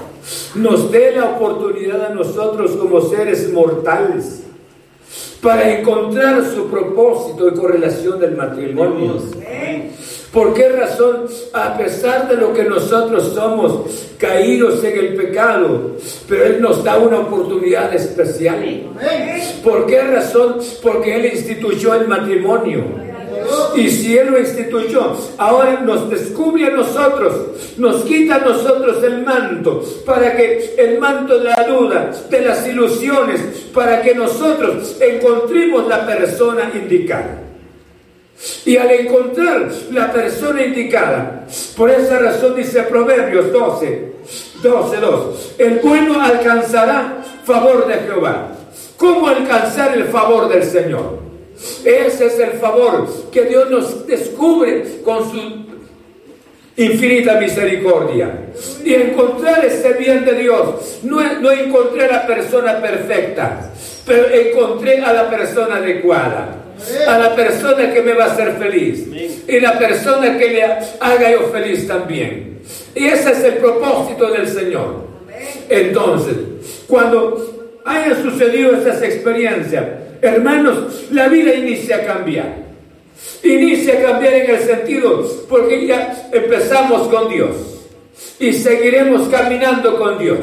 nos 0.54 0.90
dé 0.90 1.12
la 1.12 1.26
oportunidad 1.26 2.06
a 2.06 2.14
nosotros 2.14 2.72
como 2.72 3.00
seres 3.00 3.52
mortales 3.52 4.42
para 5.40 5.78
encontrar 5.78 6.42
su 6.44 6.68
propósito 6.68 7.48
y 7.48 7.54
correlación 7.54 8.18
del 8.18 8.36
matrimonio. 8.36 9.18
¿Por 10.32 10.52
qué 10.52 10.68
razón? 10.70 11.26
A 11.52 11.76
pesar 11.76 12.28
de 12.28 12.36
lo 12.36 12.52
que 12.52 12.64
nosotros 12.64 13.32
somos 13.34 14.08
caídos 14.18 14.82
en 14.82 14.98
el 14.98 15.14
pecado, 15.14 15.92
pero 16.28 16.44
Él 16.46 16.60
nos 16.60 16.82
da 16.82 16.96
una 16.98 17.20
oportunidad 17.20 17.94
especial. 17.94 18.64
¿Por 19.62 19.86
qué 19.86 20.02
razón? 20.02 20.56
Porque 20.82 21.14
Él 21.14 21.26
instituyó 21.26 21.94
el 21.94 22.08
matrimonio. 22.08 22.82
Y 23.76 23.90
si 23.90 24.16
Él 24.16 24.30
lo 24.30 24.38
instituyó, 24.38 25.16
ahora 25.38 25.80
nos 25.80 26.08
descubre 26.10 26.66
a 26.66 26.70
nosotros, 26.70 27.74
nos 27.76 28.02
quita 28.04 28.36
a 28.36 28.40
nosotros 28.40 29.02
el 29.02 29.24
manto, 29.24 29.84
para 30.06 30.36
que 30.36 30.74
el 30.78 30.98
manto 30.98 31.38
de 31.38 31.44
la 31.44 31.64
duda, 31.68 32.10
de 32.30 32.40
las 32.40 32.66
ilusiones, 32.66 33.40
para 33.74 34.02
que 34.02 34.14
nosotros 34.14 34.96
encontremos 35.00 35.88
la 35.88 36.06
persona 36.06 36.70
indicada. 36.74 37.40
Y 38.64 38.76
al 38.76 38.90
encontrar 38.90 39.70
la 39.92 40.12
persona 40.12 40.64
indicada, 40.64 41.46
por 41.76 41.90
esa 41.90 42.18
razón 42.18 42.56
dice 42.56 42.82
Proverbios 42.82 43.52
12, 43.52 44.12
12, 44.62 44.96
2, 44.96 45.54
el 45.58 45.78
bueno 45.80 46.20
alcanzará 46.20 47.22
favor 47.44 47.86
de 47.86 47.94
Jehová. 47.94 48.48
¿Cómo 48.96 49.28
alcanzar 49.28 49.96
el 49.96 50.04
favor 50.04 50.48
del 50.48 50.64
Señor? 50.64 51.23
Ese 51.84 52.26
es 52.26 52.38
el 52.38 52.52
favor 52.58 53.08
que 53.30 53.42
Dios 53.42 53.70
nos 53.70 54.06
descubre 54.06 55.00
con 55.04 55.30
su 55.30 55.40
infinita 56.76 57.34
misericordia. 57.38 58.46
Y 58.84 58.94
encontrar 58.94 59.64
ese 59.64 59.92
bien 59.94 60.24
de 60.24 60.34
Dios. 60.34 60.98
No, 61.02 61.40
no 61.40 61.50
encontré 61.50 62.06
a 62.06 62.12
la 62.12 62.26
persona 62.26 62.80
perfecta, 62.80 63.70
pero 64.06 64.28
encontré 64.30 65.00
a 65.00 65.12
la 65.12 65.30
persona 65.30 65.76
adecuada 65.76 66.60
a 67.06 67.18
la 67.18 67.34
persona 67.34 67.92
que 67.92 68.02
me 68.02 68.12
va 68.14 68.24
a 68.24 68.32
hacer 68.32 68.52
feliz 68.58 69.06
y 69.46 69.60
la 69.60 69.78
persona 69.78 70.36
que 70.36 70.50
le 70.50 70.62
haga 70.62 71.30
yo 71.30 71.48
feliz 71.52 71.86
también. 71.86 72.58
Y 72.94 73.06
ese 73.06 73.32
es 73.32 73.44
el 73.44 73.54
propósito 73.54 74.30
del 74.30 74.48
Señor. 74.48 75.04
Entonces, 75.68 76.36
cuando 76.86 77.80
haya 77.84 78.14
sucedido 78.22 78.76
esas 78.76 79.02
experiencias, 79.02 79.84
hermanos, 80.22 81.06
la 81.10 81.28
vida 81.28 81.54
inicia 81.54 81.96
a 81.96 82.04
cambiar. 82.04 82.64
Inicia 83.42 83.98
a 83.98 84.02
cambiar 84.02 84.34
en 84.34 84.50
el 84.50 84.60
sentido, 84.60 85.28
porque 85.48 85.86
ya 85.86 86.28
empezamos 86.32 87.08
con 87.08 87.28
Dios 87.28 87.74
y 88.38 88.52
seguiremos 88.52 89.28
caminando 89.28 89.98
con 89.98 90.18
Dios. 90.18 90.38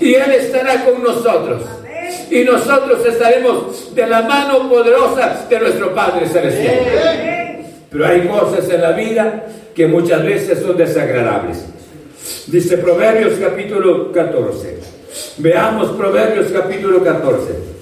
Y 0.00 0.14
Él 0.14 0.32
estará 0.32 0.84
con 0.84 1.02
nosotros 1.02 1.62
y 2.30 2.44
nosotros 2.44 3.04
estaremos 3.04 3.94
de 3.94 4.06
la 4.06 4.22
mano 4.22 4.68
poderosa 4.68 5.46
de 5.48 5.58
nuestro 5.58 5.94
Padre 5.94 6.26
Celestial. 6.28 6.78
Pero 7.90 8.06
hay 8.06 8.26
cosas 8.28 8.70
en 8.70 8.82
la 8.82 8.92
vida 8.92 9.46
que 9.74 9.86
muchas 9.86 10.24
veces 10.24 10.60
son 10.60 10.76
desagradables. 10.76 11.64
Dice 12.46 12.78
Proverbios 12.78 13.34
capítulo 13.40 14.12
14. 14.12 14.78
Veamos 15.38 15.90
Proverbios 15.90 16.46
capítulo 16.52 17.02
14. 17.02 17.79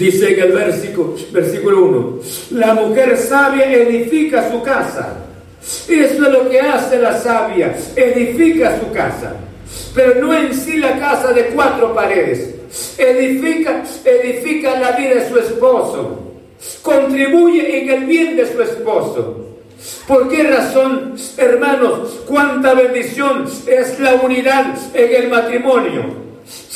Dice 0.00 0.32
en 0.32 0.40
el 0.40 0.52
versículo, 0.52 1.14
versículo 1.30 1.84
1, 1.84 2.20
la 2.52 2.72
mujer 2.72 3.18
sabia 3.18 3.70
edifica 3.70 4.50
su 4.50 4.62
casa. 4.62 5.26
Eso 5.60 5.90
es 5.90 6.18
lo 6.18 6.48
que 6.48 6.58
hace 6.58 6.98
la 6.98 7.18
sabia, 7.18 7.76
edifica 7.94 8.80
su 8.80 8.90
casa. 8.94 9.36
Pero 9.94 10.14
no 10.22 10.34
en 10.34 10.54
sí 10.54 10.78
la 10.78 10.98
casa 10.98 11.34
de 11.34 11.48
cuatro 11.48 11.94
paredes, 11.94 12.54
edifica, 12.96 13.84
edifica 14.02 14.80
la 14.80 14.92
vida 14.92 15.16
de 15.16 15.28
su 15.28 15.38
esposo, 15.38 16.32
contribuye 16.80 17.82
en 17.82 17.90
el 17.90 18.04
bien 18.06 18.36
de 18.36 18.50
su 18.50 18.62
esposo. 18.62 19.48
¿Por 20.08 20.30
qué 20.30 20.44
razón, 20.44 21.14
hermanos, 21.36 22.20
cuánta 22.26 22.72
bendición 22.72 23.44
es 23.66 24.00
la 24.00 24.14
unidad 24.14 24.78
en 24.94 25.24
el 25.24 25.28
matrimonio? 25.28 26.29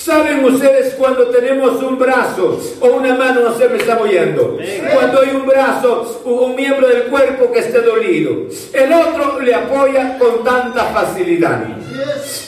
¿Saben 0.05 0.45
ustedes 0.45 0.93
cuando 0.97 1.29
tenemos 1.29 1.83
un 1.83 1.99
brazo 1.99 2.61
o 2.79 2.87
una 2.89 3.15
mano, 3.15 3.41
no 3.41 3.57
se 3.57 3.67
me 3.71 3.79
está 3.79 3.99
oyendo? 3.99 4.59
Cuando 4.93 5.23
hay 5.23 5.31
un 5.31 5.47
brazo 5.47 6.21
o 6.27 6.31
un 6.45 6.55
miembro 6.55 6.87
del 6.87 7.05
cuerpo 7.05 7.51
que 7.51 7.61
esté 7.61 7.81
dolido, 7.81 8.43
el 8.75 8.93
otro 8.93 9.41
le 9.41 9.55
apoya 9.55 10.19
con 10.19 10.45
tanta 10.45 10.85
facilidad. 10.93 11.65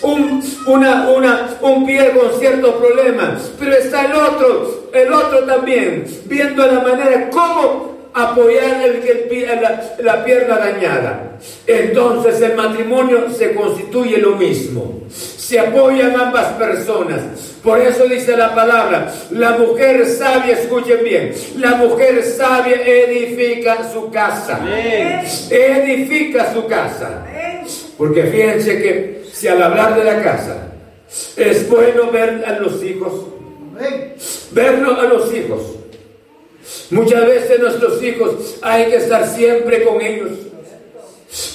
Un, 0.02 0.42
una, 0.66 1.09
una, 1.09 1.48
un 1.62 1.86
pie 1.86 2.11
con 2.11 2.38
ciertos 2.38 2.74
problemas, 2.74 3.50
pero 3.59 3.72
está 3.72 4.04
el 4.04 4.12
otro, 4.12 4.90
el 4.92 5.11
otro 5.11 5.44
también, 5.44 6.04
viendo 6.26 6.66
la 6.66 6.80
manera 6.80 7.30
cómo 7.30 7.95
apoyar 8.16 8.82
el, 8.82 9.60
la, 9.60 9.94
la 9.98 10.24
pierna 10.24 10.56
dañada. 10.56 11.36
Entonces 11.66 12.40
el 12.40 12.56
matrimonio 12.56 13.26
se 13.30 13.54
constituye 13.54 14.16
lo 14.16 14.36
mismo. 14.36 15.02
Se 15.10 15.60
apoyan 15.60 16.18
ambas 16.18 16.54
personas. 16.54 17.20
Por 17.62 17.78
eso 17.78 18.06
dice 18.06 18.36
la 18.36 18.54
palabra, 18.54 19.12
la 19.30 19.52
mujer 19.58 20.06
sabia, 20.06 20.54
escuchen 20.54 21.04
bien, 21.04 21.34
la 21.58 21.74
mujer 21.74 22.22
sabia 22.24 22.80
edifica 22.82 23.90
su 23.92 24.10
casa. 24.10 24.60
Edifica 25.50 26.52
su 26.54 26.66
casa. 26.66 27.26
Porque 27.98 28.24
fíjense 28.24 28.82
que 28.82 29.24
si 29.32 29.46
al 29.46 29.62
hablar 29.62 29.94
de 29.94 30.04
la 30.04 30.22
casa 30.22 30.68
es 31.36 31.68
bueno 31.68 32.10
ver 32.10 32.44
a 32.46 32.58
los 32.58 32.82
hijos, 32.82 33.26
verlo 34.52 34.98
a 35.00 35.04
los 35.04 35.34
hijos 35.34 35.75
Muchas 36.90 37.26
veces 37.26 37.60
nuestros 37.60 38.02
hijos 38.02 38.58
hay 38.62 38.86
que 38.86 38.96
estar 38.96 39.26
siempre 39.26 39.84
con 39.84 40.00
ellos. 40.00 40.30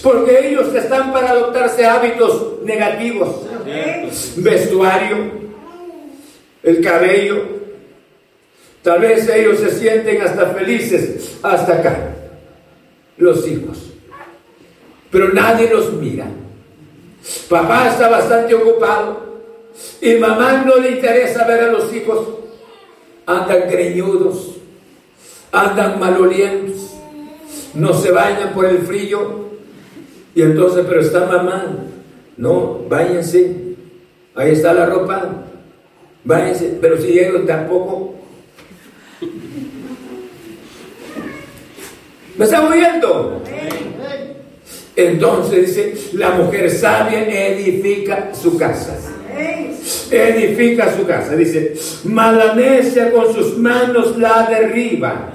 Porque 0.04 0.50
ellos 0.50 0.74
están 0.76 1.12
para 1.14 1.32
adoptarse 1.32 1.86
hábitos 1.86 2.62
negativos. 2.64 3.38
Vestuario, 4.38 5.32
el 6.64 6.82
cabello. 6.82 7.62
Tal 8.84 9.00
vez 9.00 9.30
ellos 9.30 9.60
se 9.60 9.72
sienten 9.72 10.22
hasta 10.22 10.48
felices 10.48 11.38
hasta 11.42 11.74
acá. 11.74 12.16
Los 13.18 13.48
hijos. 13.48 13.78
Pero 15.10 15.30
nadie 15.30 15.70
los 15.70 15.94
mira. 15.94 16.28
Papá 17.50 17.90
está 17.90 18.10
bastante 18.10 18.56
ocupado 18.56 19.32
y 20.02 20.16
mamá 20.16 20.64
no 20.66 20.78
le 20.78 20.92
interesa 20.92 21.46
ver 21.46 21.66
a 21.66 21.72
los 21.72 21.94
hijos. 21.94 22.28
Andan 23.26 23.70
creñudos 23.70 24.61
andan 25.52 26.00
malolientes, 26.00 26.94
no 27.74 27.94
se 27.94 28.12
bañan 28.12 28.54
por 28.54 28.66
el 28.66 28.80
frío. 28.80 29.50
Y 30.34 30.42
entonces, 30.42 30.86
pero 30.88 31.02
está 31.02 31.26
mamá, 31.26 31.76
no, 32.38 32.86
váyanse, 32.88 33.76
ahí 34.36 34.52
está 34.52 34.74
la 34.74 34.86
ropa, 34.86 35.46
váyanse, 36.24 36.78
pero 36.82 36.98
si 36.98 37.08
llegan 37.08 37.46
tampoco. 37.46 38.16
¿Me 42.38 42.46
está 42.46 42.62
moviendo? 42.62 43.44
Entonces 44.96 45.68
dice, 45.68 46.18
la 46.18 46.32
mujer 46.32 46.70
sabia 46.70 47.48
edifica 47.48 48.34
su 48.34 48.58
casa. 48.58 48.98
Edifica 50.10 50.96
su 50.96 51.06
casa. 51.06 51.36
Dice, 51.36 51.74
malanecia 52.06 53.12
con 53.12 53.34
sus 53.34 53.58
manos 53.58 54.18
la 54.18 54.48
derriba. 54.50 55.34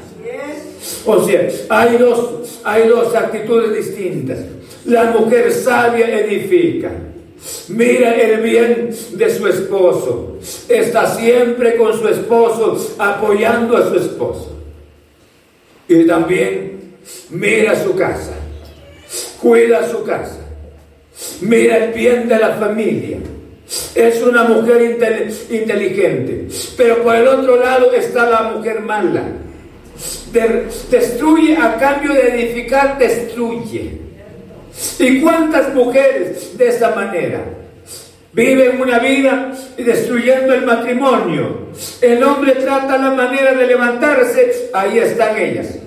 O 1.04 1.24
sea, 1.24 1.48
hay 1.68 1.96
dos, 1.96 2.60
hay 2.64 2.88
dos 2.88 3.14
actitudes 3.14 3.86
distintas. 3.86 4.38
La 4.84 5.04
mujer 5.10 5.52
sabia 5.52 6.20
edifica. 6.20 6.90
Mira 7.68 8.14
el 8.14 8.40
bien 8.40 8.90
de 9.12 9.30
su 9.30 9.46
esposo. 9.46 10.38
Está 10.68 11.06
siempre 11.14 11.76
con 11.76 11.98
su 11.98 12.08
esposo, 12.08 12.94
apoyando 12.98 13.76
a 13.76 13.88
su 13.88 13.96
esposo. 13.96 14.56
Y 15.88 16.06
también 16.06 16.96
mira 17.30 17.80
su 17.82 17.94
casa. 17.94 18.34
Cuida 19.40 19.88
su 19.88 20.02
casa. 20.02 20.40
Mira 21.40 21.84
el 21.84 21.92
bien 21.92 22.28
de 22.28 22.38
la 22.38 22.50
familia. 22.54 23.18
Es 23.94 24.22
una 24.22 24.44
mujer 24.44 24.98
inteligente. 25.50 26.48
Pero 26.76 27.02
por 27.02 27.14
el 27.14 27.26
otro 27.28 27.56
lado 27.56 27.92
está 27.92 28.28
la 28.28 28.42
mujer 28.52 28.80
mala. 28.80 29.24
Destruye 30.90 31.56
a 31.56 31.76
cambio 31.76 32.12
de 32.12 32.34
edificar, 32.34 32.98
destruye. 32.98 33.98
¿Y 34.98 35.20
cuántas 35.20 35.74
mujeres 35.74 36.56
de 36.56 36.68
esta 36.68 36.94
manera? 36.94 37.44
Viven 38.32 38.80
una 38.80 38.98
vida 38.98 39.52
destruyendo 39.76 40.52
el 40.52 40.66
matrimonio. 40.66 41.68
El 42.00 42.22
hombre 42.22 42.52
trata 42.52 42.98
la 42.98 43.10
manera 43.10 43.54
de 43.54 43.66
levantarse, 43.66 44.70
ahí 44.74 44.98
están 44.98 45.38
ellas 45.38 45.78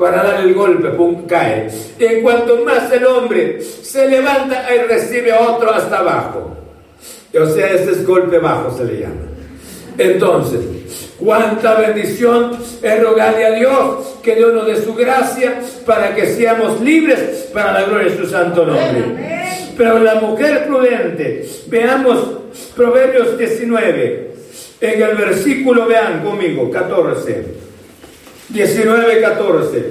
para 0.00 0.22
dar 0.22 0.40
el 0.40 0.54
golpe, 0.54 0.88
pum, 0.88 1.26
cae. 1.26 1.68
Y 1.98 2.04
en 2.06 2.22
cuanto 2.22 2.64
más 2.64 2.90
el 2.90 3.04
hombre 3.04 3.60
se 3.60 4.08
levanta, 4.08 4.66
y 4.74 4.88
recibe 4.88 5.30
otro 5.32 5.70
hasta 5.70 5.98
abajo. 5.98 6.56
O 7.38 7.46
sea, 7.46 7.66
este 7.66 7.92
es 7.92 8.06
golpe 8.06 8.38
bajo, 8.38 8.76
se 8.76 8.84
le 8.84 9.00
llama. 9.00 9.30
Entonces, 9.98 10.60
cuánta 11.18 11.74
bendición 11.74 12.56
es 12.82 13.02
rogarle 13.02 13.46
a 13.46 13.52
Dios 13.52 14.14
que 14.22 14.36
Dios 14.36 14.52
nos 14.52 14.66
dé 14.66 14.76
su 14.82 14.94
gracia 14.94 15.60
para 15.86 16.14
que 16.14 16.26
seamos 16.26 16.80
libres 16.80 17.48
para 17.52 17.72
la 17.72 17.82
gloria 17.84 18.10
de 18.10 18.16
su 18.18 18.26
santo 18.26 18.64
nombre. 18.64 19.70
Pero 19.76 19.98
la 20.00 20.16
mujer 20.16 20.66
prudente, 20.66 21.48
veamos 21.68 22.40
Proverbios 22.76 23.38
19, 23.38 24.30
en 24.80 25.02
el 25.02 25.16
versículo, 25.16 25.86
vean 25.86 26.22
conmigo, 26.22 26.70
14. 26.70 27.44
19, 28.48 29.20
14. 29.20 29.84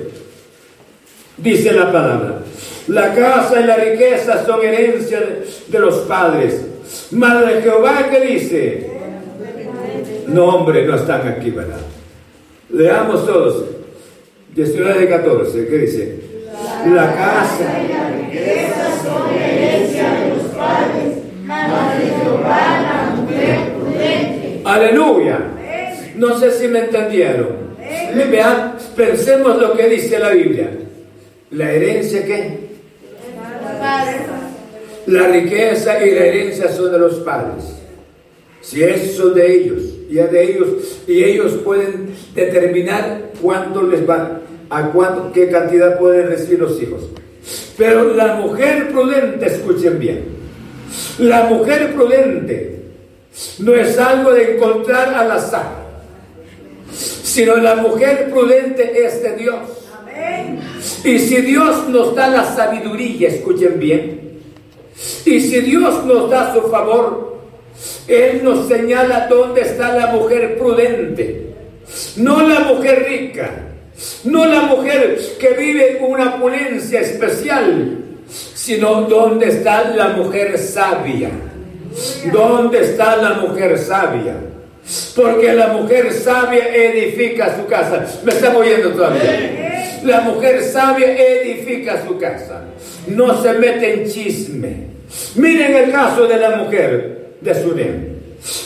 Dice 1.37 1.71
la 1.71 1.91
palabra. 1.91 2.39
La 2.87 3.13
casa 3.13 3.61
y 3.61 3.65
la 3.65 3.75
riqueza 3.75 4.45
son 4.45 4.65
herencia 4.65 5.21
de, 5.67 5.79
los 5.79 5.95
padres. 5.99 6.65
Madre 7.11 7.55
de 7.55 7.61
Jehová 7.61 8.09
que 8.09 8.21
dice. 8.21 8.98
No, 10.27 10.45
hombre, 10.45 10.85
no 10.85 10.95
están 10.95 11.27
aquí, 11.27 11.49
¿verdad? 11.51 11.79
Leamos 12.71 13.25
todos. 13.25 13.65
19, 14.53 15.09
14. 15.09 15.67
¿Qué 15.67 15.77
dice? 15.77 16.19
La 16.93 17.13
casa 17.13 17.81
y 17.83 17.87
la 17.91 18.09
riqueza 18.09 18.89
son 19.03 19.33
herencia 19.33 20.13
de 20.13 20.29
los 20.29 20.43
padres. 20.55 21.17
Madre 21.45 22.05
de 22.05 22.11
Jehová, 22.11 22.81
la 22.81 23.21
mujer 23.21 23.73
prudente. 23.73 24.61
Aleluya. 24.65 25.39
No 26.15 26.37
sé 26.37 26.51
si 26.51 26.67
me 26.67 26.79
entendieron. 26.79 27.69
Vean, 28.29 28.75
pensemos 28.95 29.57
lo 29.59 29.73
que 29.75 29.87
dice 29.87 30.19
la 30.19 30.29
Biblia. 30.29 30.69
¿La 31.51 31.71
herencia 31.71 32.25
qué? 32.25 32.69
La 35.07 35.27
riqueza 35.27 36.05
y 36.05 36.11
la 36.11 36.25
herencia 36.25 36.71
son 36.71 36.91
de 36.91 36.99
los 36.99 37.15
padres. 37.19 37.79
Si 38.61 38.83
es, 38.83 39.15
son 39.15 39.33
de 39.33 39.55
ellos. 39.55 39.81
Y 40.09 40.19
es 40.19 40.31
de 40.31 40.43
ellos. 40.43 40.67
Y 41.07 41.23
ellos 41.23 41.53
pueden 41.63 42.09
determinar 42.35 43.31
cuánto 43.41 43.83
les 43.83 44.07
va, 44.07 44.41
a 44.69 44.91
cuánto, 44.91 45.31
qué 45.31 45.49
cantidad 45.49 45.97
pueden 45.97 46.27
recibir 46.27 46.59
los 46.59 46.81
hijos. 46.81 47.03
Pero 47.77 48.13
la 48.13 48.35
mujer 48.35 48.89
prudente, 48.89 49.45
escuchen 49.45 49.99
bien. 49.99 50.25
La 51.19 51.43
mujer 51.45 51.93
prudente 51.93 52.81
no 53.59 53.73
es 53.73 53.97
algo 53.97 54.33
de 54.33 54.55
encontrar 54.55 55.13
al 55.13 55.31
azar 55.31 55.79
sino 57.29 57.57
la 57.57 57.75
mujer 57.75 58.29
prudente 58.31 59.05
es 59.05 59.21
de 59.21 59.35
Dios. 59.35 59.59
Y 61.03 61.19
si 61.19 61.41
Dios 61.41 61.87
nos 61.87 62.15
da 62.15 62.27
la 62.27 62.43
sabiduría, 62.43 63.29
escuchen 63.29 63.79
bien, 63.79 64.39
y 65.25 65.39
si 65.39 65.61
Dios 65.61 66.03
nos 66.05 66.29
da 66.29 66.53
su 66.53 66.61
favor, 66.69 67.38
Él 68.09 68.41
nos 68.43 68.67
señala 68.67 69.27
dónde 69.29 69.61
está 69.61 69.93
la 69.93 70.07
mujer 70.07 70.57
prudente, 70.57 71.53
no 72.17 72.41
la 72.47 72.61
mujer 72.61 73.05
rica, 73.07 73.51
no 74.23 74.45
la 74.45 74.61
mujer 74.61 75.19
que 75.39 75.49
vive 75.49 75.99
una 76.01 76.35
opulencia 76.35 77.01
especial, 77.01 77.97
sino 78.27 79.03
dónde 79.03 79.49
está 79.49 79.91
la 79.95 80.09
mujer 80.09 80.57
sabia. 80.57 81.29
¿Dónde 82.31 82.81
está 82.81 83.17
la 83.17 83.33
mujer 83.35 83.77
sabia? 83.77 84.35
Porque 85.15 85.53
la 85.53 85.67
mujer 85.67 86.11
sabia 86.13 86.67
edifica 86.73 87.55
su 87.57 87.65
casa. 87.67 88.05
¿Me 88.23 88.31
está 88.31 88.55
oyendo 88.55 88.89
todavía? 88.89 89.99
La 90.03 90.21
mujer 90.21 90.63
sabia 90.63 91.15
edifica 91.15 92.03
su 92.07 92.17
casa. 92.17 92.63
No 93.07 93.41
se 93.41 93.53
mete 93.53 93.93
en 93.93 94.09
chisme. 94.09 94.87
Miren 95.35 95.75
el 95.75 95.91
caso 95.91 96.27
de 96.27 96.37
la 96.37 96.57
mujer 96.57 97.18
de 97.41 97.55
Sunem. 97.55 98.19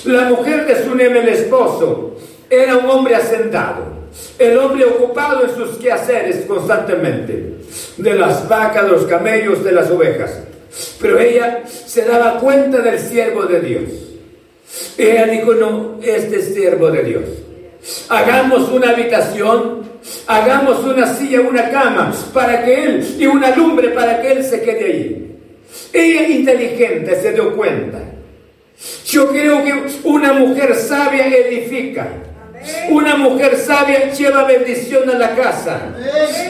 La 0.05 0.29
mujer 0.29 0.65
de 0.65 0.83
Sunem, 0.83 1.15
el 1.15 1.29
esposo, 1.29 2.17
era 2.49 2.77
un 2.77 2.89
hombre 2.89 3.15
asentado. 3.15 4.03
El 4.37 4.57
hombre 4.57 4.85
ocupado 4.85 5.45
en 5.45 5.55
sus 5.55 5.77
quehaceres 5.77 6.45
constantemente. 6.45 7.55
De 7.97 8.13
las 8.13 8.47
vacas, 8.47 8.85
de 8.85 8.91
los 8.91 9.03
camellos, 9.05 9.63
de 9.63 9.71
las 9.71 9.89
ovejas. 9.89 10.41
Pero 10.99 11.19
ella 11.19 11.63
se 11.67 12.05
daba 12.05 12.39
cuenta 12.39 12.79
del 12.79 12.99
siervo 12.99 13.43
de 13.43 13.59
Dios 13.61 13.89
ella 14.97 15.25
dijo, 15.25 15.53
no, 15.53 15.99
este 16.01 16.37
es 16.37 16.53
siervo 16.53 16.89
de 16.89 17.03
Dios. 17.03 17.23
Hagamos 18.09 18.69
una 18.69 18.91
habitación, 18.91 19.83
hagamos 20.27 20.83
una 20.83 21.13
silla, 21.13 21.41
una 21.41 21.69
cama 21.69 22.13
para 22.33 22.63
que 22.63 22.83
él, 22.83 23.15
y 23.19 23.25
una 23.25 23.55
lumbre 23.55 23.89
para 23.89 24.21
que 24.21 24.31
él 24.31 24.43
se 24.43 24.61
quede 24.61 24.85
allí. 24.85 25.35
Ella 25.91 26.27
inteligente 26.27 27.21
se 27.21 27.33
dio 27.33 27.55
cuenta. 27.55 27.99
Yo 29.05 29.29
creo 29.29 29.63
que 29.63 29.73
una 30.03 30.33
mujer 30.33 30.75
sabia 30.75 31.27
edifica. 31.27 32.07
Una 32.89 33.17
mujer 33.17 33.57
sabia 33.57 34.11
lleva 34.11 34.45
bendición 34.45 35.09
a 35.09 35.13
la 35.15 35.35
casa. 35.35 35.81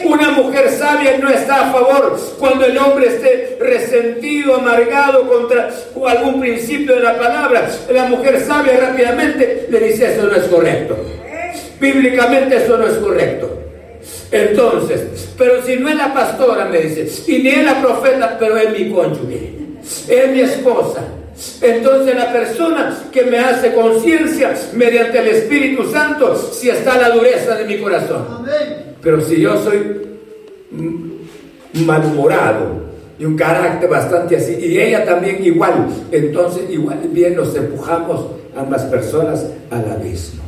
Una 0.06 0.30
mujer 0.32 0.70
sabia 0.70 1.18
no 1.18 1.30
está 1.30 1.70
a 1.70 1.72
favor 1.72 2.20
cuando 2.38 2.66
el 2.66 2.78
hombre 2.78 3.08
esté 3.08 3.58
resentido, 3.60 4.56
amargado 4.56 5.28
contra 5.28 5.70
algún 6.08 6.40
principio 6.40 6.96
de 6.96 7.02
la 7.02 7.18
palabra. 7.18 7.70
La 7.92 8.06
mujer 8.06 8.40
sabia 8.42 8.78
rápidamente 8.78 9.68
le 9.70 9.80
dice 9.80 10.14
eso 10.14 10.28
no 10.28 10.36
es 10.36 10.44
correcto. 10.44 10.98
Bíblicamente 11.80 12.58
eso 12.58 12.78
no 12.78 12.86
es 12.86 12.94
correcto. 12.94 13.60
Entonces, 14.32 15.30
pero 15.38 15.64
si 15.64 15.78
no 15.78 15.90
es 15.90 15.96
la 15.96 16.14
pastora, 16.14 16.66
me 16.66 16.80
dice, 16.80 17.08
y 17.32 17.40
ni 17.44 17.50
es 17.50 17.64
la 17.64 17.82
profeta, 17.82 18.36
pero 18.40 18.58
es 18.58 18.72
mi 18.72 18.90
cónyuge, 18.92 19.54
es 20.08 20.30
mi 20.30 20.42
esposa 20.42 21.04
entonces 21.62 22.16
la 22.16 22.32
persona 22.32 23.04
que 23.12 23.24
me 23.24 23.40
hace 23.40 23.74
conciencia 23.74 24.54
mediante 24.74 25.20
el 25.20 25.28
Espíritu 25.30 25.90
Santo, 25.92 26.36
si 26.36 26.70
está 26.70 26.98
la 26.98 27.10
dureza 27.10 27.56
de 27.56 27.66
mi 27.66 27.82
corazón. 27.82 28.46
Pero 29.02 29.20
si 29.22 29.42
yo 29.42 29.62
soy 29.62 30.02
malhumorado 31.86 32.84
y 33.18 33.26
un 33.26 33.36
carácter 33.36 33.90
bastante 33.90 34.38
así, 34.38 34.56
y 34.60 34.80
ella 34.80 35.06
también 35.06 35.44
igual, 35.44 35.88
entonces 36.12 36.70
igual 36.70 37.00
bien 37.10 37.36
nos 37.36 37.56
empujamos 37.56 38.28
ambas 38.56 38.84
personas 38.84 39.46
al 39.72 39.92
abismo. 39.92 40.44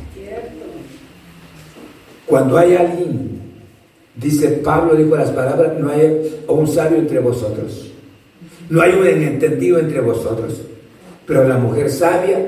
Cuando 2.26 2.58
hay 2.58 2.74
alguien, 2.74 3.40
dice 4.14 4.48
Pablo, 4.48 4.94
dijo 4.96 5.16
las 5.16 5.30
palabras, 5.30 5.72
no 5.78 5.90
hay 5.90 6.40
un 6.48 6.66
sabio 6.66 6.98
entre 6.98 7.18
vosotros, 7.20 7.90
no 8.68 8.82
hay 8.82 8.92
un 8.92 9.06
entendido 9.06 9.78
entre 9.78 10.00
vosotros. 10.00 10.54
Pero 11.26 11.48
la 11.48 11.58
mujer 11.58 11.90
sabia 11.90 12.38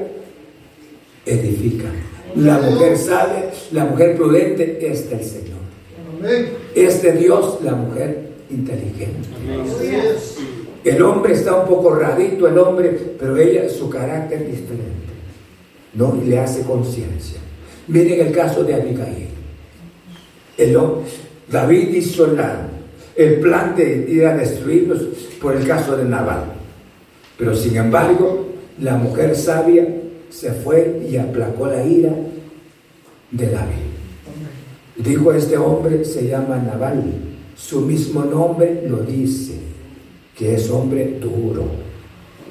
edifica. 1.26 1.88
La 2.36 2.58
mujer 2.58 2.96
sabia, 2.96 3.50
la 3.72 3.84
mujer 3.86 4.16
prudente 4.16 4.78
es 4.90 5.10
del 5.10 5.24
Señor. 5.24 5.58
Es 6.74 7.02
de 7.02 7.12
Dios 7.12 7.58
la 7.62 7.74
mujer 7.74 8.28
inteligente. 8.50 9.28
El 10.84 11.02
hombre 11.02 11.34
está 11.34 11.54
un 11.54 11.68
poco 11.68 11.94
radito, 11.94 12.46
el 12.46 12.56
hombre, 12.58 12.90
pero 13.18 13.36
ella, 13.36 13.68
su 13.68 13.90
carácter 13.90 14.42
es 14.42 14.48
diferente. 14.48 15.08
¿no? 15.94 16.16
Y 16.22 16.28
le 16.28 16.38
hace 16.38 16.62
conciencia. 16.62 17.38
Miren 17.88 18.26
el 18.26 18.32
caso 18.32 18.62
de 18.62 18.74
Abigail. 18.74 19.28
El, 20.56 20.76
David 21.50 21.94
hizo 21.94 22.26
el 23.16 23.40
plan 23.40 23.74
de 23.74 24.06
ir 24.08 24.26
a 24.26 24.36
destruirlos 24.36 25.00
por 25.40 25.56
el 25.56 25.66
caso 25.66 25.96
de 25.96 26.04
Naval. 26.04 26.44
Pero 27.36 27.54
sin 27.54 27.76
embargo, 27.76 28.47
la 28.80 28.96
mujer 28.96 29.34
sabia 29.36 29.86
se 30.30 30.52
fue 30.52 31.06
y 31.10 31.16
aplacó 31.16 31.66
la 31.66 31.84
ira 31.84 32.12
de 33.30 33.46
David. 33.46 33.88
Dijo 34.96 35.32
este 35.32 35.56
hombre, 35.56 36.04
se 36.04 36.26
llama 36.26 36.58
Naval, 36.58 37.04
su 37.56 37.80
mismo 37.82 38.24
nombre 38.24 38.84
lo 38.88 38.98
dice, 38.98 39.54
que 40.36 40.54
es 40.54 40.70
hombre 40.70 41.18
duro. 41.20 41.64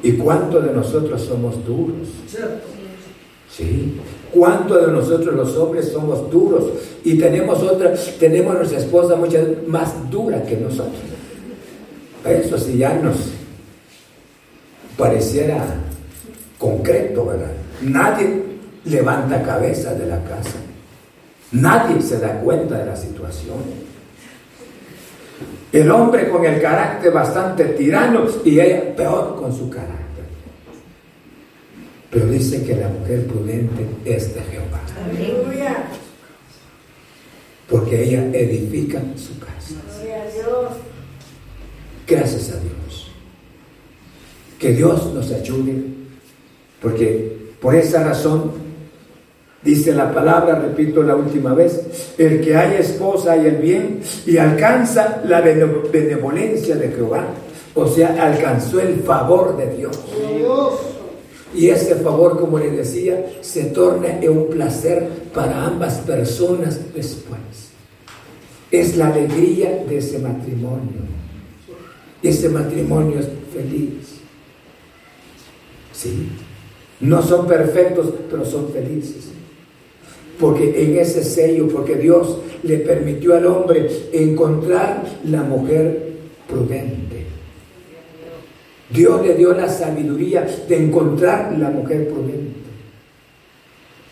¿Y 0.03 0.13
cuántos 0.13 0.65
de 0.65 0.73
nosotros 0.73 1.21
somos 1.21 1.65
duros? 1.65 2.07
¿Sí? 3.49 3.95
¿Cuántos 4.32 4.86
de 4.86 4.91
nosotros 4.91 5.36
los 5.36 5.55
hombres 5.57 5.89
somos 5.89 6.30
duros? 6.30 6.65
Y 7.03 7.17
tenemos 7.17 7.61
otra, 7.63 7.93
tenemos 8.19 8.55
a 8.55 8.59
nuestra 8.59 8.80
esposa 8.80 9.15
muchas 9.15 9.45
más 9.67 10.09
dura 10.11 10.43
que 10.43 10.57
nosotros. 10.57 11.01
Eso 12.25 12.57
sí 12.57 12.78
ya 12.78 12.93
nos 12.95 13.15
pareciera 14.97 15.65
concreto, 16.58 17.26
¿verdad? 17.26 17.51
Nadie 17.82 18.43
levanta 18.86 19.43
cabeza 19.43 19.93
de 19.93 20.08
la 20.08 20.24
casa. 20.24 20.58
Nadie 21.51 22.01
se 22.01 22.20
da 22.20 22.39
cuenta 22.41 22.78
de 22.78 22.86
la 22.86 22.95
situación. 22.95 23.88
El 25.72 25.91
hombre 25.91 26.30
con 26.30 26.45
el 26.45 26.62
carácter 26.62 27.12
bastante 27.12 27.66
tirano 27.66 28.26
y 28.43 28.60
ella 28.60 28.95
peor 28.95 29.36
con 29.36 29.53
su 29.53 29.70
carácter. 29.70 29.97
Pero 32.10 32.26
dice 32.28 32.64
que 32.64 32.76
la 32.76 32.88
mujer 32.88 33.28
prudente 33.28 33.86
es 34.05 34.34
de 34.34 34.41
Jehová. 34.41 34.82
Porque 37.70 38.03
ella 38.03 38.26
edifica 38.34 39.01
su 39.18 39.38
casa. 39.39 39.76
Gracias 42.08 42.49
a 42.51 42.60
Dios. 42.60 43.12
Que 44.58 44.72
Dios 44.72 45.14
nos 45.14 45.32
ayude. 45.32 45.97
Porque 46.88 47.53
por 47.61 47.75
esa 47.75 48.01
razón 48.01 48.49
dice 49.61 49.91
la 49.91 50.13
palabra, 50.13 50.55
repito 50.55 51.03
la 51.03 51.17
última 51.17 51.53
vez, 51.53 52.13
el 52.17 52.39
que 52.39 52.55
haya 52.55 52.79
esposa 52.79 53.35
y 53.35 53.45
el 53.45 53.57
bien 53.57 53.99
y 54.25 54.38
alcanza 54.38 55.21
la 55.25 55.41
benevolencia 55.41 56.77
de 56.77 56.88
Jehová. 56.88 57.25
O 57.75 57.88
sea, 57.88 58.15
alcanzó 58.25 58.79
el 58.79 59.01
favor 59.01 59.57
de 59.57 59.75
Dios. 59.75 59.99
Y 61.53 61.67
ese 61.67 61.95
favor, 61.95 62.39
como 62.39 62.57
le 62.57 62.71
decía, 62.71 63.33
se 63.41 63.65
torna 63.65 64.21
en 64.21 64.29
un 64.29 64.47
placer 64.47 65.09
para 65.33 65.65
ambas 65.65 65.95
personas 65.95 66.79
después. 66.95 67.41
Es 68.71 68.95
la 68.95 69.07
alegría 69.07 69.83
de 69.89 69.97
ese 69.97 70.19
matrimonio. 70.19 71.01
Ese 72.23 72.47
matrimonio 72.47 73.19
es 73.19 73.27
feliz. 73.53 74.21
Sí. 75.91 76.29
No 77.00 77.22
son 77.22 77.48
perfectos, 77.48 78.08
pero 78.30 78.45
son 78.45 78.70
felices. 78.70 79.30
Porque 80.39 80.84
en 80.84 80.98
ese 80.98 81.24
sello, 81.24 81.68
porque 81.68 81.95
Dios 81.95 82.38
le 82.64 82.78
permitió 82.78 83.36
al 83.36 83.45
hombre 83.45 83.88
encontrar 84.12 85.04
la 85.26 85.43
mujer 85.43 86.14
prudente. 86.48 87.26
Dios 88.89 89.26
le 89.26 89.36
dio 89.36 89.54
la 89.54 89.68
sabiduría 89.68 90.48
de 90.68 90.78
encontrar 90.78 91.58
la 91.58 91.70
mujer 91.70 92.08
prudente. 92.08 92.68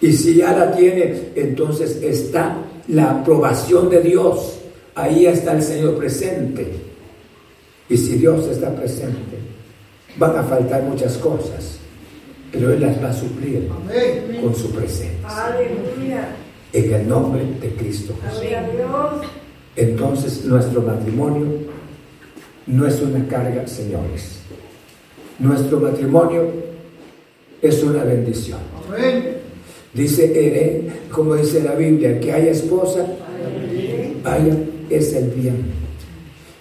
Y 0.02 0.12
si 0.12 0.36
ya 0.36 0.52
la 0.52 0.76
tiene, 0.76 1.30
entonces 1.36 2.02
está 2.02 2.58
la 2.90 3.12
aprobación 3.12 3.90
de 3.90 4.02
Dios. 4.02 4.60
Ahí 4.96 5.26
está 5.26 5.54
el 5.54 5.64
Señor 5.64 5.98
presente. 5.98 6.68
Y 7.90 7.98
si 7.98 8.18
Dios 8.18 8.48
está 8.48 8.76
presente, 8.76 9.38
van 10.18 10.38
a 10.38 10.44
faltar 10.44 10.84
muchas 10.84 11.18
cosas, 11.18 11.78
pero 12.56 12.74
Él 12.74 12.82
las 12.82 13.04
va 13.04 13.10
a 13.10 13.14
suplir 13.14 13.68
con 14.42 14.56
su 14.56 14.72
presencia. 14.72 15.18
En 16.74 16.94
el 16.94 17.08
nombre 17.08 17.44
de 17.62 17.70
Cristo 17.76 18.16
Jesús. 18.24 18.44
Entonces 19.76 20.46
nuestro 20.46 20.82
matrimonio 20.82 21.46
no 22.68 22.88
es 22.88 23.02
una 23.02 23.28
carga, 23.28 23.68
señores. 23.68 24.40
Nuestro 25.40 25.80
matrimonio 25.80 26.50
es 27.62 27.84
una 27.84 28.04
bendición. 28.04 28.60
Dice 29.94 30.26
Ere, 30.26 30.82
como 31.12 31.36
dice 31.36 31.62
la 31.64 31.76
Biblia, 31.76 32.20
que 32.20 32.32
haya 32.32 32.52
esposa, 32.52 33.06
haya 34.24 34.58
es 34.90 35.14
el 35.14 35.30
bien. 35.30 35.85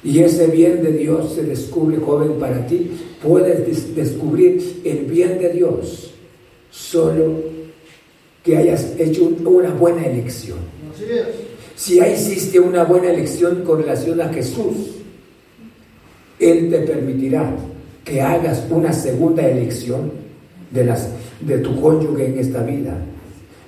Y 0.04 0.18
ese 0.18 0.48
bien 0.48 0.82
de 0.82 0.92
Dios 0.92 1.32
se 1.34 1.42
descubre, 1.42 1.96
joven, 1.96 2.34
para 2.38 2.66
ti. 2.66 2.90
Puedes 3.22 3.96
descubrir 3.96 4.82
el 4.84 5.06
bien 5.06 5.38
de 5.38 5.48
Dios 5.48 6.10
solo 6.70 7.42
que 8.42 8.56
hayas 8.58 8.94
hecho 8.98 9.32
una 9.46 9.72
buena 9.72 10.04
elección. 10.04 10.58
Si 11.74 11.96
ya 11.96 12.08
hiciste 12.08 12.60
una 12.60 12.84
buena 12.84 13.10
elección 13.10 13.64
con 13.64 13.80
relación 13.80 14.20
a 14.20 14.28
Jesús, 14.28 14.74
Él 16.38 16.70
te 16.70 16.80
permitirá 16.80 17.56
que 18.04 18.20
hagas 18.20 18.64
una 18.70 18.92
segunda 18.92 19.48
elección 19.48 20.12
de, 20.70 20.84
las, 20.84 21.08
de 21.40 21.58
tu 21.58 21.80
cónyuge 21.80 22.26
en 22.26 22.38
esta 22.38 22.62
vida. 22.62 22.94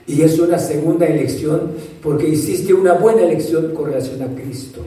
Y 0.06 0.20
es 0.20 0.38
una 0.38 0.58
segunda 0.58 1.06
elección 1.06 1.72
porque 2.02 2.28
hiciste 2.28 2.74
una 2.74 2.92
buena 2.92 3.22
elección 3.22 3.74
con 3.74 3.86
relación 3.86 4.22
a 4.22 4.26
Cristo. 4.34 4.84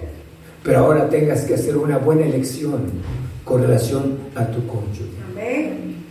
Pero 0.63 0.79
ahora 0.79 1.09
tengas 1.09 1.41
que 1.41 1.55
hacer 1.55 1.77
una 1.77 1.97
buena 1.97 2.25
elección 2.25 2.81
con 3.45 3.61
relación 3.61 4.17
a 4.35 4.45
tu 4.47 4.65
cónyuge. 4.67 5.19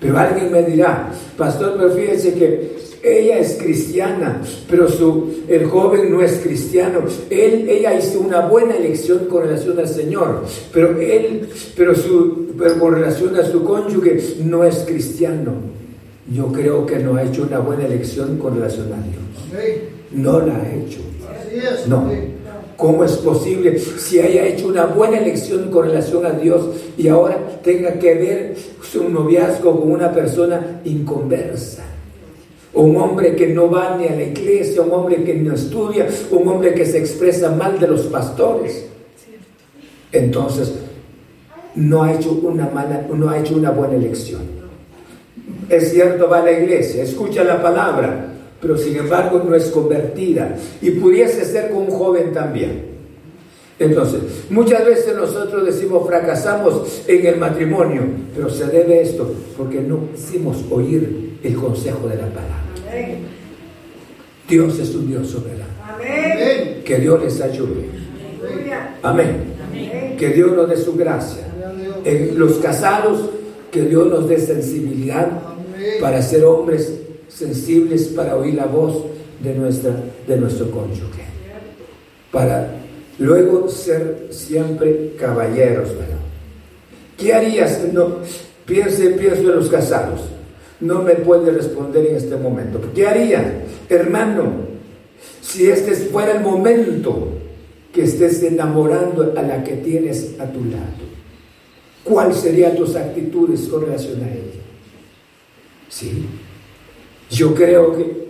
Pero 0.00 0.18
alguien 0.18 0.52
me 0.52 0.62
dirá, 0.62 1.10
pastor, 1.36 1.74
pero 1.76 1.90
fíjense 1.90 2.34
que 2.34 2.78
ella 3.02 3.38
es 3.38 3.54
cristiana, 3.54 4.40
pero 4.68 4.88
su, 4.88 5.42
el 5.48 5.66
joven 5.66 6.10
no 6.10 6.22
es 6.22 6.40
cristiano. 6.42 7.00
Él, 7.30 7.68
ella 7.68 7.94
hizo 7.94 8.20
una 8.20 8.46
buena 8.46 8.76
elección 8.76 9.26
con 9.26 9.44
relación 9.44 9.78
al 9.78 9.88
Señor, 9.88 10.44
pero 10.72 10.98
él, 10.98 11.48
pero, 11.76 11.94
su, 11.94 12.54
pero 12.58 12.78
con 12.78 12.94
relación 12.94 13.36
a 13.36 13.44
su 13.44 13.62
cónyuge 13.64 14.20
no 14.44 14.64
es 14.64 14.78
cristiano. 14.86 15.52
Yo 16.32 16.52
creo 16.52 16.84
que 16.84 16.98
no 16.98 17.16
ha 17.16 17.22
hecho 17.22 17.44
una 17.44 17.58
buena 17.58 17.86
elección 17.86 18.36
con 18.38 18.56
relación 18.56 18.92
a 18.92 18.96
Dios. 19.02 19.82
No 20.12 20.40
la 20.40 20.56
ha 20.56 20.74
hecho. 20.74 21.00
No. 21.88 22.10
¿Cómo 22.78 23.04
es 23.04 23.12
posible 23.16 23.78
si 23.78 24.20
haya 24.20 24.46
hecho 24.46 24.68
una 24.68 24.86
buena 24.86 25.18
elección 25.18 25.68
con 25.68 25.86
relación 25.86 26.24
a 26.24 26.30
Dios 26.30 26.64
y 26.96 27.08
ahora 27.08 27.60
tenga 27.62 27.92
que 27.98 28.14
ver 28.14 28.56
su 28.82 29.08
noviazgo 29.10 29.80
con 29.80 29.92
una 29.92 30.12
persona 30.12 30.80
inconversa? 30.84 31.84
un 32.74 32.96
hombre 32.96 33.34
que 33.34 33.48
no 33.48 33.68
va 33.70 33.96
ni 33.96 34.06
a 34.06 34.14
la 34.14 34.22
iglesia, 34.22 34.82
un 34.82 34.92
hombre 34.92 35.24
que 35.24 35.34
no 35.34 35.54
estudia, 35.54 36.06
un 36.30 36.46
hombre 36.46 36.74
que 36.74 36.86
se 36.86 36.98
expresa 36.98 37.50
mal 37.50 37.80
de 37.80 37.88
los 37.88 38.02
pastores. 38.02 38.86
Entonces, 40.12 40.74
no 41.74 42.04
ha 42.04 42.12
hecho 42.12 42.32
una 42.32 42.68
mala, 42.68 43.06
no 43.12 43.28
ha 43.28 43.38
hecho 43.38 43.56
una 43.56 43.70
buena 43.70 43.96
elección. 43.96 44.42
Es 45.68 45.90
cierto, 45.90 46.28
va 46.28 46.38
a 46.38 46.44
la 46.44 46.52
iglesia, 46.52 47.02
escucha 47.02 47.42
la 47.42 47.60
palabra, 47.60 48.34
pero 48.60 48.76
sin 48.76 48.96
embargo 48.96 49.42
no 49.46 49.54
es 49.54 49.66
convertida. 49.66 50.56
Y 50.82 50.92
pudiese 50.92 51.44
ser 51.44 51.70
con 51.70 51.82
un 51.82 51.90
joven 51.90 52.32
también. 52.32 52.98
Entonces, 53.78 54.20
muchas 54.50 54.84
veces 54.84 55.14
nosotros 55.14 55.64
decimos 55.64 56.04
fracasamos 56.06 57.02
en 57.06 57.26
el 57.26 57.36
matrimonio, 57.36 58.02
pero 58.34 58.50
se 58.50 58.66
debe 58.66 59.02
esto 59.02 59.32
porque 59.56 59.80
no 59.80 60.00
hicimos 60.14 60.64
oír 60.70 61.38
el 61.44 61.54
consejo 61.54 62.08
de 62.08 62.16
la 62.16 62.26
palabra. 62.26 62.58
Dios 64.48 64.78
es 64.80 64.94
un 64.94 65.06
Dios 65.06 65.28
soberano. 65.28 65.64
Que 66.84 66.98
Dios 66.98 67.22
les 67.22 67.40
ayude. 67.40 67.84
Amén. 69.02 69.54
Que 70.18 70.30
Dios 70.30 70.52
nos 70.52 70.68
dé 70.68 70.76
su 70.76 70.96
gracia. 70.96 71.46
En 72.04 72.36
los 72.38 72.54
casados, 72.54 73.30
que 73.70 73.82
Dios 73.82 74.08
nos 74.08 74.28
dé 74.28 74.40
sensibilidad 74.40 75.28
para 76.00 76.20
ser 76.22 76.44
hombres 76.44 76.92
sensibles 77.28 78.08
para 78.08 78.36
oír 78.36 78.54
la 78.54 78.66
voz 78.66 79.04
de, 79.42 79.54
nuestra, 79.54 79.94
de 80.26 80.36
nuestro 80.36 80.70
cónyuge. 80.70 81.24
Para 82.32 82.74
luego 83.18 83.68
ser 83.68 84.28
siempre 84.30 85.14
caballeros. 85.18 85.90
¿Qué 87.16 87.34
harías? 87.34 87.80
No, 87.92 88.18
piense, 88.66 89.10
pienso 89.10 89.40
en 89.42 89.56
los 89.56 89.68
casados 89.68 90.20
no 90.80 91.02
me 91.02 91.14
puede 91.14 91.50
responder 91.50 92.06
en 92.06 92.16
este 92.16 92.36
momento. 92.36 92.80
¿Qué 92.94 93.06
haría, 93.06 93.64
hermano, 93.88 94.52
si 95.40 95.68
este 95.68 95.92
fuera 95.94 96.32
el 96.32 96.40
momento 96.40 97.28
que 97.92 98.04
estés 98.04 98.42
enamorando 98.42 99.34
a 99.36 99.42
la 99.42 99.64
que 99.64 99.74
tienes 99.76 100.34
a 100.38 100.46
tu 100.46 100.64
lado? 100.64 101.08
¿Cuáles 102.04 102.36
serían 102.36 102.76
tus 102.76 102.94
actitudes 102.94 103.62
con 103.68 103.82
relación 103.82 104.22
a 104.22 104.30
ella? 104.30 104.62
Sí, 105.88 106.26
yo 107.30 107.54
creo 107.54 107.96
que, 107.96 108.28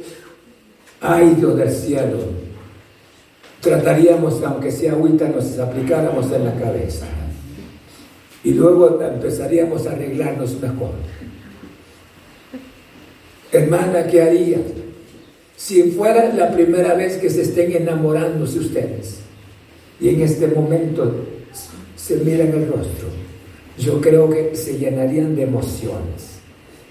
ay 1.00 1.34
Dios 1.36 1.56
del 1.56 1.70
cielo, 1.70 2.18
trataríamos, 3.60 4.42
aunque 4.42 4.70
sea 4.70 4.92
agüita, 4.92 5.28
nos 5.28 5.58
aplicáramos 5.58 6.30
en 6.32 6.44
la 6.44 6.54
cabeza. 6.54 7.06
Y 8.44 8.52
luego 8.52 9.00
empezaríamos 9.00 9.86
a 9.86 9.92
arreglarnos 9.92 10.60
mejor. 10.60 10.90
Hermana, 13.50 14.06
¿qué 14.06 14.22
haría 14.22 14.58
si 15.56 15.90
fuera 15.90 16.32
la 16.34 16.52
primera 16.52 16.94
vez 16.94 17.16
que 17.16 17.30
se 17.30 17.42
estén 17.42 17.72
enamorándose 17.72 18.58
ustedes 18.58 19.20
y 20.00 20.10
en 20.10 20.22
este 20.22 20.46
momento 20.46 21.24
se 21.96 22.16
miran 22.18 22.48
el 22.48 22.68
rostro? 22.68 23.08
yo 23.78 24.00
creo 24.00 24.28
que 24.28 24.56
se 24.56 24.78
llenarían 24.78 25.36
de 25.36 25.42
emociones, 25.42 26.40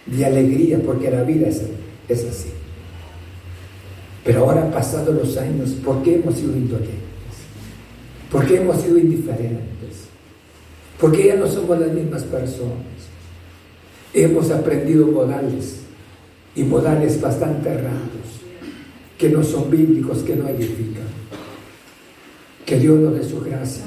de 0.06 0.26
alegría, 0.26 0.80
porque 0.84 1.12
la 1.12 1.24
vida 1.24 1.50
es, 1.50 1.62
es 2.10 2.26
así. 2.26 2.50
Pero 4.24 4.42
ahora, 4.42 4.70
pasados 4.72 5.16
los 5.16 5.38
años, 5.38 5.72
¿por 5.84 6.04
qué 6.04 6.16
hemos 6.16 6.36
sido 6.36 6.52
indolentes? 6.52 6.98
¿Por 8.32 8.46
qué 8.46 8.58
hemos 8.58 8.82
sido 8.82 8.98
indiferentes? 8.98 10.08
¿Por 11.00 11.12
qué 11.12 11.28
ya 11.28 11.36
no 11.36 11.48
somos 11.48 11.80
las 11.80 11.92
mismas 11.92 12.24
personas? 12.24 12.74
Hemos 14.14 14.52
aprendido 14.52 15.08
modales 15.08 15.82
y 16.56 16.64
modales 16.64 17.22
bastante 17.22 17.70
errados, 17.70 18.42
que 19.18 19.30
no 19.30 19.44
son 19.44 19.70
bíblicos, 19.70 20.20
que 20.20 20.36
no 20.36 20.48
edifican. 20.50 21.08
Que 22.66 22.80
Dios 22.80 23.00
nos 23.00 23.16
dé 23.16 23.24
su 23.24 23.40
gracia 23.40 23.84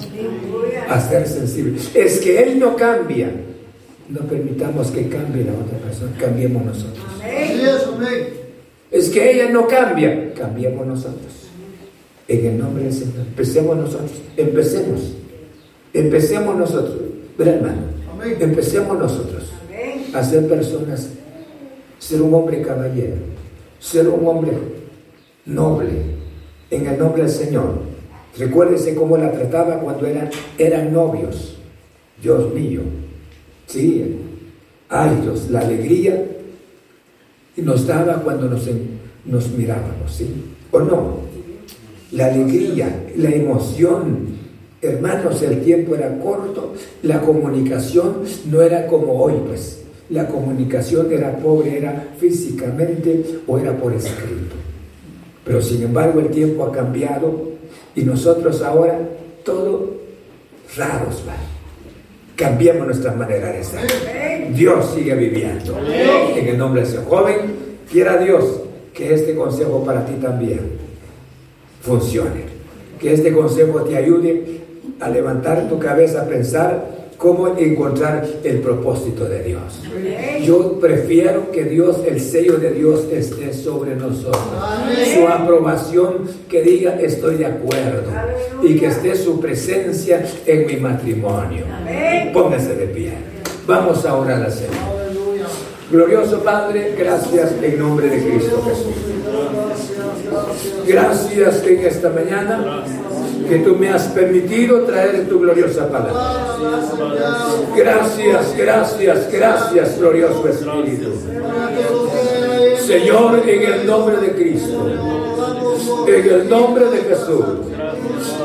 a 0.89 1.01
ser 1.01 1.29
sensibles. 1.29 1.91
Es 1.95 2.19
que 2.21 2.43
Él 2.43 2.59
no 2.59 2.77
cambia. 2.77 3.31
No 4.09 4.21
permitamos 4.21 4.91
que 4.91 5.09
cambie 5.09 5.45
la 5.45 5.53
otra 5.53 5.79
persona, 5.79 6.13
cambiemos 6.19 6.65
nosotros. 6.65 7.10
Es 8.91 9.09
que 9.11 9.31
ella 9.31 9.51
no 9.51 9.67
cambia, 9.67 10.35
cambiemos 10.35 10.87
nosotros. 10.87 11.33
En 12.27 12.47
el 12.47 12.59
nombre 12.59 12.85
del 12.85 12.93
Señor. 12.93 13.27
Empecemos 13.29 13.77
nosotros. 13.77 14.11
Empecemos. 14.37 15.01
Empecemos 15.93 16.57
nosotros. 16.57 16.97
¿Verdad, 17.37 17.55
hermano? 17.57 17.83
Empecemos 18.41 18.99
nosotros 18.99 19.51
a 20.13 20.23
ser 20.23 20.47
personas, 20.47 21.11
ser 21.99 22.21
un 22.21 22.35
hombre 22.35 22.61
caballero, 22.63 23.17
ser 23.79 24.09
un 24.09 24.27
hombre 24.27 24.53
noble, 25.47 25.91
en 26.71 26.87
el 26.87 26.99
nombre 26.99 27.23
del 27.23 27.31
Señor. 27.31 27.81
Recuérdese 28.37 28.95
cómo 28.95 29.17
la 29.17 29.33
trataba 29.33 29.81
cuando 29.81 30.07
eran, 30.07 30.31
eran 30.59 30.93
novios. 30.93 31.57
Dios 32.23 32.53
mío. 32.53 32.83
Sí. 33.67 34.19
Ay 34.89 35.21
Dios, 35.23 35.51
la 35.51 35.61
alegría 35.61 36.23
nos 37.63 37.87
daba 37.87 38.15
cuando 38.23 38.49
nos, 38.49 38.69
nos 39.25 39.51
mirábamos, 39.53 40.13
¿sí? 40.13 40.27
¿O 40.71 40.81
no? 40.81 41.21
La 42.13 42.27
alegría, 42.27 43.07
la 43.17 43.31
emoción. 43.31 44.41
Hermanos, 44.83 45.43
el 45.43 45.63
tiempo 45.63 45.95
era 45.95 46.19
corto, 46.19 46.75
la 47.03 47.21
comunicación 47.21 48.23
no 48.51 48.63
era 48.63 48.87
como 48.87 49.23
hoy, 49.23 49.35
pues. 49.47 49.83
La 50.09 50.27
comunicación 50.27 51.13
era 51.13 51.37
pobre, 51.37 51.79
era 51.79 52.09
físicamente 52.19 53.41
o 53.47 53.59
era 53.59 53.77
por 53.77 53.93
escrito. 53.93 54.57
Pero 55.45 55.63
sin 55.63 55.83
embargo 55.83 56.21
el 56.21 56.31
tiempo 56.31 56.65
ha 56.65 56.73
cambiado 56.73 57.51
y 57.95 58.03
nosotros 58.03 58.61
ahora 58.63 58.99
todo 59.45 60.01
raros 60.77 61.25
va. 61.29 61.60
Cambiemos 62.41 62.87
nuestra 62.87 63.13
manera 63.13 63.53
de 63.53 63.63
ser. 63.63 64.55
Dios 64.55 64.95
sigue 64.95 65.15
viviendo. 65.15 65.79
En 65.79 66.49
el 66.49 66.57
nombre 66.57 66.81
de 66.81 66.89
ese 66.89 66.97
joven, 67.05 67.37
quiera 67.93 68.17
Dios 68.17 68.63
que 68.95 69.13
este 69.13 69.35
consejo 69.35 69.85
para 69.85 70.07
ti 70.07 70.15
también 70.15 70.61
funcione. 71.83 72.45
Que 72.99 73.13
este 73.13 73.35
consejo 73.35 73.83
te 73.83 73.95
ayude 73.95 74.61
a 75.01 75.11
levantar 75.11 75.69
tu 75.69 75.79
cabeza, 75.79 76.23
a 76.23 76.25
pensar 76.29 77.00
cómo 77.21 77.49
encontrar 77.49 78.27
el 78.43 78.61
propósito 78.61 79.27
de 79.27 79.43
Dios. 79.43 79.83
Yo 80.43 80.81
prefiero 80.81 81.53
que 81.53 81.65
Dios, 81.65 81.99
el 82.07 82.19
sello 82.19 82.57
de 82.57 82.71
Dios 82.71 83.05
esté 83.13 83.53
sobre 83.53 83.95
nosotros. 83.95 84.43
Su 85.15 85.29
aprobación 85.29 86.23
que 86.49 86.63
diga 86.63 86.99
estoy 86.99 87.37
de 87.37 87.47
acuerdo 87.47 88.11
y 88.63 88.75
que 88.77 88.87
esté 88.87 89.15
su 89.17 89.39
presencia 89.39 90.25
en 90.47 90.67
mi 90.67 90.77
matrimonio. 90.77 91.67
Póngase 92.33 92.75
de 92.75 92.87
pie. 92.87 93.13
Vamos 93.67 94.07
a 94.07 94.17
orar 94.17 94.43
al 94.43 94.53
Señor. 94.53 95.01
Glorioso 95.91 96.43
Padre, 96.43 96.95
gracias 96.97 97.53
en 97.63 97.79
nombre 97.79 98.09
de 98.09 98.31
Cristo 98.31 98.63
Jesús. 98.65 98.95
Gracias 100.87 101.67
en 101.67 101.79
esta 101.81 102.09
mañana 102.09 102.85
que 103.49 103.59
tú 103.59 103.77
me 103.77 103.89
has 103.89 104.05
permitido 104.09 104.83
traer 104.83 105.29
tu 105.29 105.41
gloriosa 105.41 105.89
palabra. 105.89 106.13
Gracias, 107.77 108.57
gracias, 108.57 109.33
gracias, 109.33 109.99
glorioso 109.99 110.49
Espíritu. 110.49 111.13
Señor, 112.87 113.43
en 113.47 113.73
el 113.73 113.87
nombre 113.87 114.17
de 114.19 114.33
Cristo, 114.33 114.87
en 116.07 116.29
el 116.29 116.49
nombre 116.49 116.87
de 116.87 116.99
Jesús, 116.99 117.45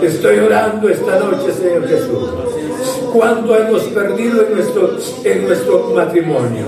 estoy 0.02 0.40
orando 0.40 0.90
esta 0.90 1.20
noche, 1.20 1.54
Señor 1.54 1.88
Jesús. 1.88 2.55
Cuánto 3.16 3.56
hemos 3.56 3.84
perdido 3.84 4.46
en 4.46 4.56
nuestro, 4.56 4.98
en 5.24 5.48
nuestro 5.48 5.92
matrimonio. 5.96 6.66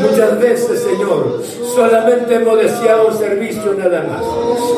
Muchas 0.00 0.38
veces, 0.40 0.80
Señor, 0.82 1.42
solamente 1.74 2.34
hemos 2.36 2.58
deseado 2.58 3.08
un 3.08 3.18
servicio 3.18 3.74
nada 3.76 4.02
más. 4.02 4.22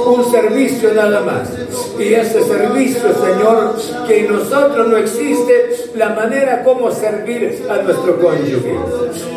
Un 0.07 0.31
servicio 0.31 0.95
nada 0.95 1.21
más. 1.21 1.51
Y 1.99 2.15
ese 2.15 2.43
servicio, 2.45 3.03
Señor, 3.15 3.75
que 4.07 4.21
en 4.21 4.33
nosotros 4.33 4.89
no 4.89 4.97
existe 4.97 5.91
la 5.95 6.11
manera 6.11 6.63
como 6.63 6.91
servir 6.91 7.63
a 7.69 7.77
nuestro 7.83 8.19
cónyuge. 8.19 8.75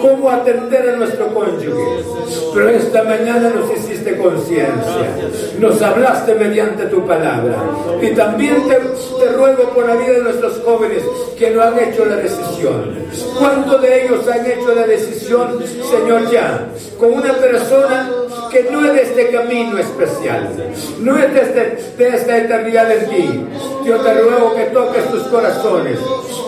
Cómo 0.02 0.30
atender 0.30 0.90
a 0.90 0.95
nuestro 0.95 1.34
cónyuge. 1.34 2.03
Pero 2.53 2.69
esta 2.69 3.03
mañana 3.03 3.52
nos 3.56 3.72
hiciste 3.77 4.18
conciencia. 4.18 4.69
Nos 5.60 5.81
hablaste 5.81 6.36
mediante 6.36 6.86
tu 6.86 7.06
palabra. 7.06 7.56
Y 8.02 8.10
también 8.11 8.68
te, 8.68 8.76
te 8.76 9.31
ruego 9.31 9.69
por 9.73 9.88
la 9.88 9.95
vida 9.95 10.14
de 10.14 10.23
nuestros 10.23 10.61
jóvenes 10.64 11.03
que 11.38 11.49
no 11.50 11.64
han 11.64 11.80
hecho 11.80 12.06
la 12.06 12.18
decisión. 12.18 12.96
¿Cuántos 13.38 13.82
de 13.82 14.06
ellos 14.06 14.28
han 14.28 14.46
hecho 14.46 14.76
la 14.76 14.86
decisión, 14.88 15.60
Señor, 15.66 16.32
ya? 16.32 16.68
Con 17.00 17.14
una 17.14 17.34
persona 17.34 18.10
que 18.52 18.64
no 18.72 18.86
es 18.86 18.94
de 18.94 19.02
este 19.04 19.30
camino 19.30 19.78
especial, 19.78 20.50
no 21.00 21.18
es 21.18 21.34
de, 21.34 21.42
este, 21.42 21.94
de 21.98 22.10
esta 22.10 22.38
eternidad 22.38 22.92
en 22.92 23.10
ti. 23.10 23.46
Yo 23.86 23.98
te 23.98 24.14
ruego 24.14 24.56
que 24.56 24.64
toques 24.66 25.10
tus 25.12 25.24
corazones. 25.24 26.00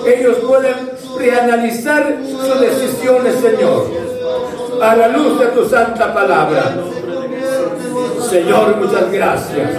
Ellos 0.06 0.38
pueden 0.48 0.92
reanalizar 1.18 2.18
sus 2.24 2.60
decisiones, 2.60 3.36
Señor, 3.36 3.88
a 4.82 4.96
la 4.96 5.08
luz 5.10 5.40
de 5.40 5.46
tu 5.48 5.70
santa 5.70 6.14
palabra. 6.14 6.76
Señor, 8.32 8.78
muchas 8.78 9.12
gracias. 9.12 9.70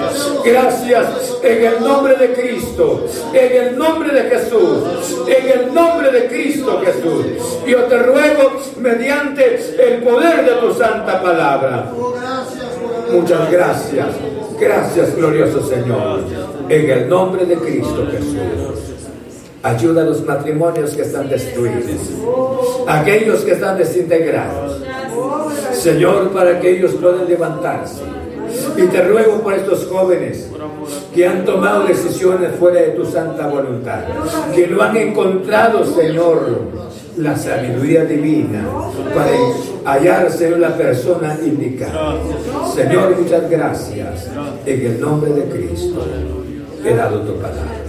Gracias 0.45 1.39
en 1.43 1.65
el 1.65 1.81
nombre 1.81 2.15
de 2.17 2.35
Cristo, 2.35 3.07
en 3.33 3.67
el 3.67 3.79
nombre 3.79 4.13
de 4.13 4.29
Jesús, 4.29 5.25
en 5.27 5.61
el 5.61 5.75
nombre 5.75 6.13
de 6.13 6.27
Cristo 6.27 6.79
Jesús. 6.85 7.25
Yo 7.67 7.85
te 7.85 7.99
ruego 7.99 8.61
mediante 8.79 9.59
el 9.79 10.03
poder 10.03 10.45
de 10.45 10.53
tu 10.57 10.75
santa 10.75 11.23
palabra. 11.23 11.93
Muchas 13.11 13.51
gracias. 13.51 14.09
Gracias, 14.61 15.17
glorioso 15.17 15.67
Señor. 15.67 16.21
En 16.69 16.91
el 16.91 17.09
nombre 17.09 17.47
de 17.47 17.57
Cristo 17.57 18.07
Jesús. 18.11 18.37
Ayuda 19.63 20.03
a 20.03 20.05
los 20.05 20.23
matrimonios 20.27 20.91
que 20.91 21.03
están 21.03 21.27
destruidos, 21.31 22.11
aquellos 22.87 23.41
que 23.43 23.53
están 23.53 23.79
desintegrados. 23.79 24.83
Señor, 25.73 26.33
para 26.33 26.61
que 26.61 26.77
ellos 26.77 26.93
puedan 27.01 27.27
levantarse 27.27 28.03
y 28.77 28.87
te 28.87 29.03
ruego 29.03 29.41
por 29.41 29.55
estos 29.55 29.87
jóvenes 29.87 30.49
que 31.15 31.27
han 31.27 31.45
tomado 31.45 31.85
decisiones 31.85 32.53
fuera 32.59 32.81
de 32.81 32.91
tu 32.91 33.05
santa 33.05 33.47
voluntad, 33.47 34.01
que 34.55 34.67
lo 34.67 34.83
han 34.83 34.97
encontrado, 34.97 35.85
Señor, 35.85 36.61
la 37.17 37.37
sabiduría 37.37 38.05
divina 38.05 38.65
para 39.15 39.33
hallarse 39.85 40.49
en 40.49 40.61
la 40.61 40.77
persona 40.77 41.39
indicada. 41.45 42.17
Señor, 42.75 43.19
muchas 43.21 43.51
gracias. 43.51 44.29
En 44.65 44.87
el 44.87 45.01
nombre 45.01 45.33
de 45.33 45.43
Cristo 45.45 46.05
he 46.85 46.95
dado 46.95 47.21
tu 47.21 47.35
palabra. 47.35 47.82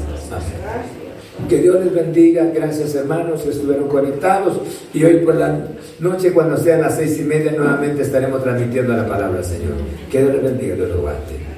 Que 1.49 1.57
Dios 1.57 1.83
les 1.83 1.93
bendiga. 1.93 2.45
Gracias 2.53 2.95
hermanos 2.95 3.41
que 3.41 3.49
estuvieron 3.49 3.87
conectados. 3.87 4.59
Y 4.93 5.03
hoy 5.03 5.17
por 5.17 5.35
la 5.35 5.59
noche, 5.99 6.31
cuando 6.31 6.57
sean 6.57 6.81
las 6.81 6.95
seis 6.95 7.19
y 7.19 7.23
media, 7.23 7.51
nuevamente 7.51 8.01
estaremos 8.01 8.43
transmitiendo 8.43 8.93
la 8.93 9.07
palabra, 9.07 9.43
Señor. 9.43 9.73
Que 10.11 10.21
Dios 10.21 10.33
les 10.33 10.43
bendiga, 10.43 10.75
Dios 10.75 10.89
lo 10.89 11.01
guarde. 11.01 11.52